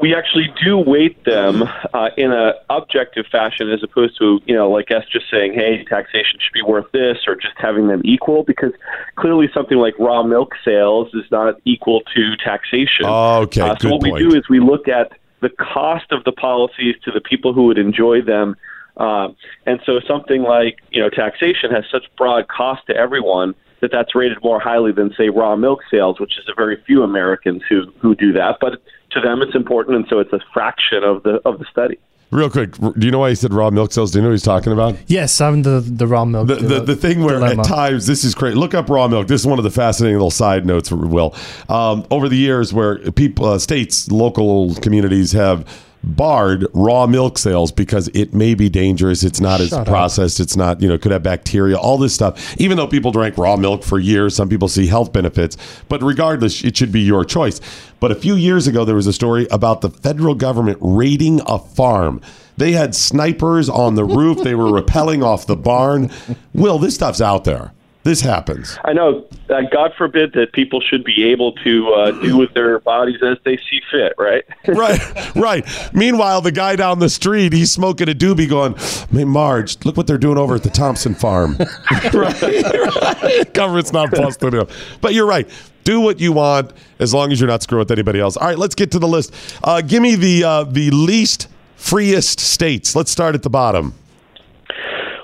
[0.00, 1.62] we actually do weight them
[1.94, 5.84] uh, in an objective fashion, as opposed to you know like us just saying, hey,
[5.84, 8.72] taxation should be worth this, or just having them equal, because
[9.16, 13.04] clearly something like raw milk sales is not equal to taxation.
[13.04, 14.14] Oh, okay, Uh, so what point.
[14.14, 17.64] we do is we look at the cost of the policies to the people who
[17.64, 18.56] would enjoy them.
[18.96, 19.36] Um,
[19.66, 24.14] and so something like you know taxation has such broad cost to everyone that that's
[24.14, 27.92] rated more highly than say raw milk sales, which is a very few Americans who
[28.00, 28.58] who do that.
[28.60, 28.82] But
[29.12, 31.98] to them, it's important, and so it's a fraction of the of the study.
[32.30, 34.12] Real quick, do you know why he said raw milk sales?
[34.12, 34.96] Do you know what he's talking about?
[35.08, 36.46] Yes, I'm the the raw milk.
[36.46, 37.62] The, the, the thing where dilemma.
[37.62, 38.56] at times this is great.
[38.56, 39.26] Look up raw milk.
[39.26, 40.92] This is one of the fascinating little side notes.
[40.92, 41.34] Will
[41.68, 45.66] um, over the years where people, uh, states, local communities have
[46.02, 49.22] barred raw milk sales because it may be dangerous.
[49.22, 49.86] It's not as up.
[49.86, 50.40] processed.
[50.40, 52.58] It's not, you know, could have bacteria, all this stuff.
[52.60, 55.56] Even though people drank raw milk for years, some people see health benefits.
[55.88, 57.60] But regardless, it should be your choice.
[58.00, 61.58] But a few years ago, there was a story about the federal government raiding a
[61.58, 62.20] farm.
[62.56, 64.42] They had snipers on the roof.
[64.42, 66.10] They were rappelling off the barn.
[66.54, 67.72] Will, this stuff's out there.
[68.02, 68.78] This happens.
[68.84, 69.26] I know.
[69.50, 73.36] Uh, God forbid that people should be able to uh, do with their bodies as
[73.44, 74.44] they see fit, right?
[74.68, 75.90] right, right.
[75.92, 78.74] Meanwhile, the guy down the street, he's smoking a doobie, going,
[79.10, 81.56] "Hey, Marge, look what they're doing over at the Thompson farm."
[82.14, 83.52] right, right.
[83.52, 84.66] Government's not busting him,
[85.02, 85.48] but you're right.
[85.84, 88.36] Do what you want as long as you're not screwing with anybody else.
[88.36, 89.34] All right, let's get to the list.
[89.62, 92.96] Uh, give me the uh, the least freest states.
[92.96, 93.94] Let's start at the bottom.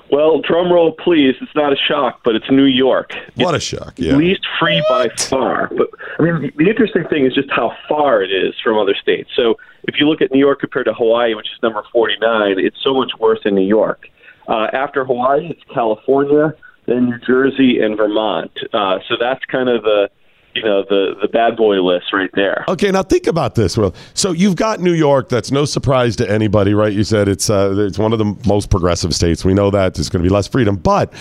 [0.09, 1.35] Well, drum roll, please.
[1.41, 3.11] It's not a shock, but it's New York.
[3.35, 3.93] What a shock!
[3.97, 4.15] Yeah.
[4.15, 5.69] least free by far.
[5.75, 5.89] But
[6.19, 9.29] I mean, the- the interesting thing is just how far it is from other states.
[9.35, 12.81] So if you look at New York compared to Hawaii, which is number 49, it's
[12.81, 14.07] so much worse in New York.
[14.47, 16.53] Uh, after Hawaii, it's California,
[16.85, 18.51] then New Jersey, and Vermont.
[18.73, 20.09] Uh, so that's kind of the
[20.57, 22.65] you know the the bad boy list right there.
[22.67, 23.93] Okay, now think about this, Will.
[24.13, 25.29] So you've got New York.
[25.29, 26.91] That's no surprise to anybody, right?
[26.91, 29.45] You said it's uh, it's one of the most progressive states.
[29.45, 31.13] We know that there's going to be less freedom, but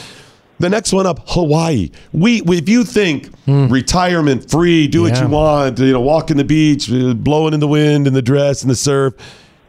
[0.59, 1.91] the next one up, Hawaii.
[2.13, 6.39] We, we if you think retirement free, do what you want, you know, walk in
[6.39, 9.15] the beach, uh, blowing in the wind, in the dress, in the surf,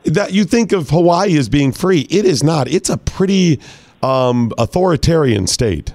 [0.06, 2.08] that you think of Hawaii as being free.
[2.10, 2.70] It is not.
[2.70, 3.60] It's a pretty
[4.02, 5.94] um, authoritarian state.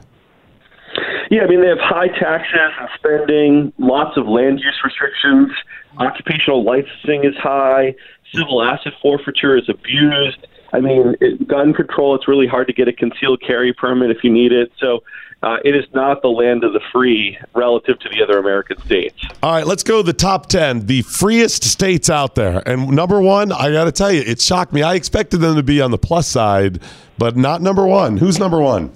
[1.32, 5.50] Yeah, I mean they have high taxes and spending, lots of land use restrictions,
[5.96, 7.94] occupational licensing is high,
[8.34, 10.46] civil asset forfeiture is abused.
[10.74, 12.14] I mean, it, gun control.
[12.14, 14.72] It's really hard to get a concealed carry permit if you need it.
[14.78, 15.04] So,
[15.42, 19.16] uh, it is not the land of the free relative to the other American states.
[19.42, 22.62] All right, let's go to the top 10, the freest states out there.
[22.68, 24.82] And number one, I got to tell you, it shocked me.
[24.82, 26.80] I expected them to be on the plus side,
[27.16, 28.18] but not number one.
[28.18, 28.92] Who's number one?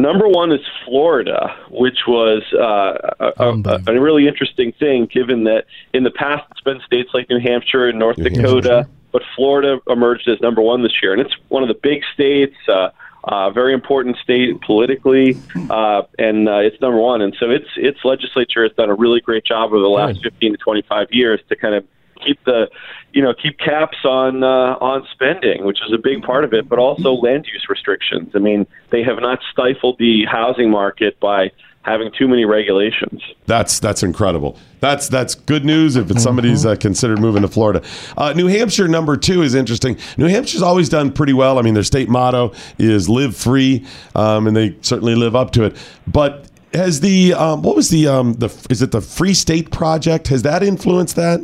[0.00, 5.66] Number one is Florida, which was uh, a, a, a really interesting thing, given that
[5.92, 10.28] in the past it's been states like New Hampshire and North Dakota, but Florida emerged
[10.28, 12.56] as number one this year, and it's one of the big states.
[12.68, 12.90] Uh,
[13.24, 15.36] uh, very important state politically,
[15.68, 17.20] uh, and uh, it's number one.
[17.20, 20.52] And so its its legislature has done a really great job over the last 15
[20.52, 21.84] to 25 years to kind of
[22.24, 22.70] keep the,
[23.12, 26.68] you know, keep caps on uh, on spending, which is a big part of it,
[26.68, 28.30] but also land use restrictions.
[28.34, 31.50] I mean, they have not stifled the housing market by
[31.82, 33.22] having too many regulations.
[33.46, 34.58] That's that's incredible.
[34.80, 37.82] That's that's good news if it's somebody's uh, considered moving to Florida.
[38.16, 39.96] Uh, New Hampshire number two is interesting.
[40.16, 41.58] New Hampshire's always done pretty well.
[41.58, 45.64] I mean, their state motto is "Live Free," um, and they certainly live up to
[45.64, 45.76] it.
[46.06, 50.28] But has the um, what was the um, the is it the Free State Project?
[50.28, 51.40] Has that influenced that?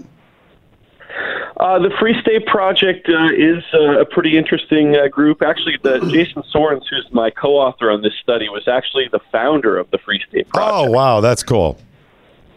[1.58, 5.40] Uh, the Free State Project uh, is uh, a pretty interesting uh, group.
[5.40, 9.90] Actually, the Jason Sorens, who's my co-author on this study, was actually the founder of
[9.90, 10.74] the Free State Project.
[10.74, 11.78] Oh wow, that's cool.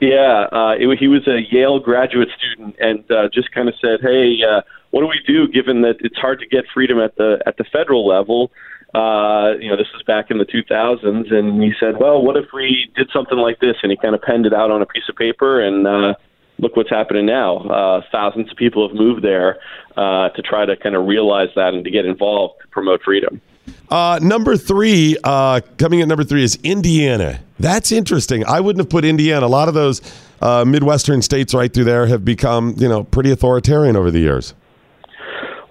[0.02, 4.02] Yeah, uh, it, he was a Yale graduate student, and uh, just kind of said,
[4.02, 4.62] "Hey, uh,
[4.92, 5.48] what do we do?
[5.48, 8.52] Given that it's hard to get freedom at the at the federal level,
[8.94, 12.48] uh, you know, this was back in the 2000s." And he said, "Well, what if
[12.54, 15.08] we did something like this?" And he kind of penned it out on a piece
[15.08, 16.16] of paper, and uh,
[16.60, 17.58] look what's happening now.
[17.58, 19.58] Uh, thousands of people have moved there
[19.98, 23.42] uh, to try to kind of realize that and to get involved to promote freedom.
[23.90, 27.40] Uh, number three, uh, coming at number three is Indiana.
[27.60, 28.46] That's interesting.
[28.46, 29.46] I wouldn't have put Indiana.
[29.46, 30.02] A lot of those
[30.42, 34.54] uh, Midwestern states right through there have become, you know, pretty authoritarian over the years.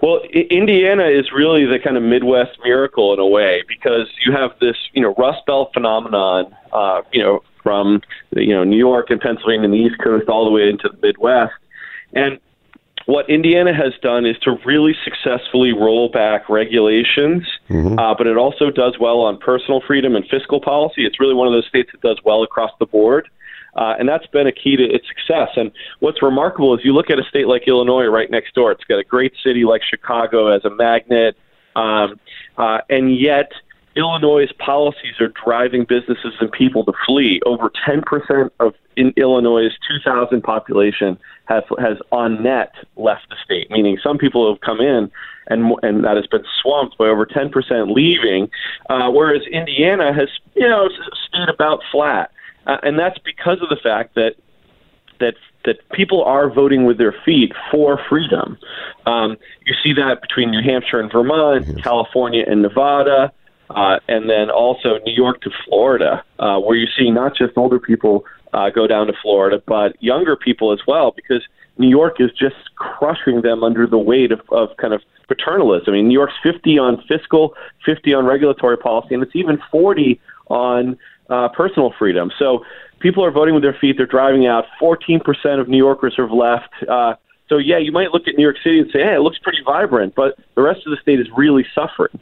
[0.01, 4.31] Well, I- Indiana is really the kind of Midwest miracle in a way because you
[4.31, 9.09] have this, you know, Rust Belt phenomenon, uh, you know, from you know New York
[9.09, 11.53] and Pennsylvania and the East Coast all the way into the Midwest,
[12.13, 12.39] and
[13.09, 17.43] what Indiana has done is to really successfully roll back regulations,
[17.97, 21.07] uh, but it also does well on personal freedom and fiscal policy.
[21.07, 23.27] It's really one of those states that does well across the board.
[23.75, 25.49] Uh, and that's been a key to its success.
[25.55, 25.71] And
[26.01, 28.71] what's remarkable is you look at a state like Illinois right next door.
[28.71, 31.35] It's got a great city like Chicago as a magnet,
[31.75, 32.19] um,
[32.57, 33.51] uh, and yet
[33.95, 37.41] Illinois' policies are driving businesses and people to flee.
[37.45, 43.97] Over 10% of in Illinois' 2,000 population have has on net left the state, meaning
[44.03, 45.09] some people have come in
[45.47, 48.49] and and that has been swamped by over 10% leaving,
[48.89, 52.31] uh, whereas Indiana has you know s- stayed about flat,
[52.67, 54.35] uh, and that's because of the fact that
[55.19, 55.35] that
[55.65, 58.57] that people are voting with their feet for freedom.
[59.05, 63.33] Um, you see that between New Hampshire and Vermont, California and Nevada,
[63.69, 67.79] uh, and then also New York to Florida, uh, where you see not just older
[67.79, 71.43] people uh, go down to Florida, but younger people as well, because
[71.77, 75.93] New York is just crushing them under the weight of, of kind of paternalism.
[75.93, 77.53] I mean, New York's 50 on fiscal,
[77.85, 80.97] 50 on regulatory policy, and it's even 40 on
[81.29, 82.31] uh, personal freedom.
[82.37, 82.65] So
[82.99, 83.97] people are voting with their feet.
[83.97, 84.65] They're driving out.
[84.81, 85.21] 14%
[85.59, 86.73] of New Yorkers have left.
[86.87, 87.13] Uh,
[87.47, 89.59] so yeah, you might look at New York City and say, "Hey, it looks pretty
[89.65, 92.19] vibrant," but the rest of the state is really suffering.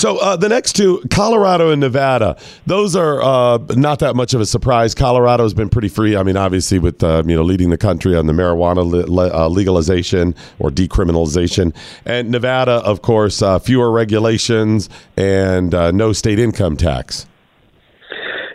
[0.00, 4.40] So uh, the next two, Colorado and Nevada, those are uh, not that much of
[4.40, 4.94] a surprise.
[4.94, 6.16] Colorado has been pretty free.
[6.16, 9.48] I mean, obviously, with uh, you know leading the country on the marijuana le- uh,
[9.48, 11.74] legalization or decriminalization,
[12.06, 17.26] and Nevada, of course, uh, fewer regulations and no state income tax.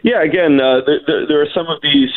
[0.02, 2.10] Yeah, again, there, there, are some of these,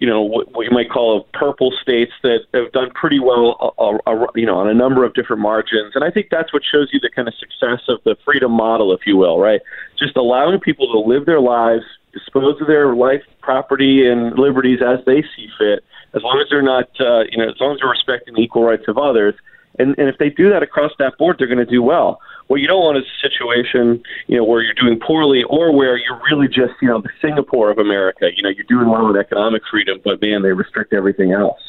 [0.00, 4.10] you know, what, what you might call purple states that have done pretty well, uh,
[4.10, 5.92] uh, you know, on a number of different margins.
[5.94, 8.94] And I think that's what shows you the kind of success of the freedom model,
[8.94, 9.60] if you will, right?
[9.98, 15.04] Just allowing people to live their lives, dispose of their life, property, and liberties as
[15.04, 17.90] they see fit, as long as they're not, uh, you know, as long as they're
[17.90, 19.34] respecting the equal rights of others.
[19.78, 22.20] And, and if they do that across that board, they're going to do well.
[22.50, 25.96] What you don't want is a situation, you know, where you're doing poorly or where
[25.96, 28.28] you're really just, you know, the Singapore of America.
[28.34, 31.60] You know, you're doing well with economic freedom, but man, they restrict everything else.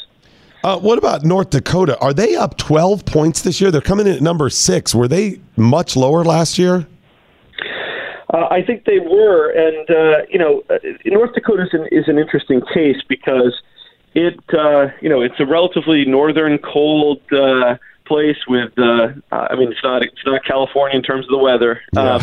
[0.64, 2.00] Uh, what about North Dakota?
[2.00, 3.70] Are they up 12 points this year?
[3.70, 4.96] They're coming in at number six.
[4.96, 6.88] Were they much lower last year?
[8.34, 12.08] Uh, I think they were, and uh, you know, uh, North Dakota is an, is
[12.08, 13.54] an interesting case because
[14.16, 17.76] it, uh, you know, it's a relatively northern, cold uh,
[18.12, 18.78] place with.
[18.78, 22.20] Uh, I mean, it's not it's not California in terms of the weather, uh,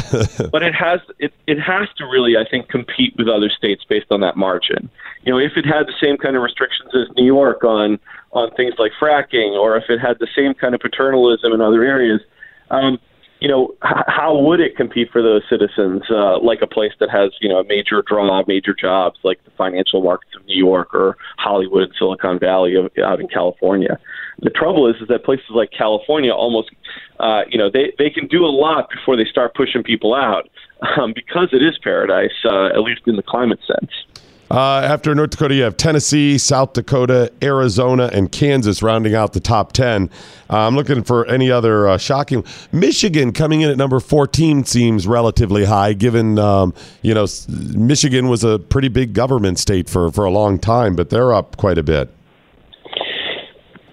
[0.52, 4.06] but it has it it has to really, I think, compete with other states based
[4.10, 4.90] on that margin.
[5.22, 7.98] You know, if it had the same kind of restrictions as New York on
[8.32, 11.82] on things like fracking, or if it had the same kind of paternalism in other
[11.82, 12.20] areas.
[12.70, 12.98] Um,
[13.40, 17.08] you know, h- how would it compete for those citizens uh, like a place that
[17.08, 20.92] has, you know, a major draw, major jobs like the financial markets of New York
[20.92, 23.98] or Hollywood and Silicon Valley of, out in California?
[24.40, 26.70] The trouble is, is that places like California almost,
[27.18, 30.48] uh, you know, they, they can do a lot before they start pushing people out
[30.96, 33.90] um, because it is paradise, uh, at least in the climate sense.
[34.50, 39.40] Uh, after North Dakota, you have Tennessee, South Dakota, Arizona, and Kansas rounding out the
[39.40, 40.08] top 10.
[40.48, 42.44] Uh, I'm looking for any other uh, shocking.
[42.72, 48.42] Michigan coming in at number 14 seems relatively high, given, um, you know, Michigan was
[48.42, 51.82] a pretty big government state for, for a long time, but they're up quite a
[51.82, 52.10] bit.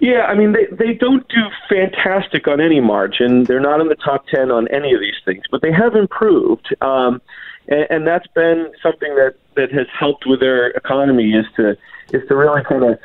[0.00, 3.44] Yeah, I mean they they don't do fantastic on any margin.
[3.44, 6.74] They're not in the top ten on any of these things, but they have improved,
[6.82, 7.22] um,
[7.68, 11.70] and, and that's been something that that has helped with their economy is to
[12.12, 12.98] is to really kind of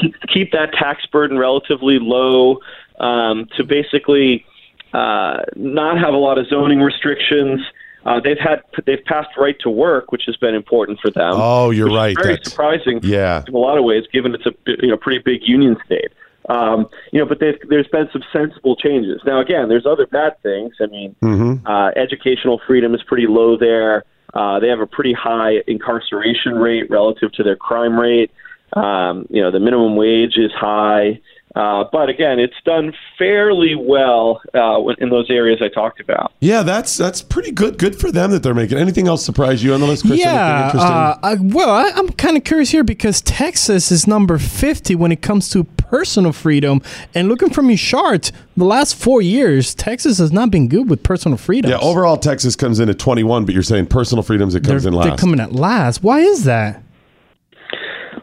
[0.00, 2.60] keep, keep that tax burden relatively low,
[3.00, 4.46] um, to basically
[4.94, 7.60] uh, not have a lot of zoning restrictions.
[8.04, 11.32] Uh, they've had they've passed right to work, which has been important for them.
[11.34, 12.14] Oh, you're right.
[12.16, 13.00] Very That's- surprising.
[13.02, 13.42] Yeah.
[13.48, 16.12] in a lot of ways, given it's a you know pretty big union state.
[16.48, 19.20] Um, you know, but there's been some sensible changes.
[19.26, 20.74] Now, again, there's other bad things.
[20.80, 21.66] I mean, Mm-hmm.
[21.66, 24.04] uh, educational freedom is pretty low there.
[24.34, 28.30] Uh, they have a pretty high incarceration rate relative to their crime rate.
[28.74, 31.20] Um, you know, the minimum wage is high.
[31.54, 36.34] Uh, but again, it's done fairly well uh, in those areas I talked about.
[36.40, 37.78] Yeah, that's that's pretty good.
[37.78, 38.76] Good for them that they're making.
[38.76, 40.20] Anything else surprise you on the list, Chris?
[40.20, 44.96] Yeah, uh, I, well, I, I'm kind of curious here because Texas is number 50
[44.96, 46.82] when it comes to personal freedom.
[47.14, 51.02] And looking from your chart, the last four years, Texas has not been good with
[51.02, 51.70] personal freedom.
[51.70, 54.86] yeah, overall, Texas comes in at 21, but you're saying personal freedoms, it they're, comes
[54.86, 55.20] in they're last.
[55.20, 56.02] coming at last.
[56.02, 56.82] Why is that?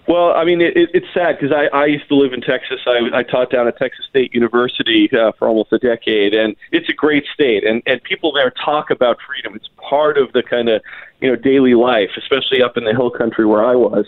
[0.07, 2.79] Well, I mean, it, it, it's sad because I, I used to live in Texas.
[2.85, 6.89] I, I taught down at Texas State University uh, for almost a decade, and it's
[6.89, 7.63] a great state.
[7.63, 9.55] And, and people there talk about freedom.
[9.55, 10.81] It's part of the kind of
[11.21, 14.05] you know daily life, especially up in the hill country where I was.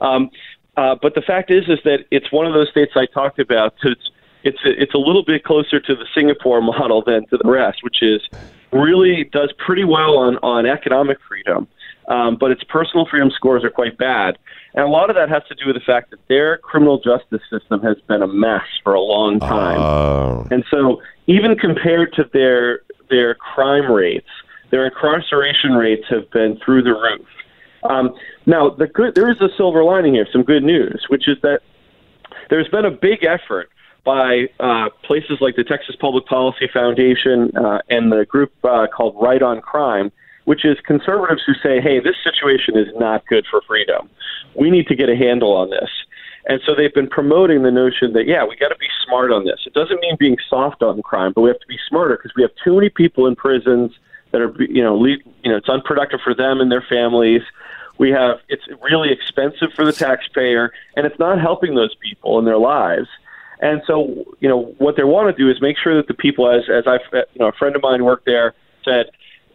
[0.00, 0.30] Um,
[0.78, 3.74] uh, but the fact is, is that it's one of those states I talked about.
[3.82, 4.10] It's
[4.44, 7.82] it's a, it's a little bit closer to the Singapore model than to the rest,
[7.82, 8.22] which is
[8.72, 11.66] really does pretty well on on economic freedom,
[12.06, 14.38] um, but its personal freedom scores are quite bad.
[14.74, 17.42] And a lot of that has to do with the fact that their criminal justice
[17.50, 19.80] system has been a mess for a long time.
[19.80, 20.46] Oh.
[20.52, 24.28] And so, even compared to their their crime rates,
[24.70, 27.26] their incarceration rates have been through the roof.
[27.88, 28.14] Um,
[28.46, 31.60] now, the good there is a silver lining here, some good news, which is that
[32.50, 33.70] there's been a big effort
[34.04, 39.16] by uh, places like the Texas Public Policy Foundation uh, and the group uh, called
[39.20, 40.12] Right on Crime,
[40.44, 44.08] which is conservatives who say, hey, this situation is not good for freedom.
[44.54, 45.90] We need to get a handle on this.
[46.46, 49.44] And so they've been promoting the notion that, yeah, we got to be smart on
[49.44, 49.60] this.
[49.66, 52.42] It doesn't mean being soft on crime, but we have to be smarter because we
[52.42, 53.92] have too many people in prisons
[54.32, 57.42] that are, you know, you know, it's unproductive for them and their families.
[57.98, 62.44] We have it's really expensive for the taxpayer, and it's not helping those people in
[62.44, 63.08] their lives.
[63.60, 66.48] And so, you know, what they want to do is make sure that the people,
[66.50, 68.54] as as I, you know, a friend of mine worked there,
[68.84, 69.06] said,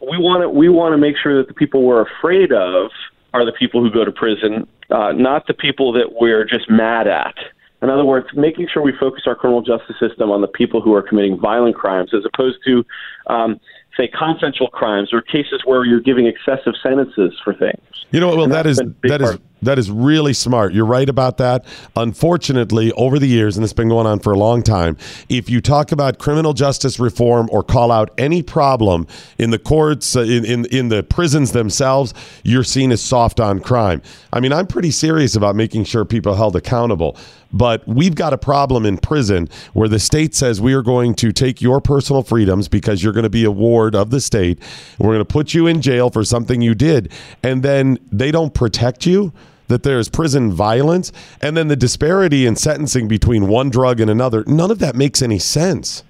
[0.02, 2.92] we want to we want to make sure that the people we're afraid of
[3.34, 7.08] are the people who go to prison, uh, not the people that we're just mad
[7.08, 7.36] at.
[7.82, 10.94] In other words, making sure we focus our criminal justice system on the people who
[10.94, 12.86] are committing violent crimes, as opposed to,
[13.28, 13.60] um,
[13.98, 17.80] say, consensual crimes or cases where you're giving excessive sentences for things.
[18.12, 18.36] You know what?
[18.38, 20.74] Well, And that is been a big that is that is really smart.
[20.74, 21.66] You're right about that.
[21.96, 24.98] Unfortunately, over the years, and it's been going on for a long time,
[25.30, 29.08] if you talk about criminal justice reform or call out any problem
[29.38, 32.14] in the courts, uh, in, in in the prisons themselves,
[32.44, 34.02] you're seen as soft on crime.
[34.32, 37.18] I mean, I'm pretty serious about making sure people are held accountable.
[37.54, 41.32] But we've got a problem in prison where the state says we are going to
[41.32, 44.60] take your personal freedoms because you're going to be a ward of the state.
[44.98, 47.12] We're going to put you in jail for something you did.
[47.44, 49.32] And then they don't protect you,
[49.68, 51.12] that there's prison violence.
[51.42, 55.22] And then the disparity in sentencing between one drug and another, none of that makes
[55.22, 56.04] any sense.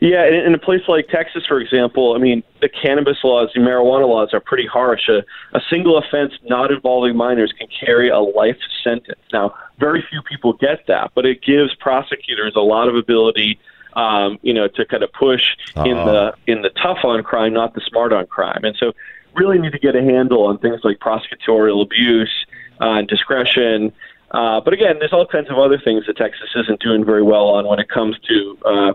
[0.00, 3.60] Yeah, in, in a place like Texas, for example, I mean, the cannabis laws, the
[3.60, 5.08] marijuana laws are pretty harsh.
[5.08, 5.24] A,
[5.56, 9.20] a single offense not involving minors can carry a life sentence.
[9.32, 13.58] Now, very few people get that, but it gives prosecutors a lot of ability,
[13.94, 15.44] um, you know, to kind of push
[15.76, 18.60] in the in the tough on crime, not the smart on crime.
[18.62, 18.92] And so,
[19.34, 22.32] really need to get a handle on things like prosecutorial abuse,
[22.80, 23.92] uh, discretion.
[24.34, 27.46] Uh, but again, there's all kinds of other things that Texas isn't doing very well
[27.48, 28.92] on when it comes to uh,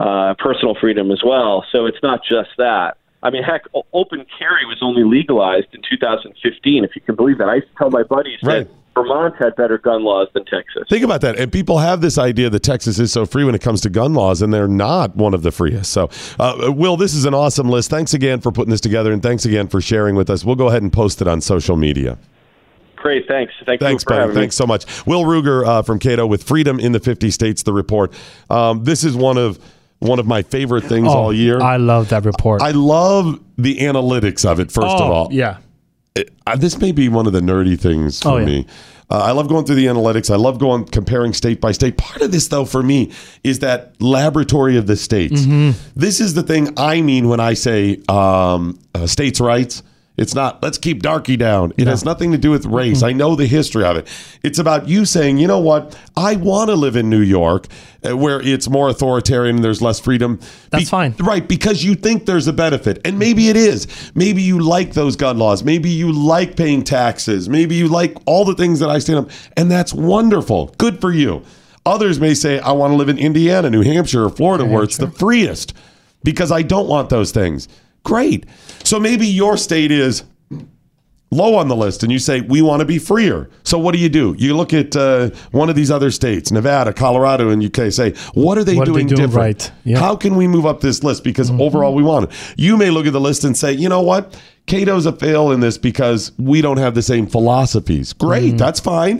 [0.00, 1.64] uh, personal freedom as well.
[1.72, 2.96] So it's not just that.
[3.22, 7.48] I mean, heck, open carry was only legalized in 2015, if you can believe that.
[7.48, 8.68] I used to tell my buddies Right.
[8.68, 10.84] that Vermont had better gun laws than Texas.
[10.88, 11.36] Think about that.
[11.36, 14.14] And people have this idea that Texas is so free when it comes to gun
[14.14, 15.90] laws, and they're not one of the freest.
[15.92, 16.08] So,
[16.38, 17.90] uh, Will, this is an awesome list.
[17.90, 20.44] Thanks again for putting this together, and thanks again for sharing with us.
[20.44, 22.18] We'll go ahead and post it on social media.
[23.06, 23.52] Great, thanks.
[23.64, 24.20] Thank Thanks, you for buddy.
[24.22, 24.40] having me.
[24.42, 25.06] Thanks so much.
[25.06, 28.12] Will Ruger uh, from Cato with Freedom in the 50 States, the report.
[28.50, 29.60] Um, this is one of
[30.00, 31.58] one of my favorite things all year.
[31.60, 32.62] Oh, I love that report.
[32.62, 35.28] I love the analytics of it, first of Oh, all.
[35.30, 35.58] yeah.
[36.16, 38.44] It- uh, this may be one of the nerdy things for Oh, yeah.
[38.44, 38.66] me.
[39.08, 40.28] Uh, I love going through the analytics.
[40.32, 41.96] I love going comparing state by state.
[41.96, 43.12] Part of this, though, for me,
[43.44, 45.42] is that laboratory of the states.
[45.42, 45.78] Mm-hmm.
[45.94, 49.84] This is the thing I mean when I say um, uh, states' rights.
[50.16, 51.74] It's not, let's keep darky down.
[51.76, 53.02] It has nothing to do with race.
[53.02, 54.08] I know the history of it.
[54.42, 55.98] It's about you saying, you know what?
[56.16, 57.66] I want to live in New York
[58.02, 60.40] uh, where it's more authoritarian and there's less freedom.
[60.70, 61.14] That's fine.
[61.18, 62.98] Right, because you think there's a benefit.
[63.04, 64.10] And maybe it is.
[64.14, 65.62] Maybe you like those gun laws.
[65.62, 67.48] Maybe you like paying taxes.
[67.50, 69.30] Maybe you like all the things that I stand up.
[69.56, 70.74] And that's wonderful.
[70.78, 71.42] Good for you.
[71.84, 74.96] Others may say, I want to live in Indiana, New Hampshire, or Florida where it's
[74.96, 75.74] the freest
[76.24, 77.68] because I don't want those things.
[78.06, 78.46] Great.
[78.84, 80.22] So maybe your state is
[81.32, 83.50] low on the list and you say we want to be freer.
[83.64, 84.36] So what do you do?
[84.38, 88.58] You look at uh, one of these other states nevada colorado and uk say what
[88.58, 89.34] are they What are they doing doing different?
[89.34, 89.72] right?
[89.84, 89.98] Yeah.
[89.98, 91.24] how can we move up this list?
[91.24, 92.54] Because overall we want it.
[92.56, 94.40] You may look at the list and say you know what?
[94.66, 98.12] Cato's a fail in this because we don't have the same philosophies.
[98.12, 98.56] Great.
[98.56, 99.18] That's fine.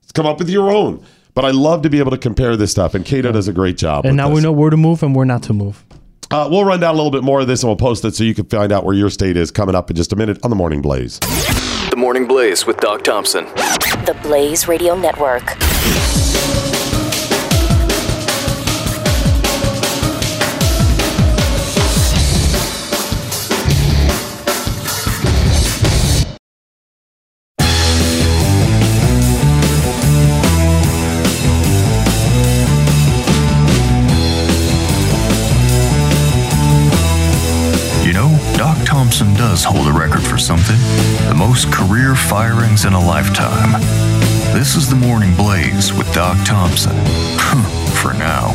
[0.00, 1.04] Let's come up with your own.
[1.34, 3.78] But i love to be able to compare this stuff and cato does a great
[3.78, 4.36] job and now this.
[4.36, 5.84] we know where to move and where not to move.
[6.32, 8.24] Uh, we'll run down a little bit more of this and we'll post it so
[8.24, 10.48] you can find out where your state is coming up in just a minute on
[10.48, 11.18] the morning blaze
[11.90, 13.44] The Morning Blaze with Doc Thompson.
[14.06, 15.42] The Blaze Radio Network.
[39.12, 40.78] Thompson does hold a record for something
[41.28, 43.78] the most career firings in a lifetime.
[44.58, 46.96] This is the Morning Blaze with Doc Thompson.
[48.00, 48.48] for now.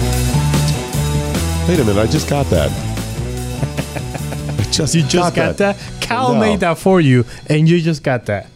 [1.68, 2.72] wait a minute i just got that
[4.60, 5.78] I just You just got, that?
[6.02, 6.40] Cal No.
[6.40, 8.48] made that for you, and you just got that.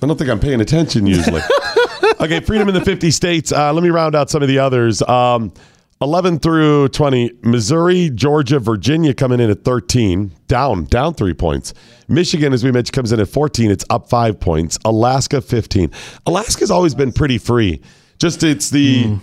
[0.00, 1.42] I don't think I'm paying attention usually.
[2.20, 3.50] okay, freedom in the 50 states.
[3.50, 5.02] Uh, let me round out some of the others.
[5.02, 5.52] Um,
[6.00, 11.72] 11 through 20, Missouri, Georgia, Virginia coming in at 13, down, down three points.
[12.08, 13.70] Michigan, as we mentioned, comes in at 14.
[13.70, 14.78] It's up five points.
[14.84, 15.90] Alaska, 15.
[16.26, 17.80] Alaska's always been pretty free.
[18.18, 19.18] Just it's the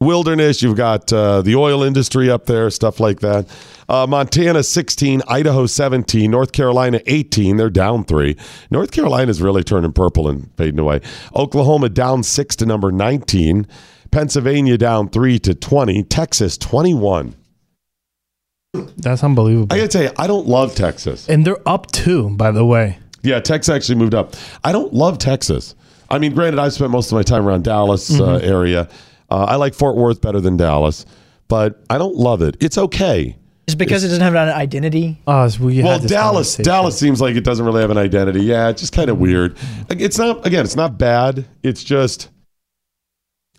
[0.00, 0.62] wilderness.
[0.62, 3.48] You've got uh, the oil industry up there, stuff like that.
[3.88, 7.56] Uh, Montana 16, Idaho 17, North Carolina 18.
[7.56, 8.36] They're down three.
[8.70, 11.00] North Carolina's really turning purple and fading away.
[11.34, 13.66] Oklahoma down six to number 19.
[14.12, 16.04] Pennsylvania down three to 20.
[16.04, 17.34] Texas 21.
[18.96, 19.68] That's unbelievable.
[19.70, 21.28] I gotta tell you, I don't love Texas.
[21.28, 22.98] And they're up two, by the way.
[23.22, 24.34] Yeah, Texas actually moved up.
[24.64, 25.74] I don't love Texas.
[26.10, 28.42] I mean, granted, I've spent most of my time around Dallas uh, Mhm.
[28.44, 28.88] area.
[29.30, 31.04] Uh, I like Fort Worth better than Dallas,
[31.48, 32.56] but I don't love it.
[32.60, 33.36] It's okay.
[33.66, 35.20] Is it because it doesn't have an identity?
[35.26, 36.56] Oh, so we well, Dallas.
[36.56, 38.40] Dallas seems like it doesn't really have an identity.
[38.42, 39.56] Yeah, it's just kind of weird.
[39.88, 41.44] It's not again, it's not bad.
[41.62, 42.28] It's just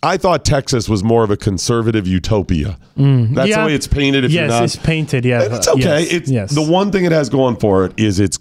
[0.04, 2.78] I thought Texas was more of a conservative utopia.
[2.96, 3.60] Mm, That's yeah.
[3.60, 4.24] the way it's painted.
[4.24, 5.24] If yes, you're not, it's painted.
[5.24, 6.02] Yeah, it's okay.
[6.02, 6.54] Yes, it's yes.
[6.54, 8.38] the one thing it has going for it is it's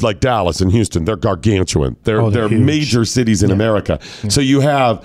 [0.00, 1.04] like Dallas and Houston.
[1.04, 1.96] They're gargantuan.
[2.04, 3.98] They're Oh, they're, they're major cities in America.
[4.28, 5.04] So you have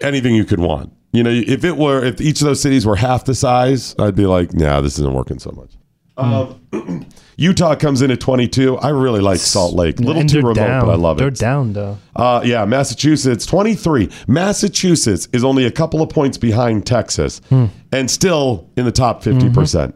[0.00, 0.92] anything you could want.
[1.12, 4.14] You know, if it were if each of those cities were half the size, I'd
[4.14, 5.72] be like, nah, this isn't working so much.
[6.16, 6.60] Um,
[7.36, 8.78] Utah comes in at 22.
[8.78, 9.98] I really like Salt Lake.
[9.98, 10.86] A little And too they're remote, down.
[10.86, 11.20] but I love it.
[11.20, 11.98] They're down though.
[12.14, 14.08] Uh, yeah, Massachusetts 23.
[14.26, 17.66] Massachusetts is only a couple of points behind Texas Hmm.
[17.92, 19.52] and still in the top 50%.
[19.52, 19.94] percent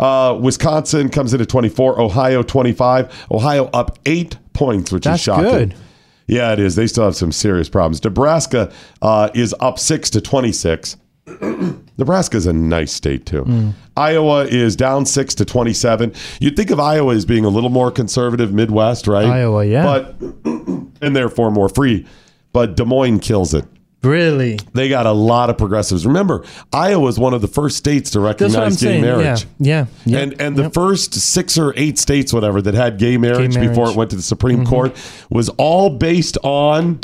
[0.00, 2.00] Uh, Wisconsin comes in at 24.
[2.00, 3.26] Ohio 25.
[3.30, 5.44] Ohio up eight points, which That's is shocking.
[5.50, 5.74] good.
[6.26, 6.74] Yeah, it is.
[6.76, 8.02] They still have some serious problems.
[8.04, 8.70] Nebraska
[9.00, 10.96] uh, is up six to 26.
[11.98, 13.42] Nebraska's a nice state too.
[13.42, 13.70] Hmm.
[13.96, 16.12] Iowa is down six to 27.
[16.40, 19.26] You'd think of Iowa as being a little more conservative Midwest, right?
[19.26, 19.82] Iowa, yeah.
[19.84, 20.14] But
[21.02, 22.06] and therefore more free.
[22.52, 23.64] But Des Moines kills it.
[24.04, 24.60] Really?
[24.74, 26.06] They got a lot of progressives.
[26.06, 29.02] Remember, Iowa is one of the first states to That's what I'm recognize gay saying.
[29.02, 29.46] marriage.
[29.58, 30.18] Yeah, yeah.
[30.18, 30.18] yeah.
[30.20, 33.90] And and the first six or eight states, whatever, that had gay marriage, before marriage.
[33.90, 34.68] it went to the Supreme Mhm.
[34.68, 34.96] Court
[35.30, 37.00] was all based on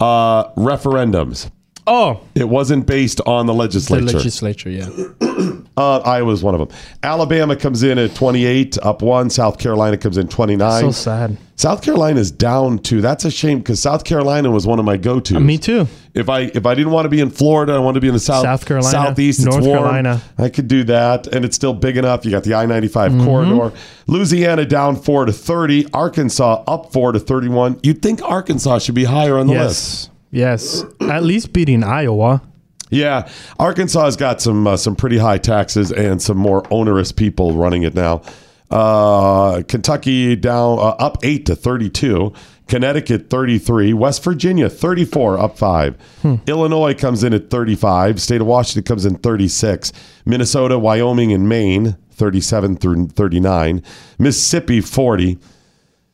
[0.00, 1.50] uh, referendums.
[1.86, 4.04] Oh, It wasn't based on the the legislature.
[4.18, 4.70] legislature.
[4.70, 4.88] Yeah.
[5.76, 6.78] uh, Iowa's one of them.
[7.02, 9.28] Alabama comes in at 28, up one.
[9.30, 10.80] South Carolina comes in 29.
[10.82, 11.36] So sad.
[11.56, 13.00] South Carolina's down two.
[13.00, 15.40] That's a shame because South Carolina was one of my go-tos.
[15.42, 15.86] Me too.
[16.14, 18.14] If I if I didn't want to be in Florida, I wanted to be in
[18.14, 19.78] the south, South Carolina, southeast, North it's warm.
[19.80, 20.22] Carolina.
[20.38, 22.24] I could do that, and it's still big enough.
[22.24, 23.24] You got the I ninety five Mhm.
[23.26, 23.72] corridor.
[24.06, 25.86] Louisiana down four to thirty.
[25.92, 27.78] Arkansas up four to thirty one.
[27.82, 30.08] You'd think Arkansas should be higher on the list.
[30.08, 30.10] Yes.
[30.30, 30.84] Yes.
[31.00, 32.42] At least beating Iowa.
[32.90, 33.28] Yeah,
[33.58, 37.84] Arkansas has got some uh, some pretty high taxes and some more onerous people running
[37.84, 38.22] it now.
[38.70, 42.32] Uh, Kentucky down uh, up eight to thirty two.
[42.66, 43.92] Connecticut thirty three.
[43.92, 45.96] West Virginia thirty four up five.
[46.46, 48.20] Illinois comes in at thirty five.
[48.20, 49.92] State of Washington comes in thirty six.
[50.24, 53.82] Minnesota, Wyoming, and Maine thirty seven through thirty nine.
[54.18, 55.38] Mississippi forty.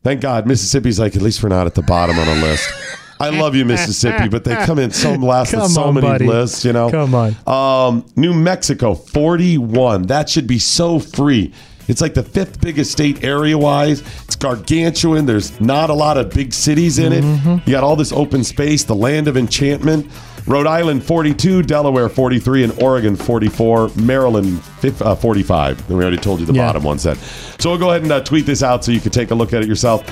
[0.03, 2.71] Thank God Mississippi's like at least we're not at the bottom on a list.
[3.21, 6.27] I love you, Mississippi, but they come in so last with so on, many buddy.
[6.27, 6.91] lists, you know.
[6.91, 7.37] Come on.
[7.47, 10.03] Um, New Mexico, 41.
[10.03, 11.53] That should be so free.
[11.89, 14.01] It's like the fifth biggest state area wise.
[14.25, 15.25] It's gargantuan.
[15.25, 17.23] There's not a lot of big cities in it.
[17.25, 17.69] Mm-hmm.
[17.69, 20.11] You got all this open space, the land of enchantment.
[20.47, 25.79] Rhode Island 42, Delaware 43, and Oregon 44, Maryland fif- uh, 45.
[25.89, 26.67] And we already told you the Yeah.
[26.67, 27.17] bottom one set.
[27.59, 29.53] So we'll go ahead and uh, tweet this out so you can take a look
[29.53, 30.05] at it yourself.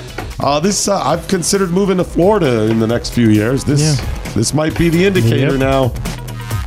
[0.43, 3.63] Uh, this uh, I've considered moving to Florida in the next few years.
[3.63, 4.01] This
[4.33, 5.59] this might be the indicator Yep.
[5.59, 5.87] now.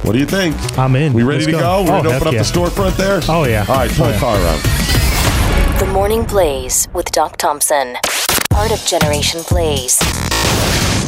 [0.02, 0.56] What do you think?
[0.78, 1.12] I'm in.
[1.12, 1.58] We ready Let's to go.
[1.58, 1.82] go?
[1.82, 2.42] We're Oh, going to open up yeah.
[2.42, 3.20] the storefront there?
[3.28, 3.66] Oh, yeah.
[3.68, 4.12] All right, Oh, turn yeah.
[4.12, 5.78] the car around.
[5.80, 7.96] The Morning Blaze with Doc Thompson.
[8.48, 9.98] Part of Generation Blaze.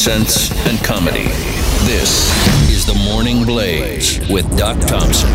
[0.00, 1.24] Of sense and comedy.
[1.84, 2.30] This
[2.70, 5.28] is the Morning Blaze with Doc Thompson.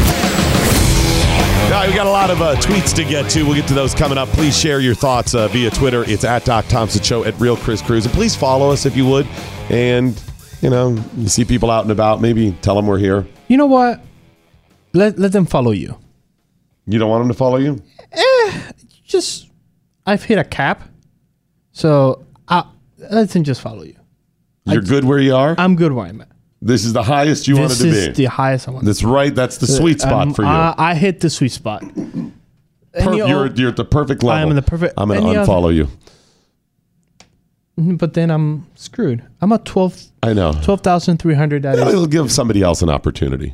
[1.66, 3.44] All right, we got a lot of uh, tweets to get to.
[3.44, 4.28] We'll get to those coming up.
[4.30, 6.04] Please share your thoughts uh, via Twitter.
[6.08, 8.06] It's at Doc Thompson Show at Real Chris Cruz.
[8.06, 9.28] And please follow us if you would.
[9.70, 10.20] And,
[10.62, 13.28] you know, you see people out and about, maybe tell them we're here.
[13.48, 14.02] You know what?
[14.94, 15.98] Let let them follow you.
[16.88, 17.82] You don't want them to follow you?
[19.04, 19.48] Just
[20.06, 20.84] I've hit a cap,
[21.72, 22.66] so I,
[22.98, 23.96] let them just follow you.
[24.66, 25.56] You're good where you are?
[25.58, 26.30] I'm good where I'm at.
[26.62, 28.14] This is the highest you this wanted to is be.
[28.14, 28.86] the highest I want.
[28.86, 29.34] That's right.
[29.34, 30.48] That's the sweet spot Um, for you.
[30.48, 31.82] I, I hit the sweet spot.
[31.82, 32.32] Per-
[32.94, 34.40] Any you're, you're at the perfect level.
[34.40, 35.88] I am in the perfect- I'm going to other- unfollow you.
[37.80, 39.22] Mhm, but then I'm screwed.
[39.42, 40.54] I'm at 12 I know.
[40.64, 41.64] 12,300.
[41.64, 43.54] That is It'll give somebody else an opportunity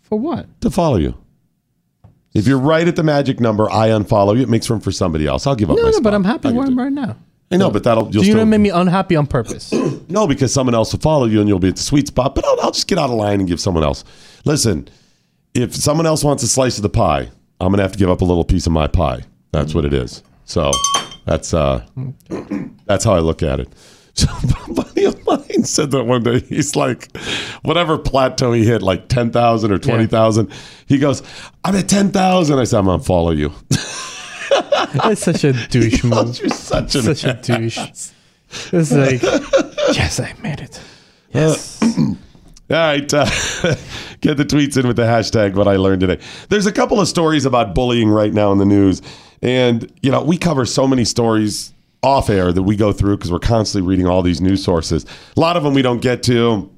[0.00, 0.46] for what?
[0.60, 1.14] to follow you.
[2.32, 4.42] If you're right at the magic number, I unfollow you.
[4.42, 5.46] It makes room for somebody else.
[5.48, 6.02] I'll give up No, my no, spot.
[6.04, 7.16] but I'm happy where I'm right now.
[7.50, 9.72] I know, but that'll So you'll you still don't make me unhappy on purpose.
[10.08, 12.34] no because someone else will follow you and you'll be at the sweet spot.
[12.34, 14.04] But I'll, I'll just get out of line and give someone else.
[14.44, 14.88] Listen,
[15.54, 17.30] if someone else wants a slice of the pie,
[17.60, 19.22] I'm gonna have to give up a little piece of my pie.
[19.52, 20.22] That's what it is.
[20.44, 20.70] So
[21.24, 21.86] that's uh
[22.86, 23.68] that's how I look at it.
[24.18, 24.26] So
[24.68, 26.40] a buddy of mine said that one day.
[26.40, 27.16] He's like,
[27.62, 30.50] whatever plateau he hit, like ten thousand or twenty thousand.
[30.86, 31.22] He goes,
[31.62, 32.58] "I'm at ten thousand.
[32.58, 33.52] I said, "I'm gonna follow you."
[34.94, 36.38] That's such a douche move.
[36.40, 37.78] You're such, an such a douche.
[38.72, 39.22] It's like,
[39.92, 40.80] yes, I made it.
[41.32, 41.80] Yes.
[41.98, 43.12] All right.
[43.12, 43.24] Uh,
[44.20, 46.18] get the tweets in with the hashtag what I learned today.
[46.48, 49.02] There's a couple of stories about bullying right now in the news.
[49.42, 51.72] And, you know, we cover so many stories
[52.02, 55.04] off air that we go through because we're constantly reading all these news sources.
[55.36, 56.70] A lot of them we don't get to.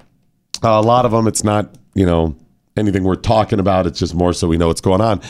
[0.63, 2.35] Uh, a lot of them it's not, you know,
[2.77, 3.85] anything we're talking about.
[3.87, 5.21] It's just more so we know what's going on.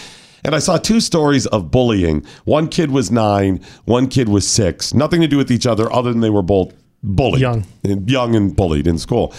[0.43, 2.25] And I saw two stories of bullying.
[2.45, 4.93] One kid was nine, one kid was six.
[4.93, 6.73] Nothing to do with each other other than they were both
[7.03, 7.41] bullied.
[7.41, 7.65] Young.
[7.83, 9.33] And young and bullied in school.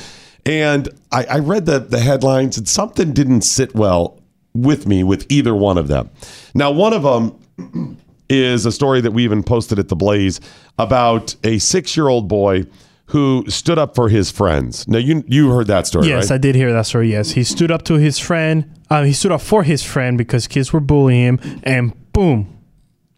[0.45, 4.20] And I, I read the, the headlines and something didn't sit well
[4.55, 6.11] with me with either one of them.
[6.55, 7.99] Now, one of them
[8.29, 10.41] is a story that we even posted at the Blaze
[10.79, 12.65] about a six year old boy
[13.13, 14.89] who stood up for his friends.
[14.89, 16.35] Now, you you heard that story, yes, right?
[16.37, 17.11] I did hear that story.
[17.13, 18.65] Yes, he stood up to his friend.
[18.91, 22.59] Uh, he stood up for his friend because kids were bullying him, and boom,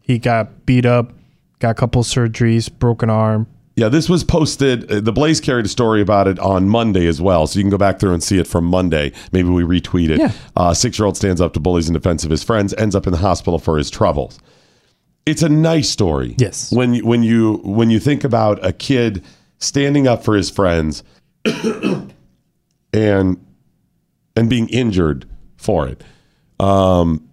[0.01, 1.12] he got beat up,
[1.61, 3.47] got a couple surgeries, broken arm.
[3.77, 4.91] Yeah, this was posted.
[4.91, 7.71] uh, The Blaze carried a story about it on Monday as well, so you can
[7.71, 9.11] go back through and see it from Monday.
[9.33, 10.19] Maybe we retweet it.
[10.21, 10.31] Yeah.
[10.57, 13.19] Uh, Six-year-old stands up to bullies in defense of his friends, ends up in the
[13.19, 14.39] hospital for his troubles.
[15.27, 16.37] It's a nice story.
[16.39, 16.71] Yes.
[16.71, 19.25] When you, when you when you think about a kid
[19.65, 21.03] standing up for his friends
[22.93, 23.45] and
[24.36, 25.27] and being injured
[25.57, 26.03] for it.
[26.61, 27.28] Um,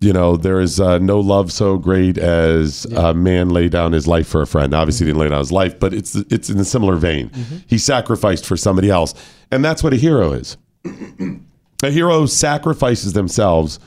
[0.00, 4.06] you know, there is uh, no love so great as a man lay down his
[4.06, 4.74] life for a friend.
[4.74, 7.30] Obviously, he didn't lay down his life, but it's it's in a similar vein.
[7.66, 9.14] He sacrificed for somebody else,
[9.50, 10.56] and that's what a hero is.
[11.82, 13.80] a hero sacrifices themselves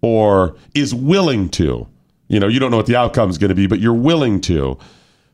[0.00, 1.86] or is willing to.
[2.28, 4.40] You know, you don't know what the outcome is going to be, but you're willing
[4.42, 4.78] to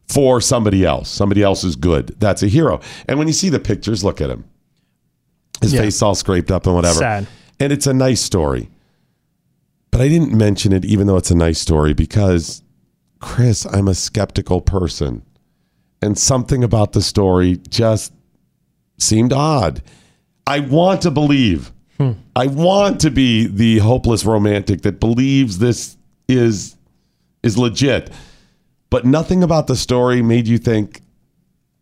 [0.08, 1.08] for somebody else.
[1.08, 2.14] Somebody else is good.
[2.18, 2.80] That's a hero.
[3.06, 4.44] And when you see the pictures, look at him.
[5.60, 5.80] His Yeah.
[5.82, 6.98] face all scraped up and whatever.
[6.98, 7.26] Sad.
[7.60, 8.70] And it's a nice story.
[9.90, 12.62] But I didn't mention it, even though it's a nice story, because
[13.20, 15.22] Chris, I'm a skeptical person.
[16.00, 18.12] And something about the story just
[18.98, 19.82] seemed odd.
[20.46, 21.72] I want to believe.
[21.98, 22.12] Hmm.
[22.36, 25.96] I want to be the hopeless romantic that believes this
[26.28, 26.76] is
[27.42, 28.10] is legit.
[28.90, 31.02] But nothing about the story made you think,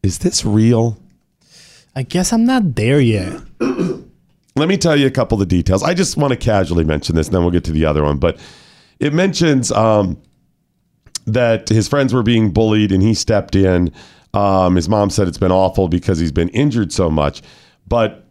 [0.02, 0.98] is this real?
[1.94, 3.40] I guess I'm not there yet.
[4.56, 5.82] Let me tell you a couple of the details.
[5.82, 8.18] I just want to casually mention this, and then we'll get to the other one.
[8.18, 8.38] But
[8.98, 10.20] it mentions um,
[11.26, 13.92] that his friends were being bullied, and he stepped in.
[14.34, 17.42] Um, his mom said it's been awful because he's been injured so much.
[17.86, 18.26] But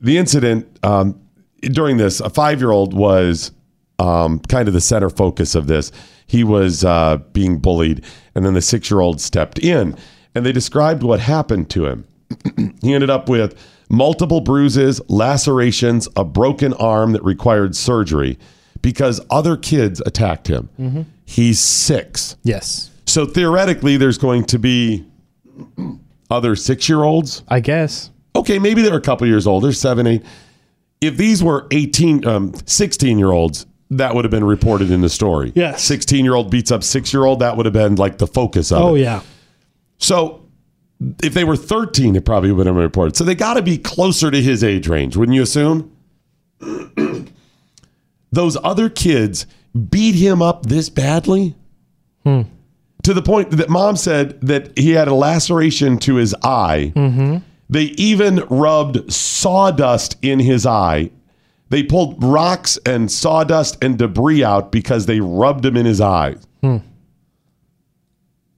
[0.00, 1.20] the incident um,
[1.62, 3.52] during this, a five-year-old was
[3.98, 5.92] um, kind of the center focus of this.
[6.26, 8.04] He was uh, being bullied,
[8.34, 9.96] and then the six-year-old stepped in,
[10.34, 12.04] and they described what happened to him.
[12.82, 13.56] he ended up with
[13.88, 18.38] multiple bruises, lacerations, a broken arm that required surgery
[18.82, 20.68] because other kids attacked him.
[20.78, 21.02] Mm-hmm.
[21.24, 22.36] He's six.
[22.42, 22.90] Yes.
[23.06, 25.04] So theoretically, there's going to be
[26.30, 27.42] other six year olds.
[27.48, 28.10] I guess.
[28.34, 30.22] Okay, maybe they're a couple years older, seven, eight.
[31.00, 35.08] If these were 18, um, 16 year olds, that would have been reported in the
[35.08, 35.52] story.
[35.54, 35.76] Yeah.
[35.76, 38.72] 16 year old beats up six year old, that would have been like the focus
[38.72, 38.84] of it.
[38.84, 39.22] Oh yeah.
[39.98, 40.46] So
[41.22, 43.16] if they were 13, it probably would have been reported.
[43.16, 45.92] So they got to be closer to his age range, wouldn't you assume?
[48.32, 49.46] Those other kids
[49.90, 51.54] beat him up this badly
[53.02, 56.92] to the point that mom said that he had a laceration to his eye.
[56.96, 57.36] Mm-hmm.
[57.68, 61.10] They even rubbed sawdust in his eye.
[61.68, 66.46] They pulled rocks and sawdust and debris out because they rubbed him in his eyes.
[66.60, 66.78] Hmm.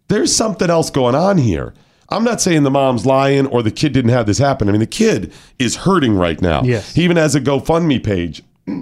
[0.09, 1.75] There's something else going on here.
[2.11, 4.69] I'm not saying the mom's lying or the kid didn't have this happen.
[4.69, 6.63] I mean, the kid is hurting right now.
[6.63, 6.95] Yes.
[6.95, 8.43] He even has a GoFundMe page.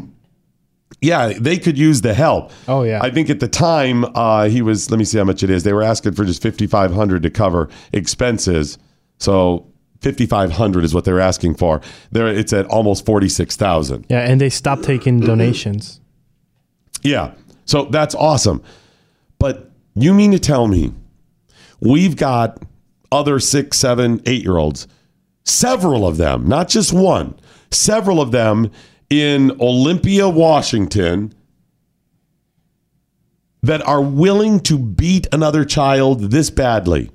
[1.03, 2.51] Yeah, they could use the help.
[2.69, 3.01] Oh yeah.
[3.03, 4.91] I think at the time uh, he was.
[4.91, 5.63] Let me see how much it is.
[5.63, 8.79] They were asking for just fifty five hundred to cover expenses.
[9.19, 9.67] So
[10.01, 11.81] fifty five hundred is what they're asking for.
[12.13, 14.07] There, it's at almost forty six thousand.
[14.09, 16.01] yeah, and they stopped taking donations.
[17.03, 18.63] Yeah, so that's awesome.
[19.39, 20.93] But you mean to tell me
[21.81, 22.63] we've got
[23.13, 24.89] other six, seven, eight year olds,
[25.45, 27.39] several of them, not just one,
[27.71, 28.71] several of them
[29.09, 31.33] in Olympia, Washington,
[33.63, 37.11] that are willing to beat another child this badly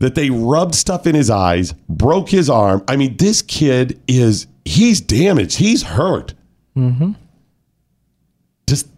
[0.00, 2.82] that they rubbed stuff in his eyes, broke his arm.
[2.88, 6.34] I mean, this kid is, he's damaged, he's hurt.
[6.76, 7.12] Mm-hmm.
[8.66, 8.88] Just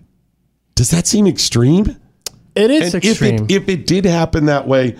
[0.74, 1.96] does that seem extreme?
[2.54, 3.34] It is And extreme.
[3.34, 4.96] If it, if it did happen that way,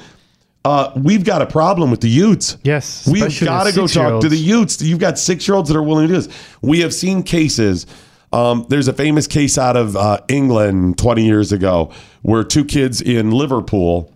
[0.65, 2.57] uh, we've got a problem with the Utes.
[2.63, 4.81] Yes, we've got to go talk to the Utes.
[4.81, 6.57] You've got six year olds that are willing to do this.
[6.63, 7.87] We have seen cases.
[8.33, 11.93] Um, there's a famous case out of uh, England 20 years ago
[12.23, 14.13] where two kids in Liverpool,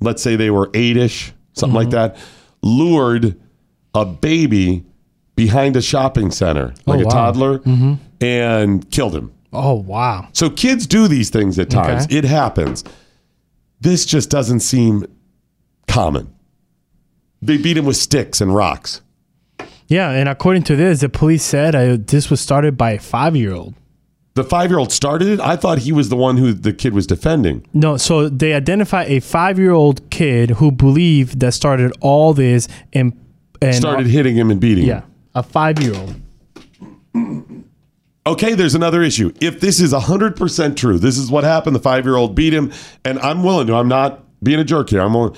[0.00, 2.14] let's say they were eight-ish, something like Mm-hmm.
[2.14, 2.16] that,
[2.62, 3.40] lured
[3.94, 4.84] a baby
[5.36, 7.10] behind a shopping center, like Oh, a wow.
[7.10, 7.98] toddler, Mhm.
[8.20, 9.32] and killed him.
[9.52, 10.28] Oh wow.
[10.32, 12.04] So kids do these things at times.
[12.06, 12.16] Okay.
[12.18, 12.82] It happens.
[13.80, 15.04] This just doesn't seem
[15.86, 16.28] common.
[17.42, 19.00] They beat him with sticks and rocks.
[19.86, 23.74] Yeah, and according to this, the police said uh, this was started by a five-year-old.
[24.34, 25.40] The five year old started it.
[25.40, 27.64] I thought he was the one who the kid was defending.
[27.72, 33.12] No, so they identify a five-year-old kid who believed that started all this and
[33.62, 35.10] and Started hitting him and beating Yeah, him.
[35.36, 36.14] a five-year-old.
[38.26, 39.30] Okay, there's another issue.
[39.42, 41.76] If this is 100% true, this is what happened.
[41.76, 42.72] The five year old beat him,
[43.04, 43.74] and I'm willing to.
[43.74, 45.02] I'm not being a jerk here.
[45.02, 45.36] I'm willing.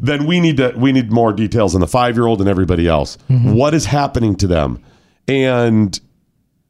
[0.00, 2.88] Then we need to we need more details on the five year old and everybody
[2.88, 3.16] else.
[3.30, 3.52] Mm-hmm.
[3.54, 4.82] What is happening to them,
[5.28, 5.98] and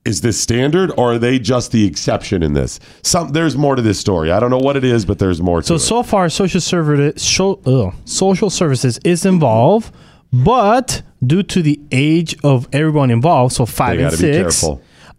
[0.06, 2.78] is this standard or are they just the exception in this?
[3.02, 4.30] Some there's more to this story.
[4.30, 5.60] I don't know what it is, but there's more.
[5.60, 5.78] To So it.
[5.80, 7.22] so so far, social service
[8.04, 9.92] social services is involved,
[10.32, 14.64] but due to the age of everyone involved, so five They and gotta be six,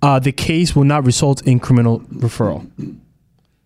[0.01, 2.65] uh, the case will not result in criminal referral.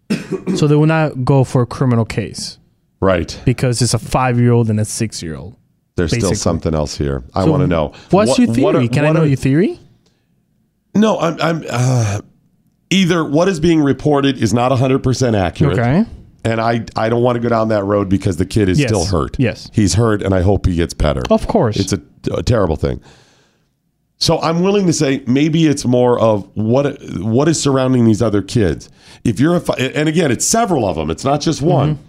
[0.57, 2.57] so they will not go for a criminal case
[2.99, 3.39] right.
[3.45, 5.56] because it's a five-year-old and a six-year-old.
[5.98, 7.23] There's still something else here.
[7.35, 7.93] I So want to know.
[8.11, 8.85] What's What- your what theory?
[8.85, 9.80] are- Can I know are- your theory?
[10.93, 11.39] No, I'm.
[11.41, 12.22] I'm uh,
[12.89, 15.80] either what is being reported is not 100 percent accurate.
[15.80, 16.05] Okay.
[16.43, 18.89] And I, I don't want to go down that road because the kid is Yes.
[18.89, 19.35] still hurt.
[19.39, 19.69] Yes.
[19.73, 21.22] He's hurt, and I hope he gets better.
[21.30, 21.77] Of course.
[21.77, 22.01] It's a,
[22.34, 22.99] a terrible thing.
[24.18, 28.41] So I'm willing to say maybe it's more of what what is surrounding these other
[28.41, 28.89] kids.
[29.23, 31.09] If you're a fi- and again, it's several of them.
[31.11, 31.99] It's not just one.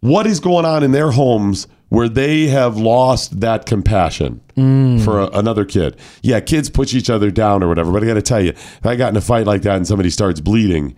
[0.00, 5.04] What is going on in their homes where they have lost that compassion mm.
[5.04, 5.96] for a, another kid?
[6.22, 7.92] Yeah, kids push each other down or whatever.
[7.92, 9.86] But I got to tell you, if I got in a fight like that and
[9.86, 10.96] somebody starts bleeding,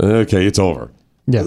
[0.00, 0.92] okay, it's over.
[1.26, 1.44] Yeah.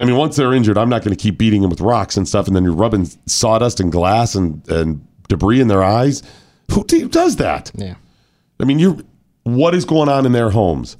[0.00, 2.28] I mean, once they're injured, I'm not going to keep beating them with rocks and
[2.28, 6.22] stuff, and then you're rubbing sawdust and glass and, and debris in their eyes.
[6.70, 7.72] Who, who does that?
[7.74, 7.96] Yeah.
[8.60, 9.04] I mean, you.
[9.44, 10.98] What is going on in their homes?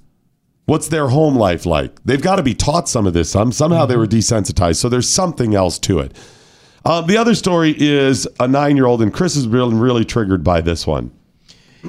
[0.65, 2.03] What's their home life like?
[2.05, 3.31] They've got to be taught some of this.
[3.31, 4.19] Some somehow they were mm-hmm.
[4.19, 4.77] desensitized.
[4.77, 6.17] So there's something else to it.
[6.89, 10.43] Uh, the other story is a nine year old, and Chris is really really triggered
[10.43, 11.11] by this one.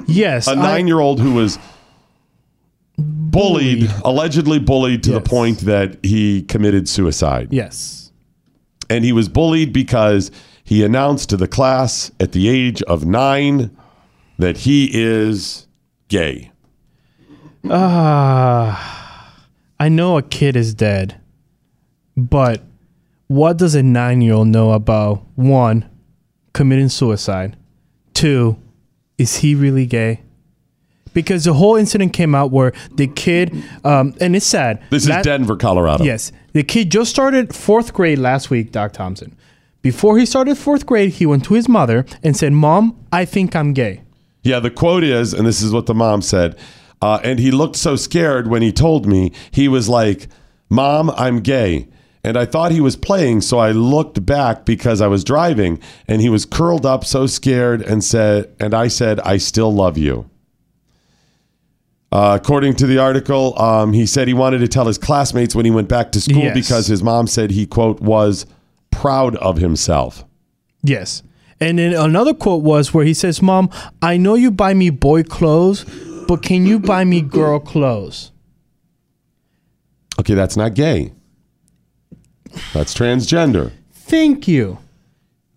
[0.06, 0.46] Yes.
[0.46, 1.58] A nine year old who was
[2.98, 7.48] bullied, allegedly bullied to the point that he committed suicide.
[7.50, 8.12] Yes.
[8.90, 10.30] And he was bullied because
[10.64, 13.74] he announced to the class at the age of nine
[14.38, 15.66] that he is
[16.08, 16.50] gay.
[17.68, 19.46] Ah,
[19.78, 21.20] I know a kid is dead,
[22.16, 22.62] but
[23.30, 25.88] what does a nine year old know about one,
[26.52, 27.56] committing suicide?
[28.12, 28.58] Two,
[29.18, 30.22] is he really gay?
[31.14, 33.54] Because the whole incident came out where the kid,
[33.84, 34.82] um, and it's sad.
[34.90, 36.02] This La- is Denver, Colorado.
[36.02, 36.32] Yes.
[36.54, 39.36] The kid just started fourth grade last week, Doc Thompson.
[39.80, 43.54] Before he started fourth grade, he went to his mother and said, Mom, I think
[43.54, 44.02] I'm gay.
[44.42, 46.58] Yeah, the quote is, and this is what the mom said,
[47.00, 49.30] uh, and he looked so scared when he told me.
[49.52, 50.26] He was like,
[50.68, 51.86] Mom, I'm gay.
[52.22, 56.20] And I thought he was playing, so I looked back because I was driving, and
[56.20, 60.28] he was curled up so scared and said, and I said, I still love you.
[62.12, 65.64] Uh, according to the article, um, he said he wanted to tell his classmates when
[65.64, 66.54] he went back to school Yes.
[66.54, 68.46] because his mom said he, quote, was
[68.90, 70.24] proud of himself.
[70.82, 71.22] Yes.
[71.60, 73.70] And then another quote was where he says, Mom,
[74.02, 75.84] I know you buy me boy clothes,
[76.26, 78.32] but can you buy me girl clothes?
[80.18, 81.12] Okay, that's not gay.
[82.72, 83.72] That's transgender.
[83.92, 84.78] Thank you.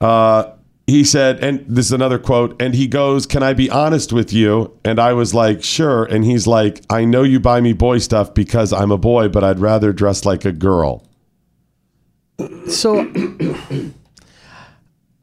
[0.02, 0.52] Uh,
[0.86, 4.34] he said, and this is another quote, and he goes, Can I be honest with
[4.34, 4.78] you?
[4.84, 6.04] And I was like, Sure.
[6.06, 9.44] And he's like, I know you buy me boy stuff because I'm a boy, but
[9.44, 11.06] I'd rather dress like a girl.
[12.68, 13.06] So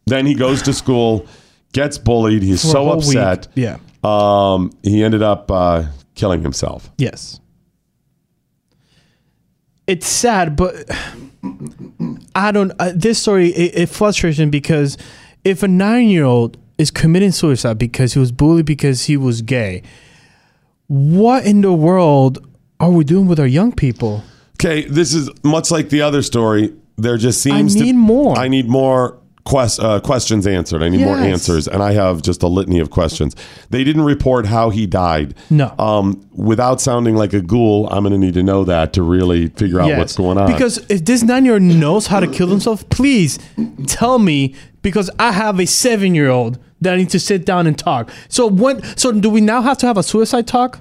[0.07, 1.27] Then he goes to school,
[1.73, 2.43] gets bullied.
[2.43, 3.49] He's For so upset.
[3.55, 3.77] week, yeah.
[4.03, 5.85] Um, he ended up uh,
[6.15, 6.91] killing himself.
[6.97, 7.39] Yes.
[9.87, 10.75] It's sad, but
[12.35, 12.73] I don't.
[12.79, 14.97] Uh, this story it, it frustrates me because
[15.45, 19.83] if a nine-year-old is committing suicide because he was bullied because he was gay,
[20.87, 22.47] what in the world
[22.79, 24.23] are we doing with our young people?
[24.55, 26.75] Okay, this is much like the other story.
[26.97, 28.37] There just I seems to need more.
[28.37, 29.20] I need more
[29.51, 30.83] quest, uh, questions answered.
[30.83, 33.35] I need more answers, and I have just a litany of questions.
[33.71, 35.35] They didn't report how he died.
[35.51, 35.75] No.
[35.79, 39.49] Um, without sounding like a ghoul, I'm going to need to know that to really
[39.49, 39.99] figure out Yes.
[39.99, 40.47] what's going on.
[40.53, 43.39] Because if this nine year old knows how to kill himself, please
[43.87, 47.67] tell me because I have a seven year old that I need to sit down
[47.67, 48.11] and talk.
[48.29, 50.79] So when so do we now have to have a suicide talk?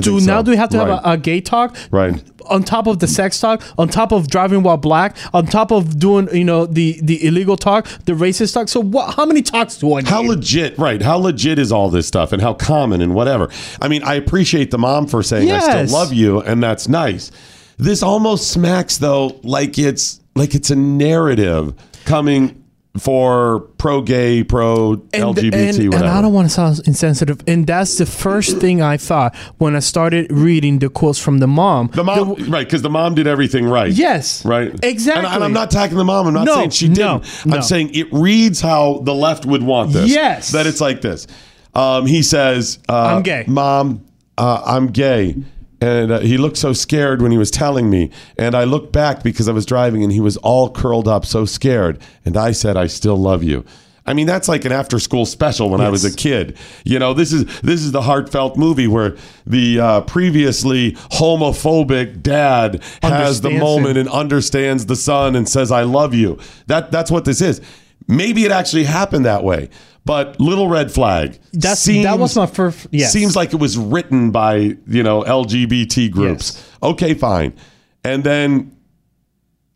[0.00, 0.42] Do think now so.
[0.44, 0.88] do we have to Right.
[0.88, 1.76] have a, a gay talk?
[1.90, 2.22] Right.
[2.46, 5.98] On top of the sex talk, on top of driving while black, on top of
[5.98, 8.68] doing you know the the illegal talk, the racist talk.
[8.68, 9.14] So what?
[9.14, 10.08] How many talks do I need?
[10.08, 11.00] How legit, right?
[11.02, 13.48] How legit is all this stuff and how common and whatever?
[13.80, 17.30] I mean, I appreciate the mom for saying, I still love you, and that's nice.
[17.78, 21.74] This almost smacks, though, like it's like it's a narrative
[22.04, 22.61] coming
[22.98, 26.04] for pro gay, pro LGBT, and, and whatever.
[26.12, 27.40] I don't want to sound insensitive.
[27.46, 31.46] And that's the first thing I thought when I started reading the quotes from the
[31.46, 31.88] mom.
[31.94, 32.66] the mom, right?
[32.66, 33.90] Because the mom did everything right.
[33.90, 34.44] Yes.
[34.44, 34.72] Right.
[34.84, 35.24] Exactly.
[35.24, 36.26] And, and I'm not attacking the mom.
[36.26, 37.46] I'm not No, saying she didn't.
[37.46, 37.56] no.
[37.56, 40.10] I'm saying it reads how the left would want this.
[40.10, 40.52] Yes.
[40.52, 41.26] That it's like this.
[41.74, 43.44] Um, he says, uh, I'm gay.
[43.48, 44.04] Mom,
[44.36, 45.36] uh, I'm gay.
[45.82, 48.10] And uh, he looked so scared when he was telling me.
[48.38, 51.44] And I looked back because I was driving and he was all curled up, so
[51.44, 52.00] scared.
[52.24, 53.64] And I said, I still love you.
[54.06, 56.56] I mean, that's like an after school special when I was a kid.
[56.84, 62.82] You know, this is this is the heartfelt movie where the uh, previously homophobic dad
[63.02, 64.06] has the moment him.
[64.06, 66.38] and understands the son and says, I love you.
[66.66, 67.60] That that's what this is.
[68.08, 69.70] Maybe it actually happened that way.
[70.04, 71.38] But little red flag.
[71.52, 72.88] That's that was my first.
[72.90, 73.12] Yes.
[73.12, 76.68] Seems like it was written by, you know, LGBT groups.
[76.82, 77.54] Okay, fine.
[78.02, 78.76] And then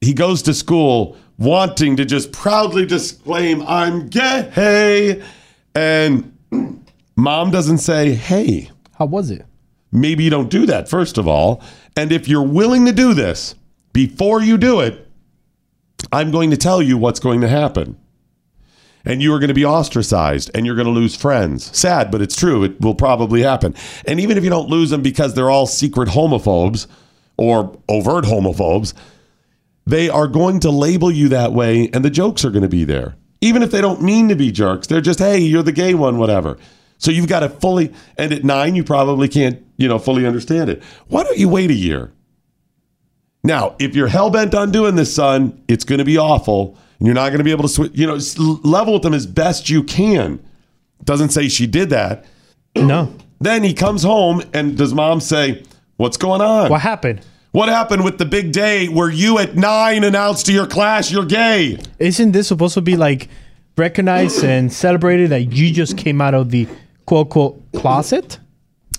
[0.00, 5.22] he goes to school wanting to just proudly disclaim, I'm gay.
[5.74, 6.32] And
[7.16, 9.44] mom doesn't say, hey, How was it?
[9.92, 11.62] maybe you don't do that, first of all.
[11.96, 13.54] And if you're willing to do this,
[13.92, 15.08] before you do it,
[16.12, 17.98] I'm going to tell you what's going to happen.
[19.06, 21.74] And you are going to be ostracized and you're going to lose friends.
[21.76, 22.64] Sad, but it's true.
[22.64, 23.74] It will probably happen.
[24.04, 26.88] And even if you don't lose them because they're all secret homophobes
[27.36, 28.92] or overt homophobes,
[29.86, 32.82] they are going to label you that way and the jokes are going to be
[32.82, 33.14] there.
[33.40, 36.18] Even if they don't mean to be jerks, they're just, hey, you're the gay one,
[36.18, 36.58] whatever.
[36.98, 40.70] So you've got to fully, and at nine, you probably can't, you know, fully understand
[40.70, 40.82] it.
[41.08, 42.12] Why don't you wait a year?
[43.44, 47.06] Now, if you're hell bent on doing this, son, it's going to be awful, and
[47.06, 47.92] you're not going to be able to switch.
[47.94, 48.18] You know,
[48.62, 50.40] level with them as best you can.
[51.04, 52.24] Doesn't say she did that.
[52.74, 53.12] No.
[53.40, 55.62] Then he comes home, and does mom say,
[55.96, 56.70] "What's going on?
[56.70, 57.20] What happened?
[57.52, 61.24] What happened with the big day where you at nine announced to your class you're
[61.26, 63.28] gay?" Isn't this supposed to be like
[63.76, 66.66] recognized and celebrated that you just came out of the
[67.04, 68.38] quote unquote closet?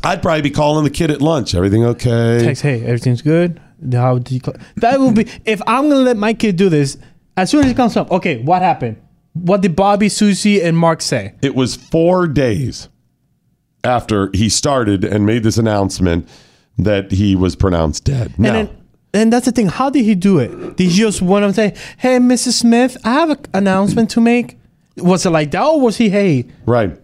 [0.03, 1.55] I'd probably be calling the kid at lunch.
[1.55, 2.39] Everything okay?
[2.43, 3.59] Text, hey, everything's good.
[3.91, 4.39] How did you?
[4.43, 4.57] Cl-?
[4.77, 6.97] That would be if I'm gonna let my kid do this.
[7.37, 8.97] As soon as he comes up, okay, what happened?
[9.33, 11.35] What did Bobby, Susie, and Mark say?
[11.43, 12.89] It was four days
[13.83, 16.27] after he started and made this announcement
[16.79, 18.37] that he was pronounced dead.
[18.39, 18.77] Now, And then,
[19.13, 19.67] and that's the thing.
[19.67, 20.77] How did he do it?
[20.77, 22.53] Did he just want to say, "Hey, Mrs.
[22.53, 24.57] Smith, I have an announcement to make"?
[24.97, 26.45] Was it like that, or was he, "Hey"?
[26.65, 26.99] Right.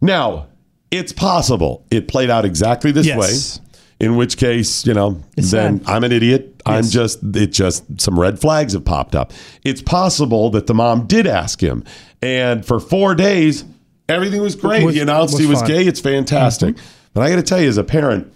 [0.00, 0.46] Now,
[0.90, 3.18] it's possible it played out exactly this Yes.
[3.60, 3.64] way.
[3.98, 5.90] In which case, you know, It's then sad.
[5.94, 6.60] I'm an idiot.
[6.66, 9.32] I'm just it just some red flags have popped up.
[9.64, 11.82] It's possible that the mom did ask him
[12.20, 13.64] and for 4 days
[14.08, 14.84] everything was great.
[14.84, 15.58] Was- he announced was he was.
[15.60, 15.66] Mm-hmm.
[15.68, 15.86] gay.
[15.86, 16.76] It's fantastic.
[17.14, 18.30] But I got to tell you as a parent,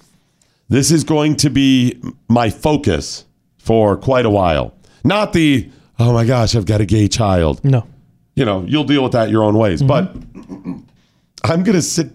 [0.71, 3.27] this is going to be my focus
[3.59, 4.73] for quite a while.
[5.05, 5.69] Not the
[5.99, 7.87] oh my gosh, I've got a gay child No.
[8.35, 9.83] you know, you'll deal with that your own ways.
[9.83, 10.15] But
[11.45, 12.13] I'm going to sit.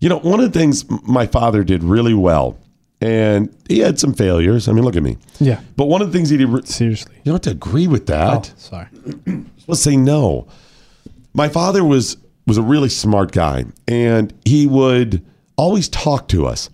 [0.00, 2.56] You know, one of the things my father did really well,
[3.00, 4.68] and he had some failures.
[4.68, 5.16] I mean, look at me.
[5.38, 5.60] Yeah.
[5.76, 6.48] But one of the things he did.
[6.48, 7.14] Re- Seriously.
[7.16, 8.50] you don't have to agree with that.
[8.52, 8.88] Oh, sorry.
[9.66, 10.48] Let's say no.
[11.34, 12.16] My father was
[12.46, 15.24] was a really smart guy, and he would
[15.56, 16.70] always talk to us,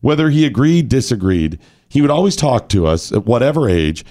[0.00, 1.58] whether he agreed, disagreed.
[1.88, 4.04] He would always talk to us at whatever age,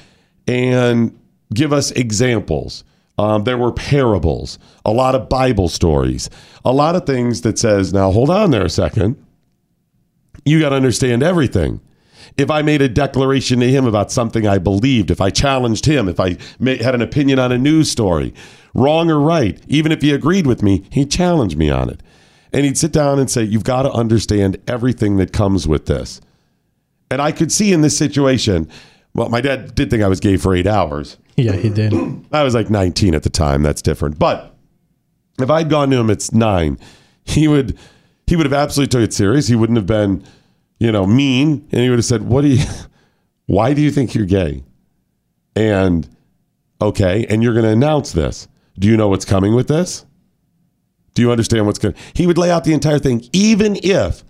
[0.48, 1.18] and
[1.54, 2.84] give us examples.
[3.18, 6.30] Um, there were parables, a lot of Bible stories,
[6.66, 9.16] a lot of things that says, "Now hold on there a second.
[10.46, 11.82] You got to understand everything."
[12.38, 16.10] if I made a declaration to him about something I believed, if I challenged him,
[16.10, 18.34] if I had an opinion on a news story,
[18.74, 22.02] wrong or right, even if he agreed with me, he challenged me on it.
[22.52, 26.22] And he'd sit down and say, You've got to understand everything that comes with this.
[27.12, 28.70] And I could see in this situation,
[29.14, 31.18] well, my dad did think I was gay for eight hours.
[31.36, 31.94] Yeah, he did.
[32.32, 33.62] I was like 19 at the time.
[33.62, 34.20] That's different.
[34.20, 34.56] But
[35.40, 36.78] if I'd gone to him at nine,
[37.24, 37.78] he would
[38.28, 39.48] he would have absolutely took it serious.
[39.48, 40.24] He wouldn't have been,
[40.80, 42.66] you know, mean, and he would have said, "What do you?
[43.48, 44.64] Why do you think you're gay?"
[45.56, 46.08] And
[46.82, 48.48] okay, and you're going to announce this.
[48.78, 50.06] Do you know what's coming with this?
[51.14, 51.96] Do you understand what's going?
[52.14, 54.24] He would lay out the entire thing, even if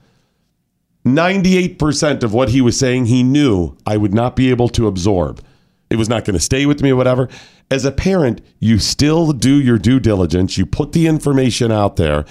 [1.05, 5.41] 98% of what he was saying he knew I would not be able to absorb.
[5.89, 7.29] It was not going to stay with me or whatever.
[7.69, 10.57] As a parent, you still do your due diligence.
[10.57, 12.25] You put the information out there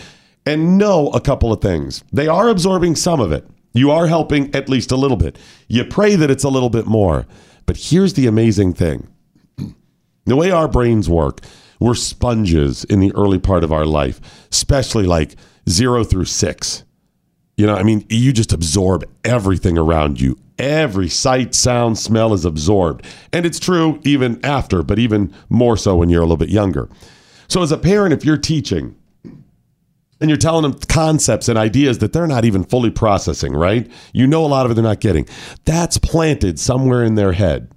[0.46, 2.04] and know a couple of things.
[2.12, 3.46] They are absorbing some of it.
[3.72, 5.38] You are helping at least a little bit.
[5.68, 7.26] You pray that it's a little bit more.
[7.66, 9.08] But here's the amazing thing
[10.24, 11.40] the way our brains work,
[11.80, 14.20] we're sponges in the early part of our life,
[14.52, 15.34] especially like
[15.68, 16.84] zero through six.
[17.56, 20.38] You know, I mean, you just absorb everything around you.
[20.58, 23.04] Every sight, sound, smell is absorbed.
[23.32, 26.88] And it's true even after, but even more so when you're a little bit younger.
[27.48, 28.96] So, as a parent, if you're teaching
[30.20, 33.90] and you're telling them concepts and ideas that they're not even fully processing, right?
[34.12, 35.26] You know, a lot of it they're not getting.
[35.64, 37.70] That's planted somewhere in their head.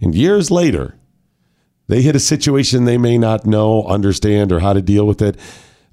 [0.00, 0.96] And years later,
[1.88, 5.36] they hit a situation they may not know, understand, or how to deal with it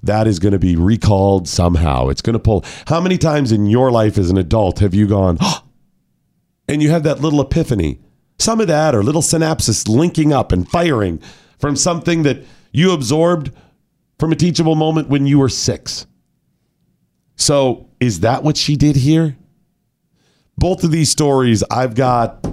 [0.02, 2.08] that is going to be recalled somehow.
[2.08, 2.64] It's going to pull.
[2.86, 5.64] How many times in your life as an adult have you gone, oh,
[6.68, 8.00] and you have that little epiphany?
[8.38, 11.20] Some of that or little synapses linking up and firing
[11.58, 13.50] from something that you absorbed
[14.18, 16.06] from a teachable moment when you were six.
[17.36, 19.36] So, is that what she did here?
[20.56, 22.46] Both of these stories, I've got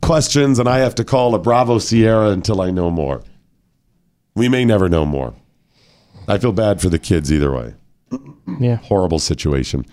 [0.00, 3.22] questions and I have to call a Bravo Sierra until I know more.
[4.34, 5.34] We may never know more.
[6.26, 7.74] I feel bad for the kids either way.
[8.58, 8.76] Yeah.
[8.76, 9.84] Horrible situation.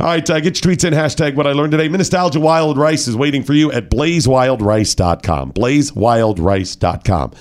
[0.00, 0.92] All right, uh, get your tweets in.
[0.92, 1.88] Hashtag what I learned today.
[1.88, 5.52] Nostalgia Wild Rice is waiting for you at blazewildrice.com.
[5.52, 7.32] Blazewildrice.com.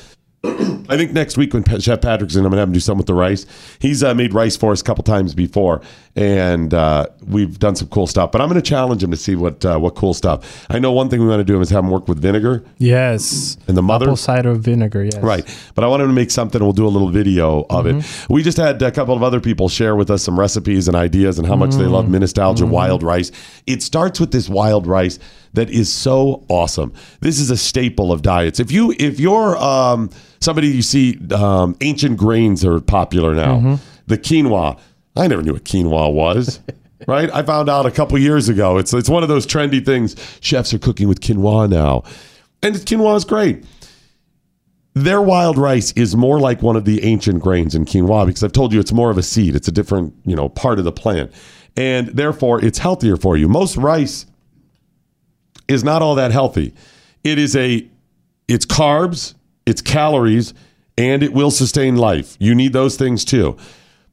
[0.89, 3.07] I think next week when Chef Patrick's in, I'm to have him do something with
[3.07, 3.45] the rice.
[3.79, 5.81] He's uh, made rice for us a couple times before,
[6.15, 8.31] and uh, we've done some cool stuff.
[8.31, 10.65] But I'm going to challenge him to see what uh, what cool stuff.
[10.69, 12.64] I know one thing we want to do is have him work with vinegar.
[12.77, 13.57] Yes.
[13.68, 15.03] And the mother Apple cider vinegar.
[15.03, 15.18] Yes.
[15.18, 15.44] Right.
[15.73, 16.61] But I want him to make something.
[16.61, 18.06] We'll do a little video of it.
[18.30, 21.40] We just had a couple of other people share with us some recipes and ideas
[21.40, 23.31] and how much they love Nostalgia wild rice.
[23.65, 25.18] It starts with this wild rice
[25.53, 26.94] that is so awesome.
[27.22, 28.60] This is a staple of diets.
[28.60, 30.10] If you if you're um,
[30.40, 33.80] somebody you see um, ancient grains are popular now.
[34.06, 34.80] The quinoa.
[35.15, 36.60] I never knew what quinoa was.
[37.07, 37.30] right?
[37.34, 38.77] I found out a couple years ago.
[38.77, 40.15] It's it's one of those trendy things.
[40.41, 42.03] Chefs are cooking with quinoa now.
[42.61, 43.65] And quinoa is great.
[44.95, 48.52] Their wild rice is more like one of the ancient grains in quinoa because I've
[48.52, 49.56] told you it's more of a seed.
[49.56, 51.31] It's a different, you know, part of the plant.
[51.76, 53.48] And therefore it's healthier for you.
[53.48, 54.27] Most rice
[55.68, 56.73] is not all that healthy.
[57.23, 57.88] It is a
[58.48, 59.34] it's carbs,
[59.65, 60.53] it's calories,
[60.98, 62.35] and it will sustain life.
[62.40, 63.57] You need those things too.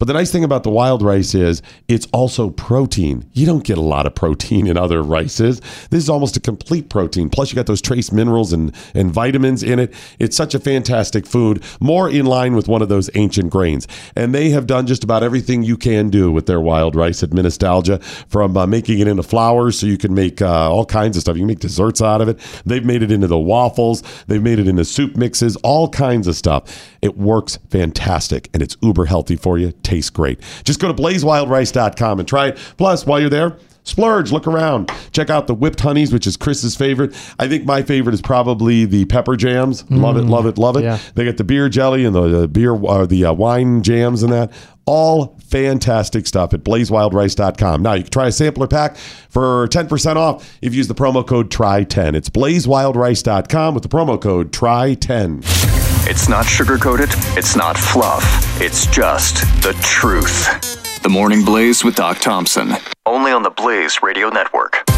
[0.00, 3.28] But the nice thing about the wild rice is it's also protein.
[3.34, 5.60] You don't get a lot of protein in other rices.
[5.90, 7.28] This is almost a complete protein.
[7.28, 9.92] Plus, you got those trace minerals and, and vitamins in it.
[10.18, 13.86] It's such a fantastic food, more in line with one of those ancient grains.
[14.16, 17.34] And they have done just about everything you can do with their wild rice at
[17.34, 21.20] Nostalgia, from uh, making it into flours so you can make uh, all kinds of
[21.20, 21.36] stuff.
[21.36, 22.38] You can make desserts out of it.
[22.64, 26.36] They've made it into the waffles, they've made it into soup mixes, all kinds of
[26.36, 26.88] stuff.
[27.02, 30.40] It works fantastic and it's uber healthy for you tastes great.
[30.64, 32.58] Just go to blazewildrice.com and try it.
[32.76, 34.90] Plus, while you're there, splurge, look around.
[35.12, 37.12] Check out the whipped honeys, which is Chris's favorite.
[37.38, 39.90] I think my favorite is probably the pepper jams.
[39.90, 40.84] Love it, love it, love it.
[40.84, 40.98] Yeah.
[41.16, 44.32] They got the beer jelly and the, the beer or the uh, wine jams and
[44.32, 44.52] that.
[44.86, 47.82] All fantastic stuff at blazewildrice.com.
[47.82, 51.26] Now, you can try a sampler pack for 10% off if you use the promo
[51.26, 52.14] code TRY10.
[52.14, 55.79] It's blazewildrice.com with the promo code TRY10.
[56.10, 57.08] It's not sugarcoated,
[57.38, 58.24] it's not fluff,
[58.60, 61.02] it's just the truth.
[61.04, 62.72] The Morning Blaze with Doc Thompson.
[63.06, 64.89] Only on the Blaze Radio Network.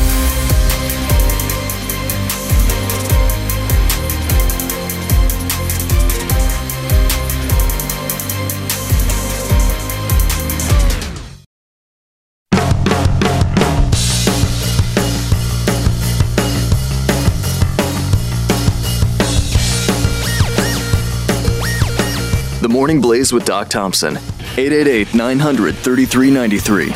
[22.63, 24.17] The Morning Blaze with Doc Thompson.
[24.57, 26.91] 888 900 3393.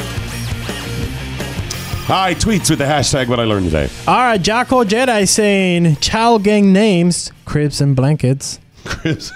[2.07, 3.91] Hi, tweets with the hashtag what I learned today.
[4.07, 8.61] All right, Jocko Jedi saying child gang names, cribs and blankets.
[8.85, 9.33] Cribs.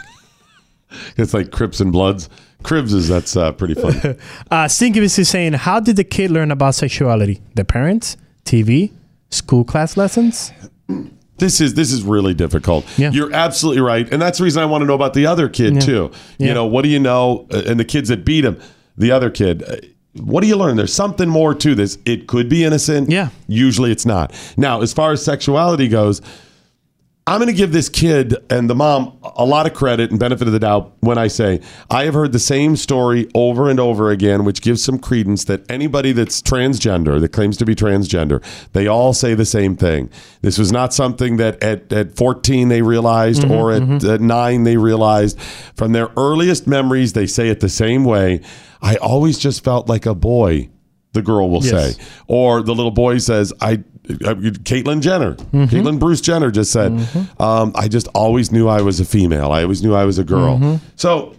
[1.16, 2.28] it's like Crips and Bloods.
[2.62, 3.98] Cribs is that's uh, pretty funny.
[4.52, 7.43] Uh, Stinkivis is saying, how did the kid learn about sexuality?
[7.57, 8.93] The parents, TV,
[9.31, 10.52] school class lessons?
[11.41, 12.87] This is this is really difficult.
[12.97, 13.11] Yeah.
[13.11, 15.75] You're absolutely right, and that's the reason I want to know about the other kid
[15.75, 15.81] Yeah.
[15.81, 16.11] too.
[16.39, 17.47] You know, what do you know?
[17.53, 18.57] Uh, And the kids that beat him,
[18.97, 19.62] the other kid.
[19.65, 19.77] uh,
[20.21, 20.77] What do you learn?
[20.77, 21.97] There's something more to this.
[22.05, 23.11] It could be innocent.
[23.11, 23.29] Yeah.
[23.47, 24.33] Usually it's not.
[24.57, 26.21] Now, as far as sexuality goes,
[27.27, 30.49] I'm going to give this kid and the mom a lot of credit and benefit
[30.49, 34.11] of the doubt when I say I have heard the same story over and over
[34.11, 38.43] again, which gives some credence that anybody that's transgender, that claims to be transgender,
[38.73, 40.11] they all say the same thing.
[40.41, 44.13] This was not something that at, at 14 they realized Mhm, or at, mhm.
[44.13, 45.39] at nine they realized.
[45.77, 48.41] From their earliest memories, they say it the same way.
[48.83, 50.71] I always just felt like a boy,
[51.12, 51.97] the girl will Yes.
[51.97, 52.03] say.
[52.28, 54.35] Or the little boy says, I, uh,
[54.65, 55.65] Caitlyn Jenner, Mm-hmm.
[55.65, 56.93] Caitlyn Bruce Jenner just said,
[57.39, 59.51] um, I just always knew I was a female.
[59.53, 60.59] I always knew I was a girl.
[60.59, 60.85] Mm-hmm.
[60.97, 61.35] So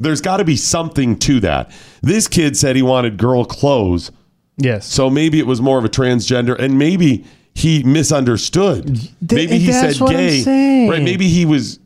[0.00, 1.70] there's got to be something to that.
[2.02, 4.10] This kid said he wanted girl clothes.
[4.56, 4.86] Yes.
[4.86, 7.24] So maybe it was more of a transgender, and maybe
[7.54, 8.98] he misunderstood.
[9.30, 10.88] maybe he said gay.
[10.88, 11.02] Right?
[11.02, 11.78] Maybe he was.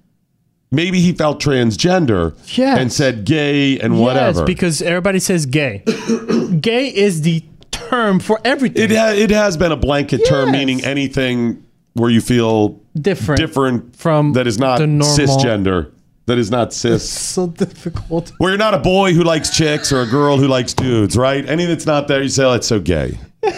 [0.70, 2.78] Maybe he felt transgender Yes.
[2.78, 4.40] and said gay and whatever.
[4.40, 5.78] Yes, because everybody says gay.
[6.61, 8.90] gay is the term for everything.
[8.90, 11.65] It ha- it has been a blanket term meaning anything
[11.95, 15.90] where you feel Different different from that is not cisgender,
[16.27, 17.09] that is not cis.
[17.35, 18.32] so difficult.
[18.39, 21.49] Where you're not a boy who likes chicks or a girl who likes dudes, right?
[21.49, 23.19] Any that's not there, you say, "Oh, it's so gay."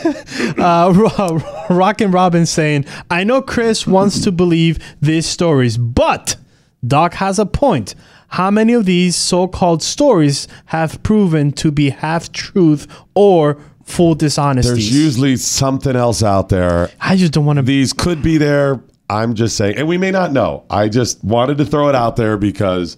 [0.58, 6.36] Uh, Rock and Robin saying, I know Chris wants to believe these stories, but
[6.86, 7.94] Doc has a point.
[8.28, 14.14] How many of these so called stories have proven to be half truth or full
[14.14, 14.72] dishonesty?
[14.72, 16.90] There's usually something else out there.
[17.00, 17.62] I just don't want to.
[17.62, 18.80] These could be there.
[19.10, 20.64] I'm just saying, and we may not know.
[20.70, 22.96] I just wanted to throw it out there because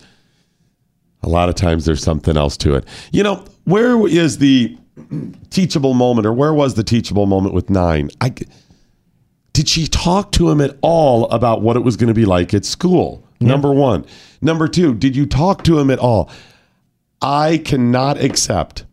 [1.22, 2.86] a lot of times there's something else to it.
[3.12, 4.76] You know, where is the
[5.50, 8.10] teachable moment, or where was the teachable moment with nine?
[8.20, 8.34] I
[9.54, 12.52] did she talk to him at all about what it was going to be like
[12.52, 13.26] at school?
[13.48, 14.04] Number one.
[14.40, 16.30] Number two, did you talk to him at all?
[17.20, 18.84] I cannot accept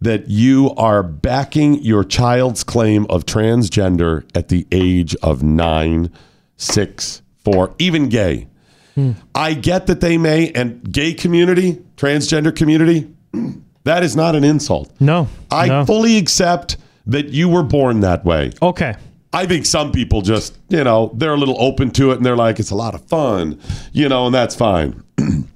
[0.00, 6.10] that you are backing your child's claim of transgender at the age of nine,
[6.56, 8.46] six, four, even gay.
[8.94, 9.12] Hmm.
[9.34, 13.12] I get that they may, and gay community, transgender community,
[13.84, 14.92] that is not an insult.
[15.00, 15.28] No.
[15.50, 15.84] I no.
[15.84, 16.76] fully accept
[17.06, 18.52] that you were born that way.
[18.62, 18.94] Okay.
[19.32, 22.36] I think some people just, you know, they're a little open to it and they're
[22.36, 23.60] like, it's a lot of fun,
[23.92, 25.02] you know, and that's fine.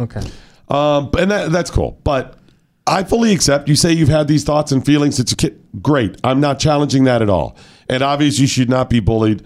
[0.00, 0.20] Okay.
[0.68, 1.98] Um, and that, that's cool.
[2.04, 2.38] But
[2.86, 5.18] I fully accept you say you've had these thoughts and feelings.
[5.18, 5.60] It's a kid.
[5.82, 6.16] Great.
[6.22, 7.56] I'm not challenging that at all.
[7.88, 9.42] And obviously, you should not be bullied.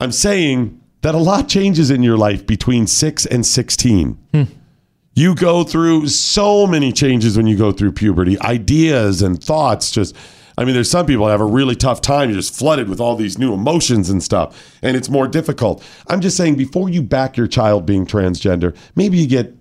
[0.00, 4.18] I'm saying that a lot changes in your life between six and 16.
[5.14, 9.90] You go through so many changes when you go through puberty, ideas and thoughts.
[9.90, 10.16] Just,
[10.58, 12.28] I mean, there's some people that have a really tough time.
[12.30, 15.82] You're just flooded with all these new emotions and stuff, and it's more difficult.
[16.08, 19.54] I'm just saying, before you back your child being transgender, maybe you get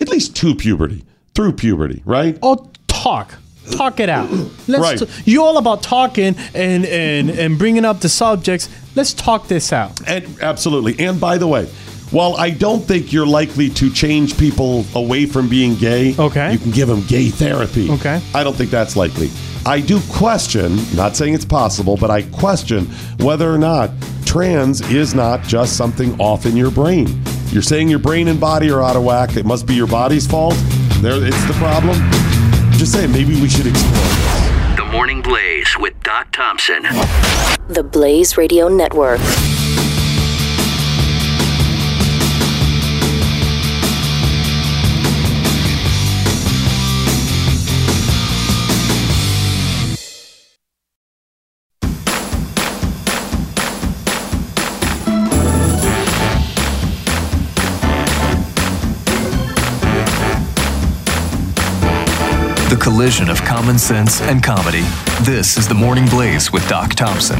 [0.00, 1.04] at least to puberty,
[1.34, 2.38] through puberty, right?
[2.42, 3.34] Oh, talk.
[3.70, 4.28] Talk it out.
[4.66, 4.98] Let's Right.
[4.98, 8.68] t- you're all about talking and, and, and bringing up the subjects.
[8.96, 10.00] Let's talk this out.
[10.08, 10.98] And absolutely.
[11.06, 11.68] And by the way,
[12.12, 16.58] while I don't think you're likely to change people away from being gay, okay, you
[16.58, 17.90] can give them gay therapy.
[17.90, 18.20] Okay.
[18.34, 19.30] I don't think that's likely.
[19.64, 22.86] I do question, not saying it's possible, but I question
[23.20, 23.90] whether or not
[24.26, 27.22] trans is not just something off in your brain.
[27.48, 29.36] You're saying your brain and body are out of whack.
[29.36, 30.54] It must be your body's fault.
[31.00, 31.96] There, it's the problem.
[32.72, 34.76] Just saying, maybe we should explore this.
[34.76, 36.82] The Morning Blaze with Doc Thompson.
[37.68, 39.20] The Blaze Radio Network.
[63.02, 64.84] Collision of common sense and comedy.
[65.22, 67.36] This is the Morning Blaze with Doc Thompson.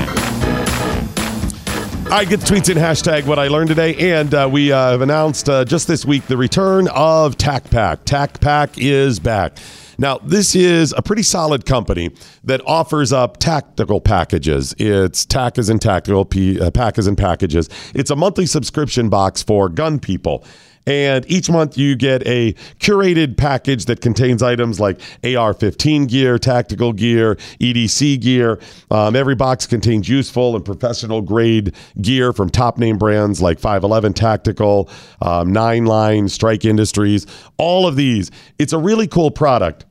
[2.10, 5.48] I get tweets in hashtag what I learned today, and uh, we uh, have announced
[5.48, 7.98] uh, just this week the return of TACPAC.
[7.98, 9.56] TACPAC is back.
[9.98, 12.10] Now, this is a pretty solid company
[12.42, 14.74] that offers up tactical packages.
[14.78, 17.68] It's TAC as in tactical, P, uh, PAC as in packages.
[17.94, 20.44] It's a monthly subscription box for gun people.
[20.86, 26.38] And each month you get a curated package that contains items like AR 15 gear,
[26.38, 28.58] tactical gear, EDC gear.
[28.90, 34.12] Um, every box contains useful and professional grade gear from top name brands like 511
[34.14, 34.88] Tactical,
[35.20, 37.26] um, Nine Line, Strike Industries,
[37.58, 38.30] all of these.
[38.58, 39.84] It's a really cool product,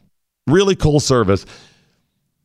[0.48, 1.46] really cool service.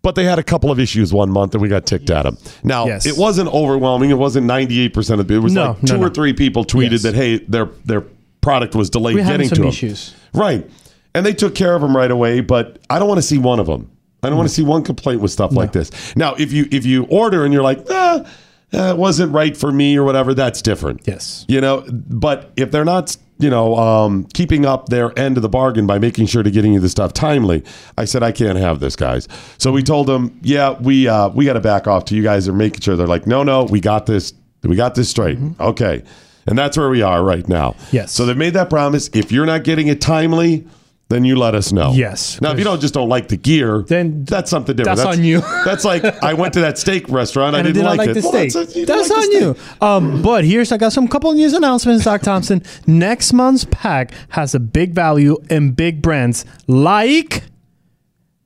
[0.02, 2.39] But they had a couple of issues one month and we got ticked at them.
[2.62, 3.06] Now, Yes.
[3.06, 4.10] it wasn't overwhelming.
[4.10, 5.35] It wasn't 98% of it.
[5.35, 6.06] It was No, like no, two no.
[6.06, 7.02] or three people tweeted Yes.
[7.02, 8.05] that, hey, their, their
[8.47, 9.66] product was delayed We're getting to them.
[9.66, 10.14] issues.
[10.32, 10.70] Right.
[11.14, 13.59] And they took care of them right away, but I don't want to see one
[13.59, 13.90] of them.
[14.23, 16.14] I don't want to see one complaint with stuff like this.
[16.14, 18.24] Now, if you if you order and you're like, ah,
[18.73, 21.01] eh, it wasn't right for me or whatever, that's different.
[21.06, 21.44] Yes.
[21.48, 25.48] You know, but if they're not, you know, um, keeping up their end of the
[25.48, 27.64] bargain by making sure to getting you the stuff timely,
[27.98, 29.27] I said I can't have this, guys.
[29.59, 32.05] So we told them, yeah, we uh, we got to back off.
[32.06, 34.32] To you guys are making sure they're like, no, no, we got this,
[34.62, 35.39] we got this straight.
[35.60, 36.02] Okay,
[36.47, 37.74] and that's where we are right now.
[37.93, 38.12] Yes.
[38.12, 39.09] So they've made that promise.
[39.12, 40.66] If you're not getting it timely.
[41.09, 41.93] Then you let us know.
[41.93, 42.40] Yes.
[42.40, 44.97] Now, if you don't just don't like the gear, Then that's something different.
[44.98, 45.40] that's on you.
[45.64, 47.55] that's like I went to that steak restaurant.
[47.55, 48.14] I and didn't did like, like it.
[48.14, 48.52] the Well, steak.
[48.52, 50.16] that's a- you That's didn't on like you.
[50.16, 52.60] Um, but here's I got some couple news announcements, Doc Thompson.
[52.89, 57.44] Next month's pack has a big value in big brands like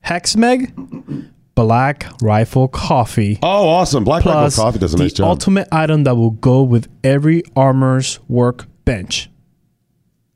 [0.05, 3.39] HexMag, Black Rifle Coffee.
[3.43, 4.03] Oh, awesome!
[4.03, 5.27] Black Rifle Coffee does a nice job.
[5.27, 9.29] ultimate item that will go with every armor's workbench.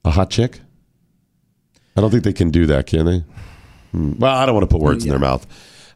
[0.04, 0.60] A hot chick?
[1.98, 3.24] I don't think they can do that, can they?
[3.92, 4.14] Hmm.
[4.20, 5.48] Well, I don't want to put words in their mouth.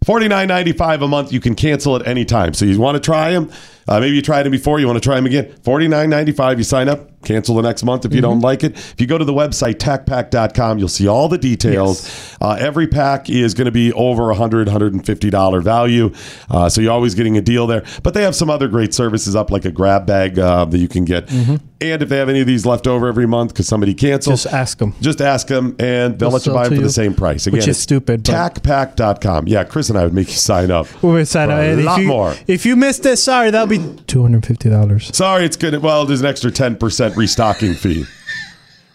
[0.05, 1.33] Forty nine ninety five a month.
[1.33, 2.53] You can cancel at any time.
[2.53, 3.51] So you want to try them?
[3.89, 4.79] Uh, maybe you tried them before.
[4.79, 5.51] You want to try them again?
[5.63, 6.57] Forty nine ninety five.
[6.59, 7.07] You sign up.
[7.21, 8.29] Cancel the next month if you Mm-hmm.
[8.29, 8.77] don't like it.
[8.77, 12.09] If you go to the website tacpack.com, you'll see all the details.
[12.39, 16.13] Uh, every pack is going to be over a hundred, hundred and fifty dollar value.
[16.49, 17.83] Uh, so you're always getting a deal there.
[18.03, 20.87] But they have some other great services up, like a grab bag uh, that you
[20.87, 21.27] can get.
[21.27, 21.55] Mm-hmm.
[21.81, 24.53] And if they have any of these left over every month because somebody cancels, Just
[24.53, 24.93] ask them.
[25.01, 27.47] just ask them, and they'll They'll let you buy them for you, the same price.
[27.47, 29.47] Again, which is stupid, Tacpack.com.
[29.47, 30.87] Yeah, Chris and I would make you sign up.
[31.01, 31.79] We're signing for up.
[31.79, 32.35] a lot you- more.
[32.47, 35.15] If you missed it, sorry, that'll be two hundred fifty dollars.
[35.15, 35.81] Sorry, it's good.
[35.81, 38.05] Well, there's an extra 10% restocking fee.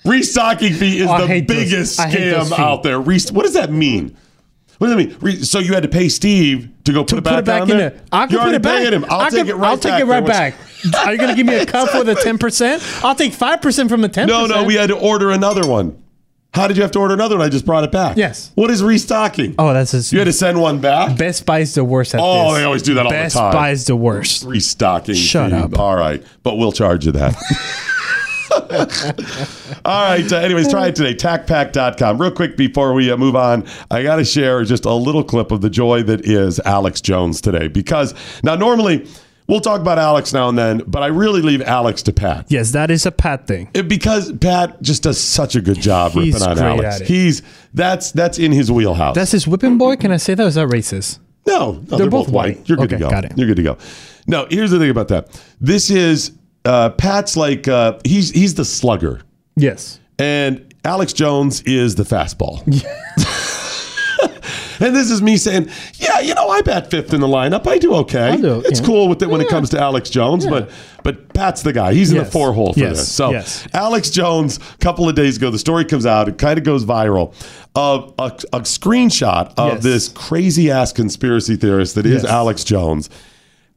[0.05, 3.01] Restocking fee is Oh, the biggest those scam out there.
[3.01, 4.17] Rest- what does that mean?
[4.79, 5.17] What does that mean?
[5.21, 7.63] Re- so you had to pay Steve to go put, it, back put it back
[7.63, 7.91] in there?
[7.91, 8.01] there.
[8.13, 8.93] I can You're put it back.
[8.93, 9.05] him.
[9.09, 10.01] I'll I take can- it right I'll take back.
[10.03, 10.55] it right back.
[11.07, 12.83] Are you going to give me a cup for the ten percent?
[13.03, 14.29] I'll take five percent from the ten.
[14.35, 16.03] No, no, we had to order another one.
[16.55, 17.45] How did you have to order another one?
[17.45, 18.17] I just brought it back.
[18.17, 18.53] Yes.
[18.55, 19.57] What is restocking?
[19.59, 21.19] Oh, that's just You had to send one back?
[21.19, 22.59] Best Buy's the worst at Oh, this.
[22.61, 23.25] they always do that all the time.
[23.25, 23.35] Best.
[23.37, 24.45] Buy's the worst.
[24.45, 25.17] Restocking.
[25.17, 25.57] Shut fee.
[25.57, 25.79] up.
[25.79, 26.23] All right.
[26.45, 27.35] But we'll charge you that.
[29.85, 30.33] All right.
[30.33, 31.15] Uh, anyways, try it today.
[31.15, 32.21] TacPack.com.
[32.21, 35.51] Real quick before we uh, move on, I got to share just a little clip
[35.51, 37.67] of the joy that is Alex Jones today.
[37.69, 38.15] Because
[38.45, 39.09] now, normally,
[39.47, 42.47] we'll talk about Alex now and then, but I really leave Alex to Pat.
[42.49, 43.69] Yes, that is a Pat thing.
[43.75, 46.95] It- because Pat just does such a good job He's ripping on great Alex.
[46.97, 47.09] at it.
[47.09, 47.43] He's
[47.73, 49.15] that's that's in his wheelhouse.
[49.15, 49.97] That's his whipping boy.
[49.97, 50.43] Can I say that?
[50.45, 51.19] Or is that racist?
[51.47, 52.67] No, no, they're, both, white.
[52.69, 53.11] You're good Okay, to go.
[53.11, 53.33] got it.
[53.37, 53.77] You're good to go.
[54.27, 55.29] No, here's the thing about that.
[55.61, 56.33] This is
[56.65, 59.21] uh, Pat's like uh, he's he's the slugger,
[59.55, 60.01] Yes.
[60.19, 62.63] and Alex Jones is the fastball.
[64.81, 67.67] and this is me saying, yeah, you know, I bat fifth in the lineup.
[67.67, 68.31] I do okay.
[68.31, 68.87] I do, it's yeah.
[68.87, 70.71] cool with it when it comes to Alex Jones, but
[71.03, 71.93] but Pat's the guy.
[71.95, 72.99] He's in the four hole for Yes.
[72.99, 73.13] this.
[73.13, 73.67] So Yes.
[73.75, 76.29] Alex Jones, a couple of days ago, the story comes out.
[76.29, 77.35] It kind of goes viral
[77.75, 78.27] of a,
[78.57, 79.83] a screenshot of Yes.
[79.83, 82.33] this crazy ass conspiracy theorist that is Yes.
[82.33, 83.11] Alex Jones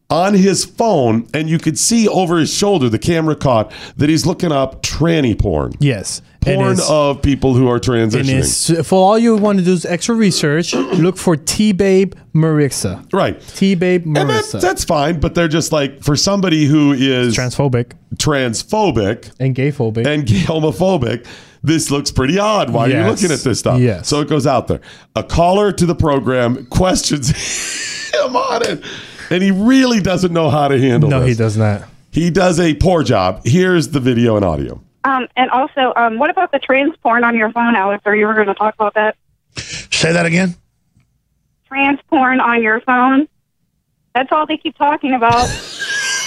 [0.09, 4.25] on his phone, and you could see over his shoulder, the camera caught that he's
[4.25, 5.73] looking up tranny porn.
[5.79, 6.21] Yes.
[6.39, 8.85] Porn is- of people who are transitioning.
[8.85, 13.05] for all you want to do is extra research, look for T Babe Marissa.
[13.11, 13.38] Right.
[13.47, 14.61] T Babe And that, Marissa.
[14.61, 20.25] that's fine, but they're just like, for somebody who is transphobic transphobic and gayphobic and
[20.25, 21.27] gay homophobic,
[21.63, 22.69] this looks pretty odd.
[22.69, 23.81] Why are you looking at this stuff?
[23.81, 24.07] Yes.
[24.07, 24.79] So it goes out there.
[25.17, 27.29] A caller to the program questions
[28.13, 28.84] him on it,
[29.29, 31.29] and he really doesn't know how to handle No, this.
[31.29, 31.83] he does not.
[32.11, 33.41] He does a poor job.
[33.45, 34.81] Here's the video and audio.
[35.03, 38.01] Um, and also, um, what about the trans porn on your phone, Alex?
[38.05, 39.15] Are you were going to talk about that?
[39.55, 40.55] Say that again.
[41.67, 43.27] Trans porn on your phone?
[44.15, 45.47] That's all they keep talking about.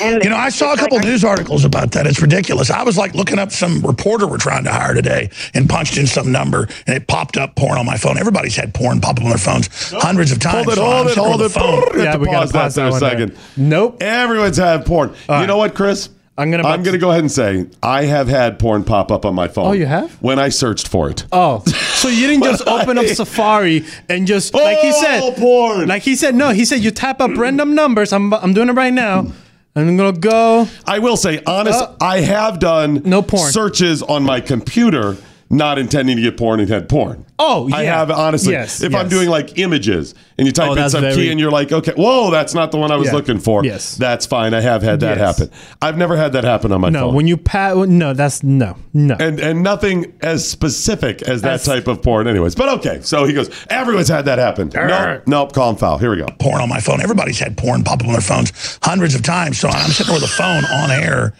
[0.00, 2.06] And You know, I saw a couple news articles about that.
[2.06, 2.70] It's ridiculous.
[2.70, 6.06] I was like looking up some reporter we're trying to hire today and punched in
[6.06, 8.18] some number and it popped up porn on my phone.
[8.18, 10.64] Everybody's had porn pop up on their phones hundreds of times.
[10.64, 11.54] Hold it, So I'm hold it, hold with it.
[11.54, 11.82] the phone.
[11.98, 13.36] We have to pause that there a second.
[13.56, 14.02] Nope.
[14.02, 15.14] Everyone's had porn.
[15.28, 16.08] you know what, Chris?
[16.38, 16.66] I'm gonna.
[16.66, 19.46] I'm going to go ahead and say I have had porn pop up on my
[19.46, 19.66] phone.
[19.66, 20.10] Oh, you have?
[20.22, 21.26] When I searched for it.
[21.32, 25.86] Oh, so you didn't just open up Safari and just like he said, Oh, porn.
[25.88, 28.10] like he said, no, he said you tap up random numbers.
[28.14, 29.26] I'm I'm doing it right now.
[29.76, 30.68] I'm gonna go.
[30.84, 33.50] I will say, honest, Uh, I have done no porn.
[33.52, 35.16] searches on my computer,
[35.52, 37.26] not intending to get porn and had porn.
[37.38, 38.52] Oh, I have honestly.
[38.52, 41.40] Yes, if I'm doing like images and you type Oh, in that's some key and
[41.40, 43.14] you're like, okay, whoa, that's not the one I was Yeah.
[43.14, 43.64] looking for.
[43.64, 43.96] Yes.
[43.96, 44.54] that's fine.
[44.54, 45.38] I have had that Yes.
[45.38, 45.52] happen.
[45.82, 47.14] I've never had that happen on my No, phone.
[47.14, 49.16] when you pat, no, that's no, no.
[49.18, 52.54] and and nothing as specific as that As- type of porn, anyways.
[52.54, 54.70] But okay, so he goes, everyone's had that happen.
[54.74, 55.98] Nope, nope, call him foul.
[55.98, 56.26] Here we go.
[56.38, 57.00] Porn on my phone.
[57.00, 59.58] Everybody's had porn pop up on their phones hundreds of times.
[59.58, 61.32] So I'm sitting with a phone on air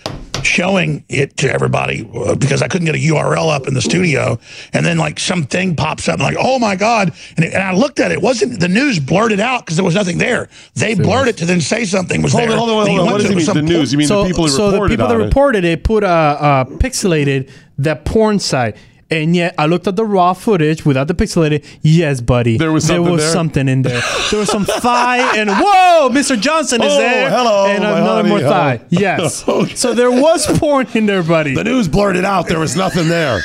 [0.45, 4.39] showing it to everybody uh, because I couldn't get a URL up in the studio.
[4.73, 7.13] And then like something pops up, and like, oh my God.
[7.37, 8.15] And, it, and I looked at it.
[8.15, 8.23] it.
[8.23, 10.49] wasn't The news blurted out because there was nothing there.
[10.75, 12.53] They blurred it to then say something was Hold there.
[12.53, 13.07] on, hold on, hold on.
[13.07, 13.93] What does it mean, some the news?
[13.93, 15.27] You mean the people who so reported the people on that it?
[15.27, 18.77] reported it put a uh, uh, pixelated that porn site.
[19.13, 21.65] And yet, I looked at the raw footage without the pixelated.
[21.83, 23.33] Yes, buddy, there was something, there was there?
[23.33, 24.01] something in there.
[24.31, 26.41] There was some thigh, and whoa, Mr.
[26.41, 27.29] Johnson is Oh, there.
[27.29, 28.51] hello, and another honey, more hello.
[28.51, 28.81] thigh.
[28.91, 29.45] Yes.
[29.75, 31.55] So there was porn in there, buddy.
[31.55, 32.47] The news blurred it out.
[32.49, 33.41] There was nothing there.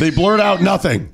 [0.00, 1.10] They blurred out nothing.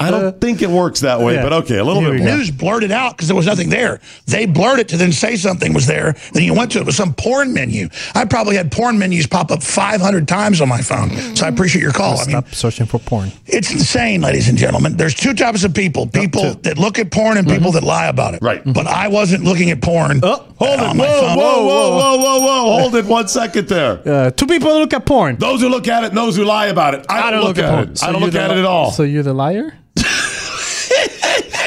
[0.00, 1.42] I don't think it works that way, Yeah.
[1.42, 2.36] but okay, a little The bit more.
[2.36, 4.00] news blurred it out because there was nothing there.
[4.26, 6.14] They blurred it to then say something was there.
[6.32, 7.88] Then you went to it with some porn menu.
[8.14, 11.10] I probably had porn menus pop up 500 times on my phone.
[11.36, 12.14] So I appreciate your call.
[12.14, 13.30] I mean, Stop searching for porn.
[13.46, 14.96] it's insane, ladies and gentlemen.
[14.96, 17.74] There's two types of people: people that look at porn and people mm-hmm.
[17.80, 18.42] that lie about it.
[18.42, 18.60] Right.
[18.60, 18.72] Mm-hmm.
[18.72, 20.20] But I wasn't looking at porn.
[20.22, 20.88] Oh, hold uh, it.
[20.88, 21.36] on Whoa, my whoa, phone.
[21.36, 22.80] whoa, whoa, whoa, whoa.
[22.80, 24.00] Hold it one second there.
[24.08, 25.36] Uh, two people look at porn.
[25.36, 27.06] Those who look at it and those who lie about it.
[27.08, 27.88] I, don't, look, at, porn.
[27.90, 27.98] it.
[27.98, 28.90] So I don't you're look at it at all.
[28.94, 29.76] So you're the liar?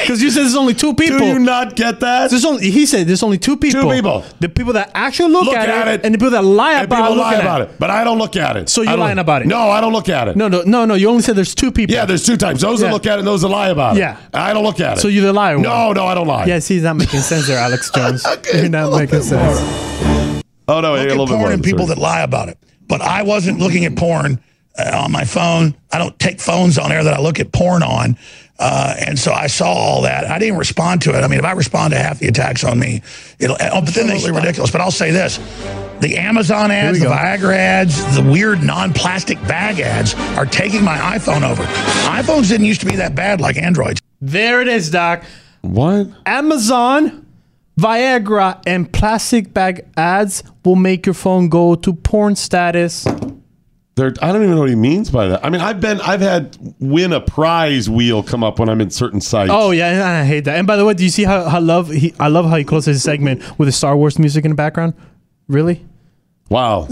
[0.02, 1.18] Because you said there's only two people.
[1.18, 2.30] Do you not get that?
[2.30, 3.82] There's only, he said there's only two people.
[3.82, 4.24] Two people.
[4.40, 6.06] The people that actually look, Look at, at it, it.
[6.06, 8.16] and the people that lie And about, people lie about at it, but I don't
[8.16, 8.70] look at it.
[8.70, 9.48] So you're lying about it?
[9.48, 10.36] No, I don't look at it.
[10.36, 10.94] No, no, no, no.
[10.94, 11.94] You only said there's two people.
[11.94, 12.62] Yeah, there's two types.
[12.62, 12.86] Those Yeah.
[12.88, 14.00] that look at it and those that lie about it.
[14.00, 14.16] Yeah.
[14.32, 15.00] I don't look at it.
[15.02, 15.58] So you're the liar.
[15.58, 15.96] No, one.
[15.96, 16.46] no, I don't lie.
[16.46, 18.26] Yeah, see, it's not making sense there, Alex Jones.
[18.54, 19.58] You're not making sense.
[20.68, 21.52] Oh no, look a at little bit porn more.
[21.52, 22.56] and people that lie about it.
[22.88, 24.40] But I wasn't looking at porn
[24.78, 25.74] on my phone.
[25.92, 28.16] I don't take phones on air that I look at porn on.
[28.58, 30.24] Uh, and so I saw all that.
[30.24, 31.22] I didn't respond to it.
[31.22, 33.02] I mean, if I respond to half the attacks on me,
[33.38, 33.56] it'll.
[33.60, 34.72] Oh, but then they get ridiculous.
[34.72, 35.38] But I'll say this:
[36.00, 37.12] the Amazon ads, the go.
[37.12, 41.62] Viagra ads, the weird non-plastic bag ads are taking my iPhone over.
[41.62, 44.02] iPhones didn't used to be that bad like Androids.
[44.20, 45.22] There it is, Doc.
[45.60, 46.08] What?
[46.26, 47.26] Amazon,
[47.78, 53.06] Viagra, and plastic bag ads will make your phone go to porn status.
[53.98, 55.44] They're, I don't even know what he means by that.
[55.44, 58.90] I mean, I've been, I've had win a prize wheel come up when I'm in
[58.90, 59.50] certain sites.
[59.52, 60.56] Oh yeah, I hate that.
[60.56, 62.62] And by the way, do you see how I love he I love how he
[62.64, 64.94] closes his segment with the Star Wars music in the background?
[65.48, 65.84] Really?
[66.48, 66.86] Wow.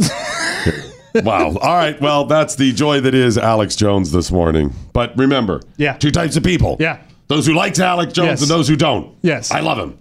[1.14, 1.56] wow.
[1.56, 1.98] All right.
[2.00, 4.74] Well, that's the joy that is Alex Jones this morning.
[4.92, 5.92] But remember, Yeah.
[5.96, 6.76] two types of people.
[6.80, 6.98] Yeah.
[7.28, 8.42] Those who likes Alex Jones Yes.
[8.42, 9.16] and those who don't.
[9.22, 9.50] Yes.
[9.52, 9.98] I love him.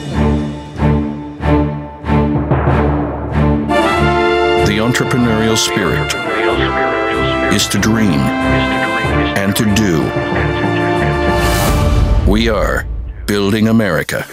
[5.56, 8.20] entrepreneurial spirit is to dream
[9.36, 10.02] and to do.
[12.30, 12.86] We are
[13.26, 14.24] building America.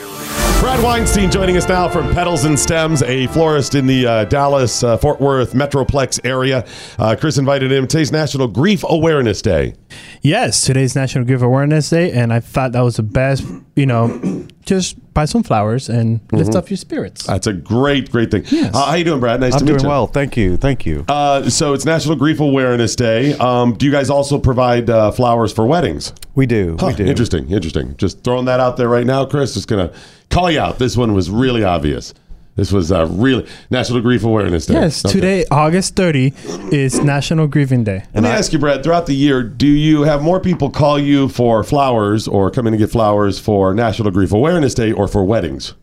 [0.59, 4.81] Brad Weinstein joining us now from Petals and Stems, a florist in the uh, Dallas,
[4.81, 6.65] uh, Fort Worth Metroplex area.
[6.97, 7.85] Uh, Chris invited him.
[7.85, 9.75] Today's National Grief Awareness Day.
[10.21, 13.45] Yes, today's National Grief Awareness Day, and I thought that was the best.
[13.75, 16.56] You know, just buy some flowers and lift Mhm.
[16.56, 17.26] up your spirits.
[17.26, 18.44] That's a great, great thing.
[18.49, 18.73] Yes.
[18.73, 19.40] Uh, how you doing, Brad?
[19.40, 19.88] Nice I'm to meet doing you.
[19.90, 20.07] well.
[20.07, 20.57] Thank you.
[20.57, 21.06] Thank you.
[21.07, 23.34] Uh, so it's National Grief Awareness Day.
[23.38, 26.14] Um, do you guys also provide uh, flowers for weddings?
[26.35, 26.77] We do.
[26.80, 27.06] Huh, we do.
[27.06, 27.49] Interesting.
[27.52, 27.95] Interesting.
[27.98, 29.53] Just throwing that out there right now, Chris.
[29.53, 29.91] Just gonna
[30.30, 30.80] call you out.
[30.80, 32.14] This one was really obvious.
[32.55, 34.75] This was uh, really National Grief Awareness Day.
[34.75, 35.11] Yes, Okay.
[35.13, 36.34] today, August 30,
[36.71, 38.03] is National Grieving Day.
[38.13, 38.84] Let me ask you, Brad.
[38.84, 42.73] Throughout the year, do you have more people call you for flowers, or come in
[42.73, 45.73] and get flowers for National Grief Awareness Day, or for weddings?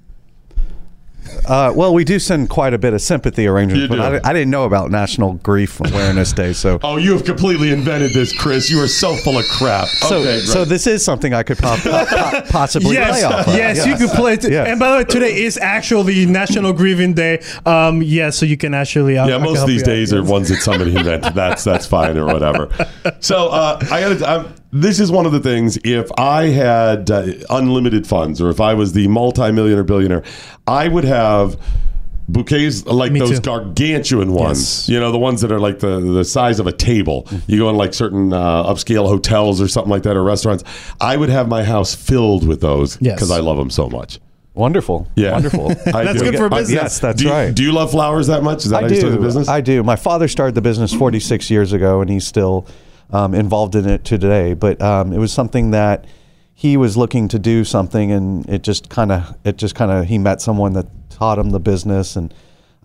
[1.46, 4.24] Uh, well, we do send quite a bit of sympathy arrangements, You but.
[4.24, 8.12] I, I didn't know about National Grief Awareness Day, so Oh, you have completely invented
[8.12, 8.70] this, Chris.
[8.70, 9.88] You are so full of crap.
[9.88, 10.68] so okay, so great.
[10.68, 13.48] this is something I could pop, po- possibly yes, play off.
[13.48, 13.54] Of.
[13.54, 14.36] yes, you could play.
[14.36, 14.68] T- Yes.
[14.68, 17.42] And by the way, today is actually National Grieving Day.
[17.66, 19.16] Um, yeah, so you can actually.
[19.18, 21.34] I'll- yeah, I most of these days are ones that somebody invented.
[21.34, 22.68] That's that's fine or whatever.
[23.20, 24.59] So uh, I got to.
[24.72, 25.78] This is one of the things.
[25.84, 30.22] If I had uh, unlimited funds, or if I was the multimillionaire billionaire,
[30.66, 31.60] I would have
[32.28, 33.40] bouquets like Me those too.
[33.40, 34.60] gargantuan ones.
[34.60, 34.88] Yes.
[34.88, 37.26] You know, the ones that are like the the size of a table.
[37.48, 40.62] You go in like certain uh, upscale hotels or something like that, or restaurants.
[41.00, 43.16] I would have my house filled with those Yes.
[43.16, 44.20] because I love them so much.
[44.54, 45.08] Wonderful.
[45.16, 45.32] Yeah.
[45.32, 45.68] Wonderful.
[45.86, 46.30] That's do.
[46.30, 46.70] good for I- business.
[46.82, 47.52] Yes, that's do you, right.
[47.54, 48.64] Do you love flowers that much?
[48.64, 49.24] Is that I how you started the do.
[49.24, 49.48] business?
[49.48, 49.82] I do.
[49.82, 52.66] My father started the business 46 years ago, and he's still
[53.12, 54.54] um, involved in it today.
[54.54, 56.06] But um, it was something that
[56.54, 60.06] he was looking to do something, and it just kind of, it just kind of,
[60.06, 62.32] he met someone that taught him the business, and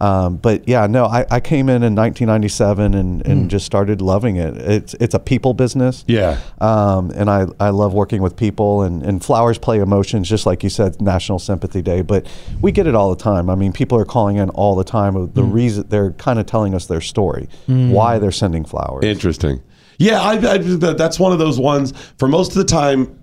[0.01, 4.35] um, but yeah, no, I, I came in in 1997 and, and just started loving
[4.35, 4.57] it.
[4.57, 6.03] It's it's a people business.
[6.05, 6.37] Yeah.
[6.59, 10.63] Um, and I, I love working with people and, and flowers play emotions, just like
[10.63, 12.01] you said, National Sympathy Day.
[12.01, 12.27] But
[12.61, 13.49] we get it all the time.
[13.49, 15.15] I mean, people are calling in all the time.
[15.15, 17.91] Of the reason they're kind of telling us their story, Mm.
[17.91, 19.05] why they're sending flowers.
[19.05, 19.61] Interesting.
[19.97, 21.93] Yeah, I, I, that's one of those ones.
[22.17, 23.21] For most of the time,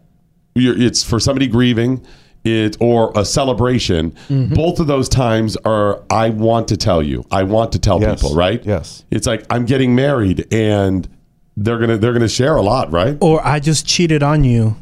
[0.55, 2.05] you're, it's for somebody grieving.
[2.45, 4.11] it or a celebration.
[4.29, 4.55] Mm-hmm.
[4.55, 7.25] Both of those times are I want to tell you.
[7.31, 8.21] I want to tell Yes.
[8.21, 8.65] people, right?
[8.65, 9.05] Yes.
[9.11, 11.09] It's like I'm getting married and
[11.57, 13.17] they're gonna they're gonna share a lot, right?
[13.21, 14.75] Or I just cheated on you.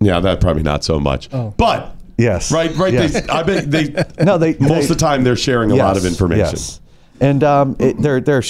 [0.00, 1.28] Yeah, that probably not so much.
[1.32, 1.54] Oh.
[1.56, 2.50] But Yes.
[2.52, 2.92] right, right.
[2.92, 3.12] Yes.
[3.12, 3.84] They, I bet they
[4.24, 6.46] No, they most they- of the time they're sharing a lot of information.
[6.56, 6.80] yes.
[7.20, 8.42] And um, it, they're, they're,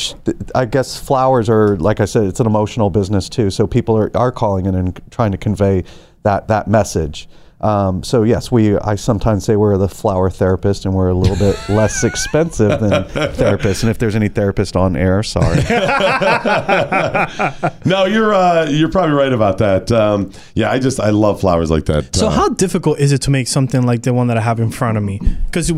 [0.54, 3.50] I guess flowers are, like I said, it's an emotional business too.
[3.50, 5.84] So people are, are calling in and trying to convey
[6.22, 7.28] that, that message.
[7.64, 8.76] Um, so yes, we.
[8.76, 13.04] I sometimes say we're the flower therapist, and we're a little bit less expensive than
[13.04, 13.82] therapists.
[13.82, 15.56] And if there's any therapist on air, sorry.
[17.86, 19.90] no, you're uh, you're probably right about that.
[19.92, 22.14] Um, yeah, I just I love flowers like that.
[22.14, 24.60] So Uh, how difficult is it to make something like the one that I have
[24.60, 25.20] in front of me?
[25.46, 25.70] Because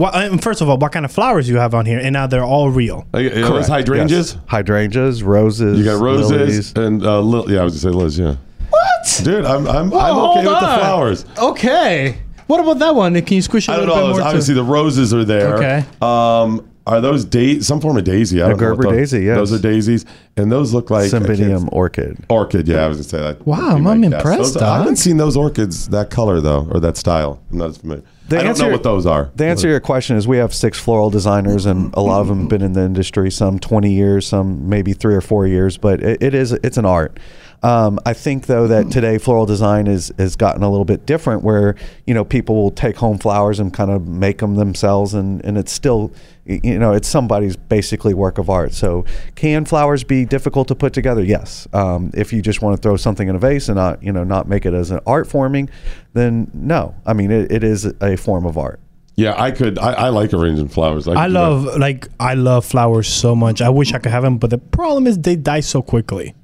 [0.42, 2.70] first of all, what kind of flowers you have on here, and now they're all
[2.70, 3.06] real.
[3.14, 4.34] uh, are hydrangeas?
[4.34, 4.38] Yes.
[4.48, 5.78] Hydrangeas, roses.
[5.78, 6.72] You got roses lilies.
[6.76, 8.18] and uh, li- yeah, I was gonna say Liz.
[8.18, 8.36] Yeah.
[8.76, 9.20] What?
[9.24, 11.24] Dude, I'm I'm, Whoa, I'm okay with the flowers.
[11.38, 12.18] Okay.
[12.46, 13.20] What about that one?
[13.22, 14.12] Can you squish it I a don't little know.
[14.14, 14.28] bit more?
[14.28, 14.60] Obviously, too?
[14.60, 15.56] the roses are there.
[15.56, 15.84] Okay.
[16.00, 18.40] Um, are those da- some form of daisy?
[18.40, 19.36] I A don't know what Gerber those- daisy, yes.
[19.36, 20.04] Those are daisies,
[20.36, 22.18] and those look like I can't- Cymbidium orchid.
[22.28, 23.44] Orchid, yeah, I was gonna say that.
[23.44, 24.12] Wow, Be I'm- my guess.
[24.12, 24.98] impressed, Those- I haven't Doc.
[24.98, 27.40] seen those orchids that color though, or that style.
[27.50, 28.02] I'm not as familiar.
[28.28, 29.30] The I don't answer- know what those are.
[29.34, 32.28] The answer to your question is we have six floral designers, and a lot of
[32.28, 35.76] them have been in the industry, some 20 years, some maybe three or four years,
[35.76, 37.18] but it, it is it's an art.
[37.62, 41.42] Um, I think though that today floral design is has gotten a little bit different,
[41.42, 41.74] where
[42.06, 45.58] you know people will take home flowers and kind of make them themselves, and and
[45.58, 46.12] it's still
[46.44, 48.72] you know it's somebody's basically work of art.
[48.72, 49.04] So
[49.34, 51.22] can flowers be difficult to put together?
[51.22, 51.66] Yes.
[51.72, 54.24] Um, if you just want to throw something in a vase and not you know
[54.24, 55.70] not make it as an art forming,
[56.12, 56.94] then no.
[57.04, 58.80] I mean it, it is a form of art.
[59.16, 59.78] Yeah, I could.
[59.78, 61.08] I, I like arranging flowers.
[61.08, 63.62] I could do love like I love flowers so much.
[63.62, 66.34] I wish I could have them, but the problem is they die so quickly.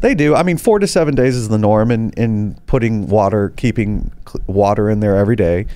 [0.00, 0.34] They do.
[0.34, 4.10] I mean, four to seven days is the norm in, in putting water, keeping
[4.46, 5.66] water in there every day.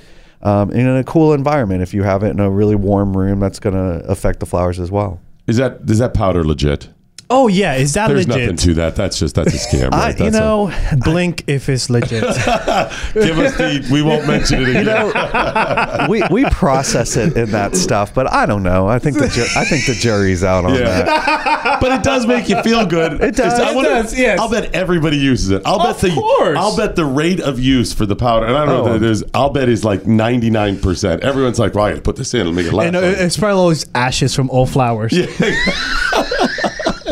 [0.42, 3.58] Um, in a cool environment, if you have it in a really warm room, that's
[3.58, 5.20] going to affect the flowers as well.
[5.46, 6.88] Is that is that powder legit?
[7.30, 8.42] Oh yeah, is that There's legit?
[8.42, 8.96] nothing to that.
[8.96, 9.92] That's just that's a scam.
[9.92, 10.18] I, Right?
[10.18, 10.72] you That's a- know,
[11.04, 12.22] Blink if it's legit.
[12.22, 13.86] give us the.
[13.90, 16.10] We won't mention it again.
[16.10, 18.86] we, we process it in that stuff, but I don't know.
[18.88, 21.02] I think the ju- I think the jury's out on Yeah.
[21.02, 21.78] that.
[21.80, 23.20] but it does make you feel good.
[23.22, 23.58] It does.
[23.58, 24.38] I It wonder- does, yes.
[24.38, 25.62] I'll bet everybody uses it.
[25.64, 26.58] I'll bet the course.
[26.58, 28.92] I'll bet the rate of use for the powder, and I don't know Oh.
[28.94, 29.24] that there's.
[29.32, 31.22] I'll bet is like ninety nine percent.
[31.22, 33.00] Everyone's like, "Well, I got to put this in and make it last." and uh,
[33.02, 35.12] it's probably all always ashes from old flowers.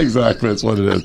[0.03, 1.03] exactly, that's what it is.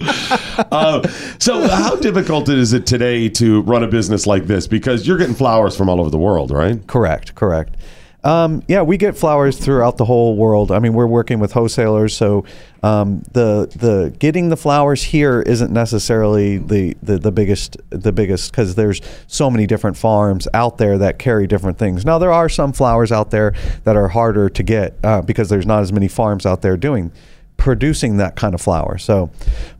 [0.71, 1.07] Uh,
[1.39, 4.67] so, how difficult is it today to run a business like this?
[4.67, 6.85] Because you're getting flowers from all over the world, right?
[6.87, 7.77] Correct, correct.
[8.23, 10.71] Um, yeah, we get flowers throughout the whole world.
[10.71, 12.43] I mean, we're working with wholesalers, so
[12.83, 18.51] um, the the getting the flowers here isn't necessarily the the, the biggest the biggest
[18.51, 22.05] because there's so many different farms out there that carry different things.
[22.05, 23.53] Now there are some flowers out there
[23.83, 27.11] that are harder to get uh, because there's not as many farms out there doing
[27.57, 28.97] producing that kind of flower.
[28.97, 29.29] So,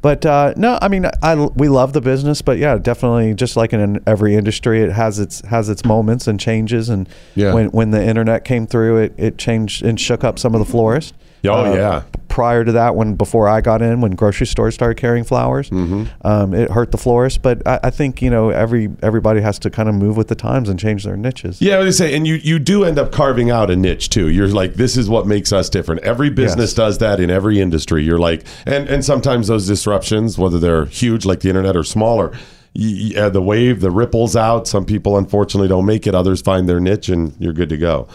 [0.02, 3.72] but uh, no, I mean, I we love the business, but yeah, definitely, just like
[3.74, 6.90] in every industry, it has its has its moments and changes.
[6.90, 7.54] And Yeah.
[7.54, 10.66] when when the internet came through, it it changed and shook up some of the
[10.66, 11.14] florists.
[11.54, 12.04] Oh, Uh, yeah.
[12.28, 16.04] Prior to that, when before I got in, when grocery stores started carrying flowers, Mm-hmm.
[16.28, 17.40] um, it hurt the florists.
[17.40, 20.36] But I, I think you know every everybody has to kind of move with the
[20.36, 21.60] times and change their niches.
[21.64, 24.30] Yeah, I was say, and you you do end up carving out a niche too.
[24.30, 26.04] You're like, this is what makes us different.
[26.04, 26.74] Every business Yes.
[26.76, 28.04] does that in every industry.
[28.04, 32.30] You're like, and and sometimes those disruptions, whether they're huge like the internet or smaller,
[32.76, 34.68] y- y- uh, the wave, the ripples out.
[34.68, 36.14] Some people unfortunately don't make it.
[36.14, 38.08] Others find their niche, and you're good to go.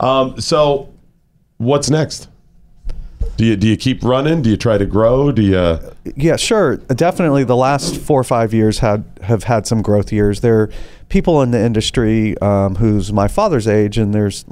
[0.00, 0.94] Um, so,
[1.58, 2.28] what's next?
[3.36, 4.42] Do you do you keep running?
[4.42, 5.30] Do you try to grow?
[5.30, 5.78] Do you?
[6.16, 6.76] Yeah, sure.
[6.76, 10.40] Definitely, the last four or five years had have had some growth years.
[10.40, 10.70] There are
[11.08, 14.44] people in the industry um, who's my father's age, and there's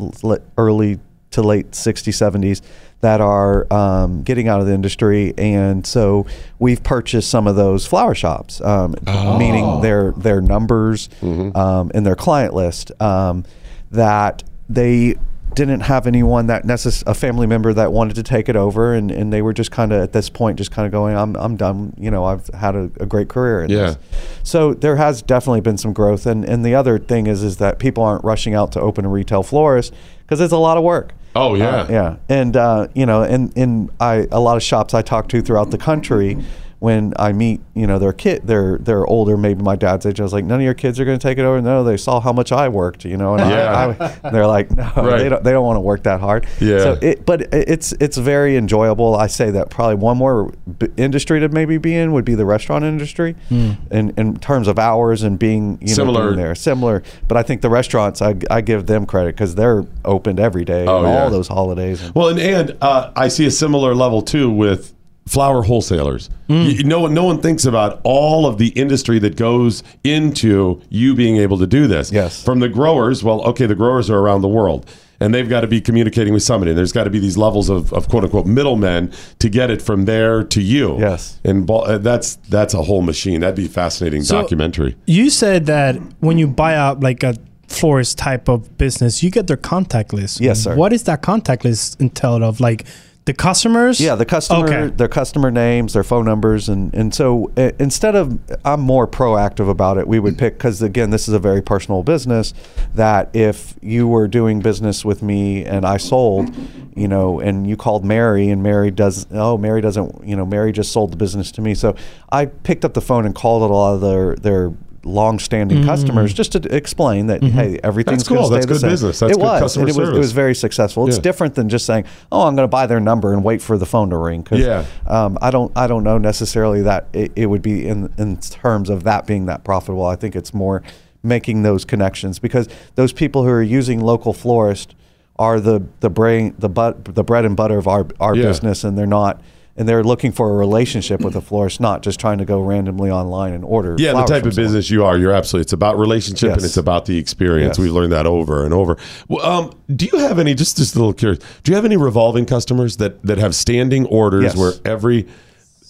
[0.58, 2.62] early to late 60s, 70s
[3.00, 6.26] that are um, getting out of the industry, and so
[6.60, 8.94] we've purchased some of those flower shops, um,
[9.38, 13.44] meaning their their numbers um, and their client list um,
[13.90, 15.16] that they
[15.55, 19.10] didn't have anyone that necess- a family member that wanted to take it over and,
[19.10, 21.57] and they were just kind of at this point just kind of going I'm, I'm
[21.57, 23.94] done you know I've had a, a great career in Yeah.
[23.94, 23.99] this
[24.42, 27.78] so there has definitely been some growth and, and the other thing is is that
[27.78, 31.12] people aren't rushing out to open a retail florist because it's a lot of work.
[31.36, 34.94] Oh yeah, uh, yeah, and uh, you know, and in I a lot of shops
[34.94, 36.39] I talk to throughout the country,
[36.84, 40.20] when I meet, you know, their kid, they're they're older, maybe my dad's age.
[40.20, 41.60] I was like, none of your kids are going to take it over.
[41.62, 43.96] No, they saw how much I worked, you know, and Yeah.
[43.98, 45.18] I, I, they're like, no, Right.
[45.18, 46.46] they don't they don't want to work that hard.
[46.60, 46.78] Yeah.
[46.80, 49.16] So it, but it's it's very enjoyable.
[49.16, 52.44] I say that probably one more b- industry to maybe be in would be the
[52.44, 53.72] restaurant industry, Hmm.
[53.90, 56.24] in in terms of hours and being you know, Similar.
[56.26, 57.02] being there similar.
[57.28, 60.86] But I think the restaurants, I, I give them credit because they're opened every day
[60.86, 61.22] Oh, and yeah.
[61.24, 62.02] all those holidays.
[62.02, 64.92] And, Well, and, and uh, I see a similar level too with
[65.26, 66.28] flower wholesalers.
[66.48, 71.14] You- no one, no one thinks about all of the industry that goes into you
[71.14, 72.12] being able to do this.
[72.12, 72.42] Yes.
[72.42, 74.86] From the growers, well, okay, the growers are around the world.
[75.20, 76.72] And they've got to be communicating with somebody.
[76.72, 79.80] And there's got to be these levels of, of quote unquote middlemen to get it
[79.80, 80.98] from there to you.
[80.98, 81.40] Yes.
[81.44, 83.40] And uh, that's that's a whole machine.
[83.40, 84.96] That'd be a fascinating So- documentary.
[85.06, 87.36] You said that when you buy out like a
[87.68, 90.40] florist type of business, you get their contact list.
[90.40, 90.74] Yes, sir.
[90.74, 92.60] What is that contact list entailed of?
[92.60, 92.84] Like
[93.26, 94.00] the customers?
[94.00, 94.94] Yeah, the customer, Okay.
[94.94, 99.68] their customer names, their phone numbers, and and so uh, instead of I'm more proactive
[99.68, 100.06] about it.
[100.06, 102.52] We would pick because again, this is a very personal business.
[102.94, 106.54] That if you were doing business with me and I sold,
[106.94, 110.70] you know, and you called Mary and Mary does oh Mary doesn't you know Mary
[110.72, 111.74] just sold the business to me.
[111.74, 111.96] So
[112.30, 114.72] I picked up the phone and called a lot of their their
[115.05, 115.84] long-standing Mm.
[115.86, 118.49] customers just to explain that hey everything's That's cool.
[118.49, 118.91] That's good same.
[118.91, 119.18] business.
[119.20, 121.07] That's it good was customer it was it was very successful.
[121.07, 121.23] It's Yeah.
[121.23, 123.86] different than just saying, "Oh, I'm going to buy their number and wait for the
[123.86, 124.84] phone to ring." 'Cause, Yeah.
[125.07, 128.91] um, I don't I don't know necessarily that it, it would be in in terms
[128.91, 130.07] of that being that profitable.
[130.07, 130.83] I think it's more
[131.23, 134.94] making those connections because those people who are using local florist
[135.39, 138.44] are the the brain the but the bread and butter of our our Yeah.
[138.44, 139.41] business, and they're not.
[139.76, 143.10] And they're looking for a relationship with a florist, not just trying to go randomly
[143.10, 143.96] online and order.
[143.98, 144.66] Yeah, the type of someone.
[144.66, 145.62] business you are, you're absolutely.
[145.62, 147.76] It's about relationship and it's about the experience.
[147.76, 147.84] Yes.
[147.84, 148.96] We've learned that over and over.
[149.26, 150.54] Well, um, do you have any?
[150.54, 151.40] Just just a little curious.
[151.64, 154.56] Do you have any revolving customers that that have standing orders Yes.
[154.56, 155.26] where every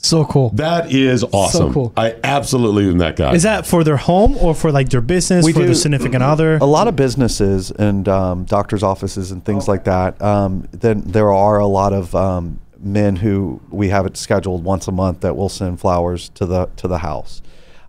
[0.04, 0.50] so cool.
[0.50, 1.72] That is awesome.
[1.72, 1.92] cool.
[1.96, 3.32] I absolutely am that guy.
[3.32, 6.56] Is that for their home or for like their business, for their significant other?
[6.56, 10.20] A lot of businesses and um, doctors' offices and things like that.
[10.20, 14.86] Um, then there are a lot of um, men who we have it scheduled once
[14.88, 17.42] a month that will send flowers to the to the house.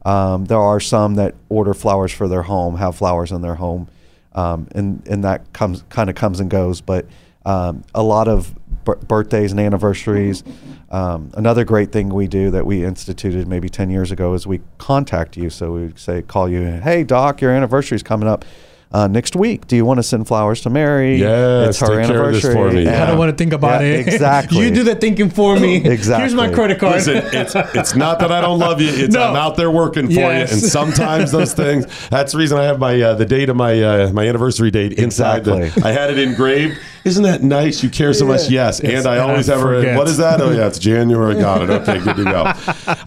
[0.05, 3.87] Um, there are some that order flowers for their home, have flowers in their home,
[4.33, 6.81] um, and and that comes kind of comes and goes.
[6.81, 7.05] But
[7.45, 8.53] um, a lot of
[8.85, 10.43] bir- birthdays and anniversaries.
[10.89, 14.61] Um, another great thing we do that we instituted maybe 10 years ago is we
[14.77, 15.49] contact you.
[15.49, 18.45] So we say, call you, hey, doc, your anniversary is coming up
[18.95, 19.67] uh, next week.
[19.67, 21.17] Do you want to send flowers to Mary?
[21.17, 22.53] Yes, it's her take care of this anniversary.
[22.53, 22.87] for me.
[22.87, 24.07] I don't want to think about Yeah, it.
[24.15, 24.59] Exactly.
[24.59, 25.75] you do the thinking for me.
[25.85, 26.21] Exactly.
[26.21, 26.95] Here's my credit card.
[26.95, 28.89] Listen, it's it's not that I don't love you.
[28.89, 29.23] It's No.
[29.29, 30.49] I'm out there working for Yes.
[30.51, 31.85] you, and sometimes those things.
[32.09, 34.93] That's the reason I have my uh, the date of my uh, my anniversary date
[34.93, 35.43] inside.
[35.43, 36.79] The, I had it engraved.
[37.03, 37.83] Isn't that nice?
[37.83, 38.49] You care so much.
[38.49, 39.95] Yes, Yes, and I and always I have a.
[39.95, 40.41] What is that?
[40.41, 41.35] Oh yeah, it's January.
[41.35, 41.69] Got it.
[41.69, 42.51] Okay, good to go.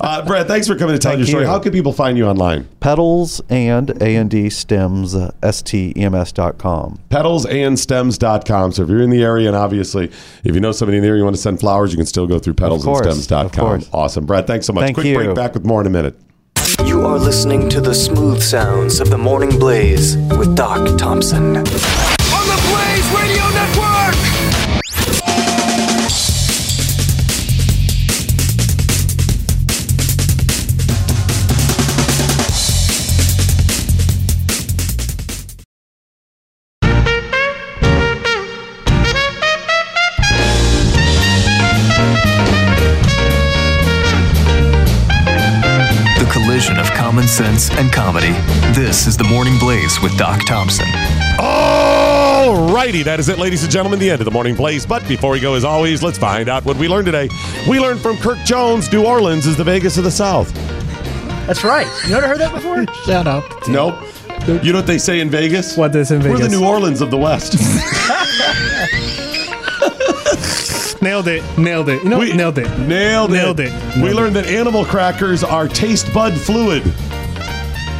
[0.01, 1.43] Uh, Brett, thanks for coming to tell Thank your story.
[1.45, 1.49] you.
[1.49, 2.69] How can people find you online?
[2.81, 5.33] Petals and A and D stems, uh,
[5.79, 6.99] S-T-E-M-S.com.
[7.11, 8.73] petalsandstems.com.
[8.73, 10.11] So if you're in the area, and obviously
[10.45, 12.27] if you know somebody in the area you want to send flowers, you can still
[12.27, 13.85] go through course, of petalsandstems.com.
[13.93, 14.27] Awesome.
[14.27, 14.85] Brad, thanks so much.
[14.85, 15.15] Thank Quick you.
[15.15, 16.19] break back with more in a minute.
[16.85, 21.65] You are listening to the smooth sounds of the morning blaze with Doc Thompson.
[46.59, 48.33] Collision of common sense and comedy.
[48.73, 50.87] This is the Morning Blaze with Doc Thompson.
[51.39, 54.85] All righty, that is it, ladies and gentlemen, the end of the morning blaze.
[54.85, 57.29] But before we go, as always, let's find out what we learned today.
[57.69, 60.53] We learned from Kirk Jones, New Orleans is the Vegas of the South.
[61.47, 61.87] That's right.
[62.07, 62.85] You never heard that before?
[63.05, 63.45] Shut up.
[63.69, 63.95] Nope.
[64.49, 65.77] You know what they say in Vegas?
[65.77, 66.51] What they say in We're Vegas?
[66.51, 67.55] the New Orleans of the West.
[71.09, 71.59] Nailed it.
[71.59, 72.03] Nailed it.
[72.03, 72.79] You know, nailed it.
[72.81, 73.33] Nailed it.
[73.33, 73.73] Nailed it.
[73.97, 76.83] We Nailed learned that animal crackers are taste bud fluid.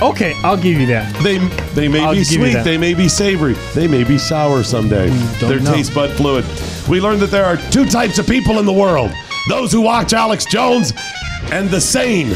[0.03, 1.11] Okay, I'll give you that.
[1.23, 1.39] They
[1.75, 5.09] they may I'll be sweet, they may be savory, they may be sour someday.
[5.09, 5.73] Mm, don't They're know.
[5.73, 6.45] taste bud fluid.
[6.87, 9.11] We learned that there are two types of people in the world:
[9.49, 10.93] those who watch Alex Jones
[11.51, 12.29] and the sane.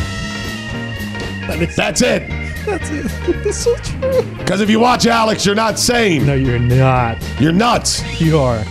[1.76, 2.28] That's it.
[2.64, 3.08] That's it.
[3.44, 4.22] That's so true.
[4.38, 6.24] Because if you watch Alex, you're not sane.
[6.24, 7.18] No, you're not.
[7.38, 8.02] You're nuts.
[8.18, 8.64] You are.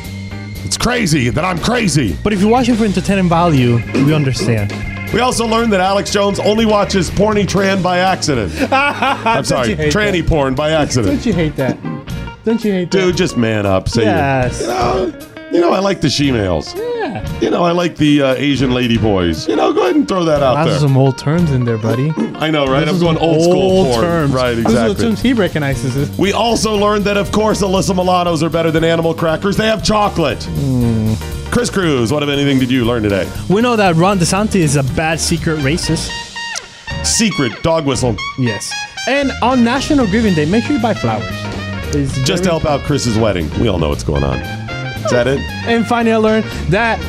[0.64, 2.16] It's crazy that I'm crazy.
[2.24, 3.76] But if you're watching for entertainment value,
[4.06, 4.72] we understand.
[5.14, 8.54] We also learned that Alex Jones only watches porny tran by accident.
[8.72, 10.28] I'm sorry, tranny that?
[10.30, 11.16] porn by accident.
[11.16, 11.78] Don't you hate that?
[12.46, 13.90] Don't you hate Dude, just man up.
[13.90, 14.62] Say Yes.
[14.62, 15.20] you know,
[15.52, 16.74] you know, I like the she-males.
[16.76, 17.40] Yeah.
[17.40, 19.48] You know, I like the uh, Asian lady boys.
[19.50, 19.74] You know,
[20.08, 20.76] Throw that out Those there.
[20.76, 22.10] are some old terms in there, buddy.
[22.36, 22.86] I know, right?
[22.86, 24.32] Those I'm are going some old school old terms.
[24.34, 25.06] Right, Those are the exactly.
[25.06, 25.96] terms he recognizes.
[25.96, 26.18] It.
[26.18, 29.58] We also learned that, of course, Alyssa Milano's are better than animal crackers.
[29.58, 30.44] They have chocolate.
[30.44, 31.14] Hmm.
[31.52, 33.30] Chris Cruz, what, if anything, did you learn today?
[33.50, 36.10] We know that Ron DeSantis is a bad secret racist.
[37.04, 38.16] Secret dog whistle.
[38.38, 38.72] Yes.
[39.08, 41.26] And on National Giving Day, make sure you buy flowers.
[41.94, 43.50] It's Just to very- help out Chris's wedding.
[43.60, 44.38] We all know what's going on.
[44.40, 45.40] Is that it?
[45.68, 47.00] And finally, I learned that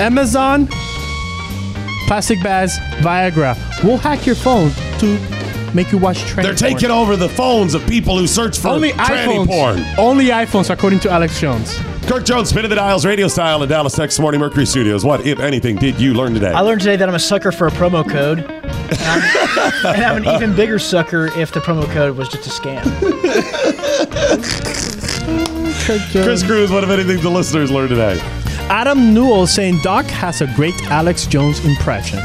[0.00, 0.66] Amazon,
[2.06, 5.18] plastic bags, Viagra We'll hack your phone to
[5.74, 6.44] make you watch tranny porn.
[6.44, 6.92] They're taking porn.
[6.92, 9.46] over the phones of people who search for only tranny iPhones.
[9.46, 9.84] porn.
[9.98, 11.78] Only iPhones, according to Alex Jones.
[12.06, 15.04] Kirk Jones, spin of the dials, radio style in Dallas, Texas Morning Mercury Studios.
[15.04, 16.52] What, if anything, did you learn today?
[16.52, 18.40] I learned today that I'm a sucker for a promo code.
[18.40, 22.50] And I'm, and I'm an even bigger sucker if the promo code was just a
[22.50, 22.84] scam.
[26.12, 28.43] Chris Cruz, what, if anything, the listeners learned today?
[28.70, 32.18] Adam Newell saying Doc has a great Alex Jones impression.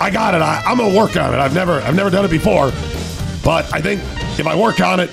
[0.00, 0.40] I got it.
[0.42, 1.38] I, I'm gonna work on it.
[1.38, 2.70] I've never, I've never done it before,
[3.44, 4.00] but I think
[4.38, 5.10] if I work on it,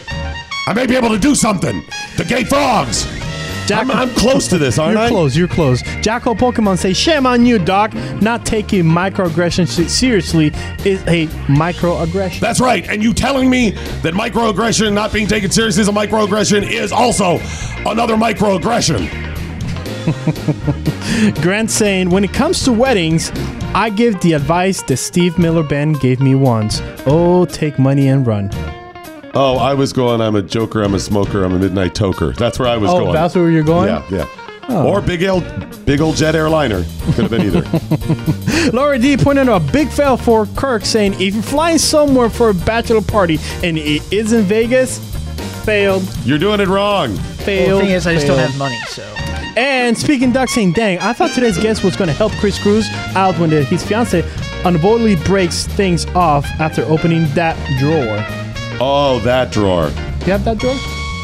[0.67, 1.83] I may be able to do something.
[2.17, 3.05] The gay frogs.
[3.69, 5.09] I'm, I'm close to this, aren't you're I?
[5.09, 5.35] close.
[5.35, 5.81] You're close.
[6.01, 7.93] Jacko Pokemon say, "Shame on you, Doc.
[8.21, 10.53] Not taking microaggression seriously
[10.85, 12.87] is a microaggression." That's right.
[12.87, 17.39] And you telling me that microaggression, not being taken seriously as a microaggression, is also
[17.85, 19.26] another microaggression.
[21.41, 23.31] Grant saying, "When it comes to weddings,
[23.73, 26.81] I give the advice that Steve Miller Band gave me once.
[27.05, 28.49] Oh, take money and run."
[29.33, 30.21] Oh, I was going.
[30.21, 30.81] I'm a joker.
[30.81, 31.43] I'm a smoker.
[31.43, 32.35] I'm a midnight toker.
[32.35, 33.13] That's where I was oh, going.
[33.13, 33.89] that's where you're going.
[33.89, 34.25] Yeah, yeah.
[34.69, 34.87] Oh.
[34.87, 35.43] Or big old,
[35.85, 36.85] big old jet airliner.
[37.13, 38.71] Could have been either.
[38.71, 42.49] Laura D pointed out a big fail for Kirk, saying, "If you're flying somewhere for
[42.49, 44.99] a bachelor party and it is in Vegas,
[45.63, 47.15] failed." You're doing it wrong.
[47.15, 47.67] Failed.
[47.67, 49.16] Well, the thing is, I just don't have money, so.
[49.57, 52.87] And speaking Doug saying, dang, I thought today's guest was going to help Chris Cruz
[53.15, 54.23] out when the, his fiance
[54.63, 58.23] unavoidably breaks things off after opening that drawer.
[58.79, 59.87] Oh, that drawer.
[60.27, 60.75] You have that drawer?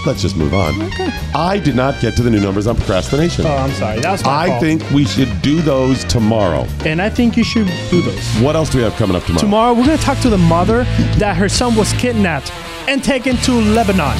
[0.08, 0.82] Let's just move on.
[0.82, 1.12] Okay.
[1.36, 3.46] I did not get to the new numbers on procrastination.
[3.46, 4.00] Oh, I'm sorry.
[4.00, 4.62] That's my I fault.
[4.62, 6.66] think we should do those tomorrow.
[6.86, 8.28] And I think you should do those.
[8.42, 9.42] What else do we have coming up tomorrow?
[9.42, 10.86] Tomorrow, we're going to talk to the mother
[11.20, 12.52] that her son was kidnapped
[12.90, 14.18] and taken to Lebanon.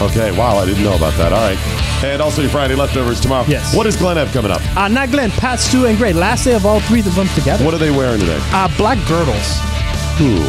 [0.00, 1.32] Okay, wow, I didn't know about that.
[1.32, 1.58] All right.
[2.04, 3.44] And also your Friday leftovers tomorrow.
[3.48, 3.74] Yes.
[3.74, 4.60] What does Glenn have coming up?
[4.76, 6.12] Uh, not Glenn, Pat, Stu, and Gray.
[6.12, 7.64] Last day of all three of them together.
[7.64, 8.38] What are they wearing today?
[8.52, 9.58] Uh, black girdles.
[10.20, 10.44] Ooh.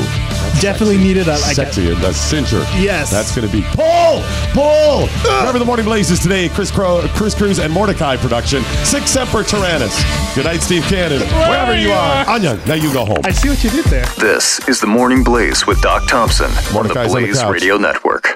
[0.61, 2.61] Definitely needed a, like Sexy, and a cincher.
[2.81, 3.09] Yes.
[3.09, 4.21] That's going to be pull,
[4.51, 5.07] pull.
[5.39, 8.61] Remember the Morning Blaze is today, Chris, Crow, Chris Cruz and Mordecai production.
[8.83, 9.95] Sic Semper Tyrannis.
[10.35, 11.21] Good night, Steve Cannon.
[11.21, 12.27] Wherever you are.
[12.29, 13.19] Anya, now you go home.
[13.23, 14.05] I see what you did there.
[14.17, 17.53] This is the Morning Blaze with Doc Thompson Mordecai's on on the the Blaze couch.
[17.53, 18.35] Radio Network.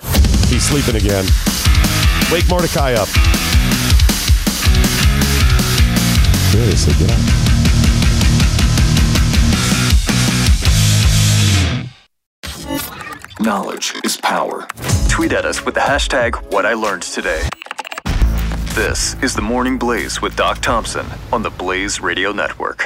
[0.53, 1.25] He's sleeping again.
[2.31, 3.07] Wake Mordecai up.
[6.51, 7.17] Seriously, get up.
[13.39, 14.67] Knowledge is power.
[15.09, 17.41] Tweet at us with the hashtag What I Learned Today.
[18.75, 22.79] This is the Morning Blaze with Doc Thompson on the Blaze Radio Network.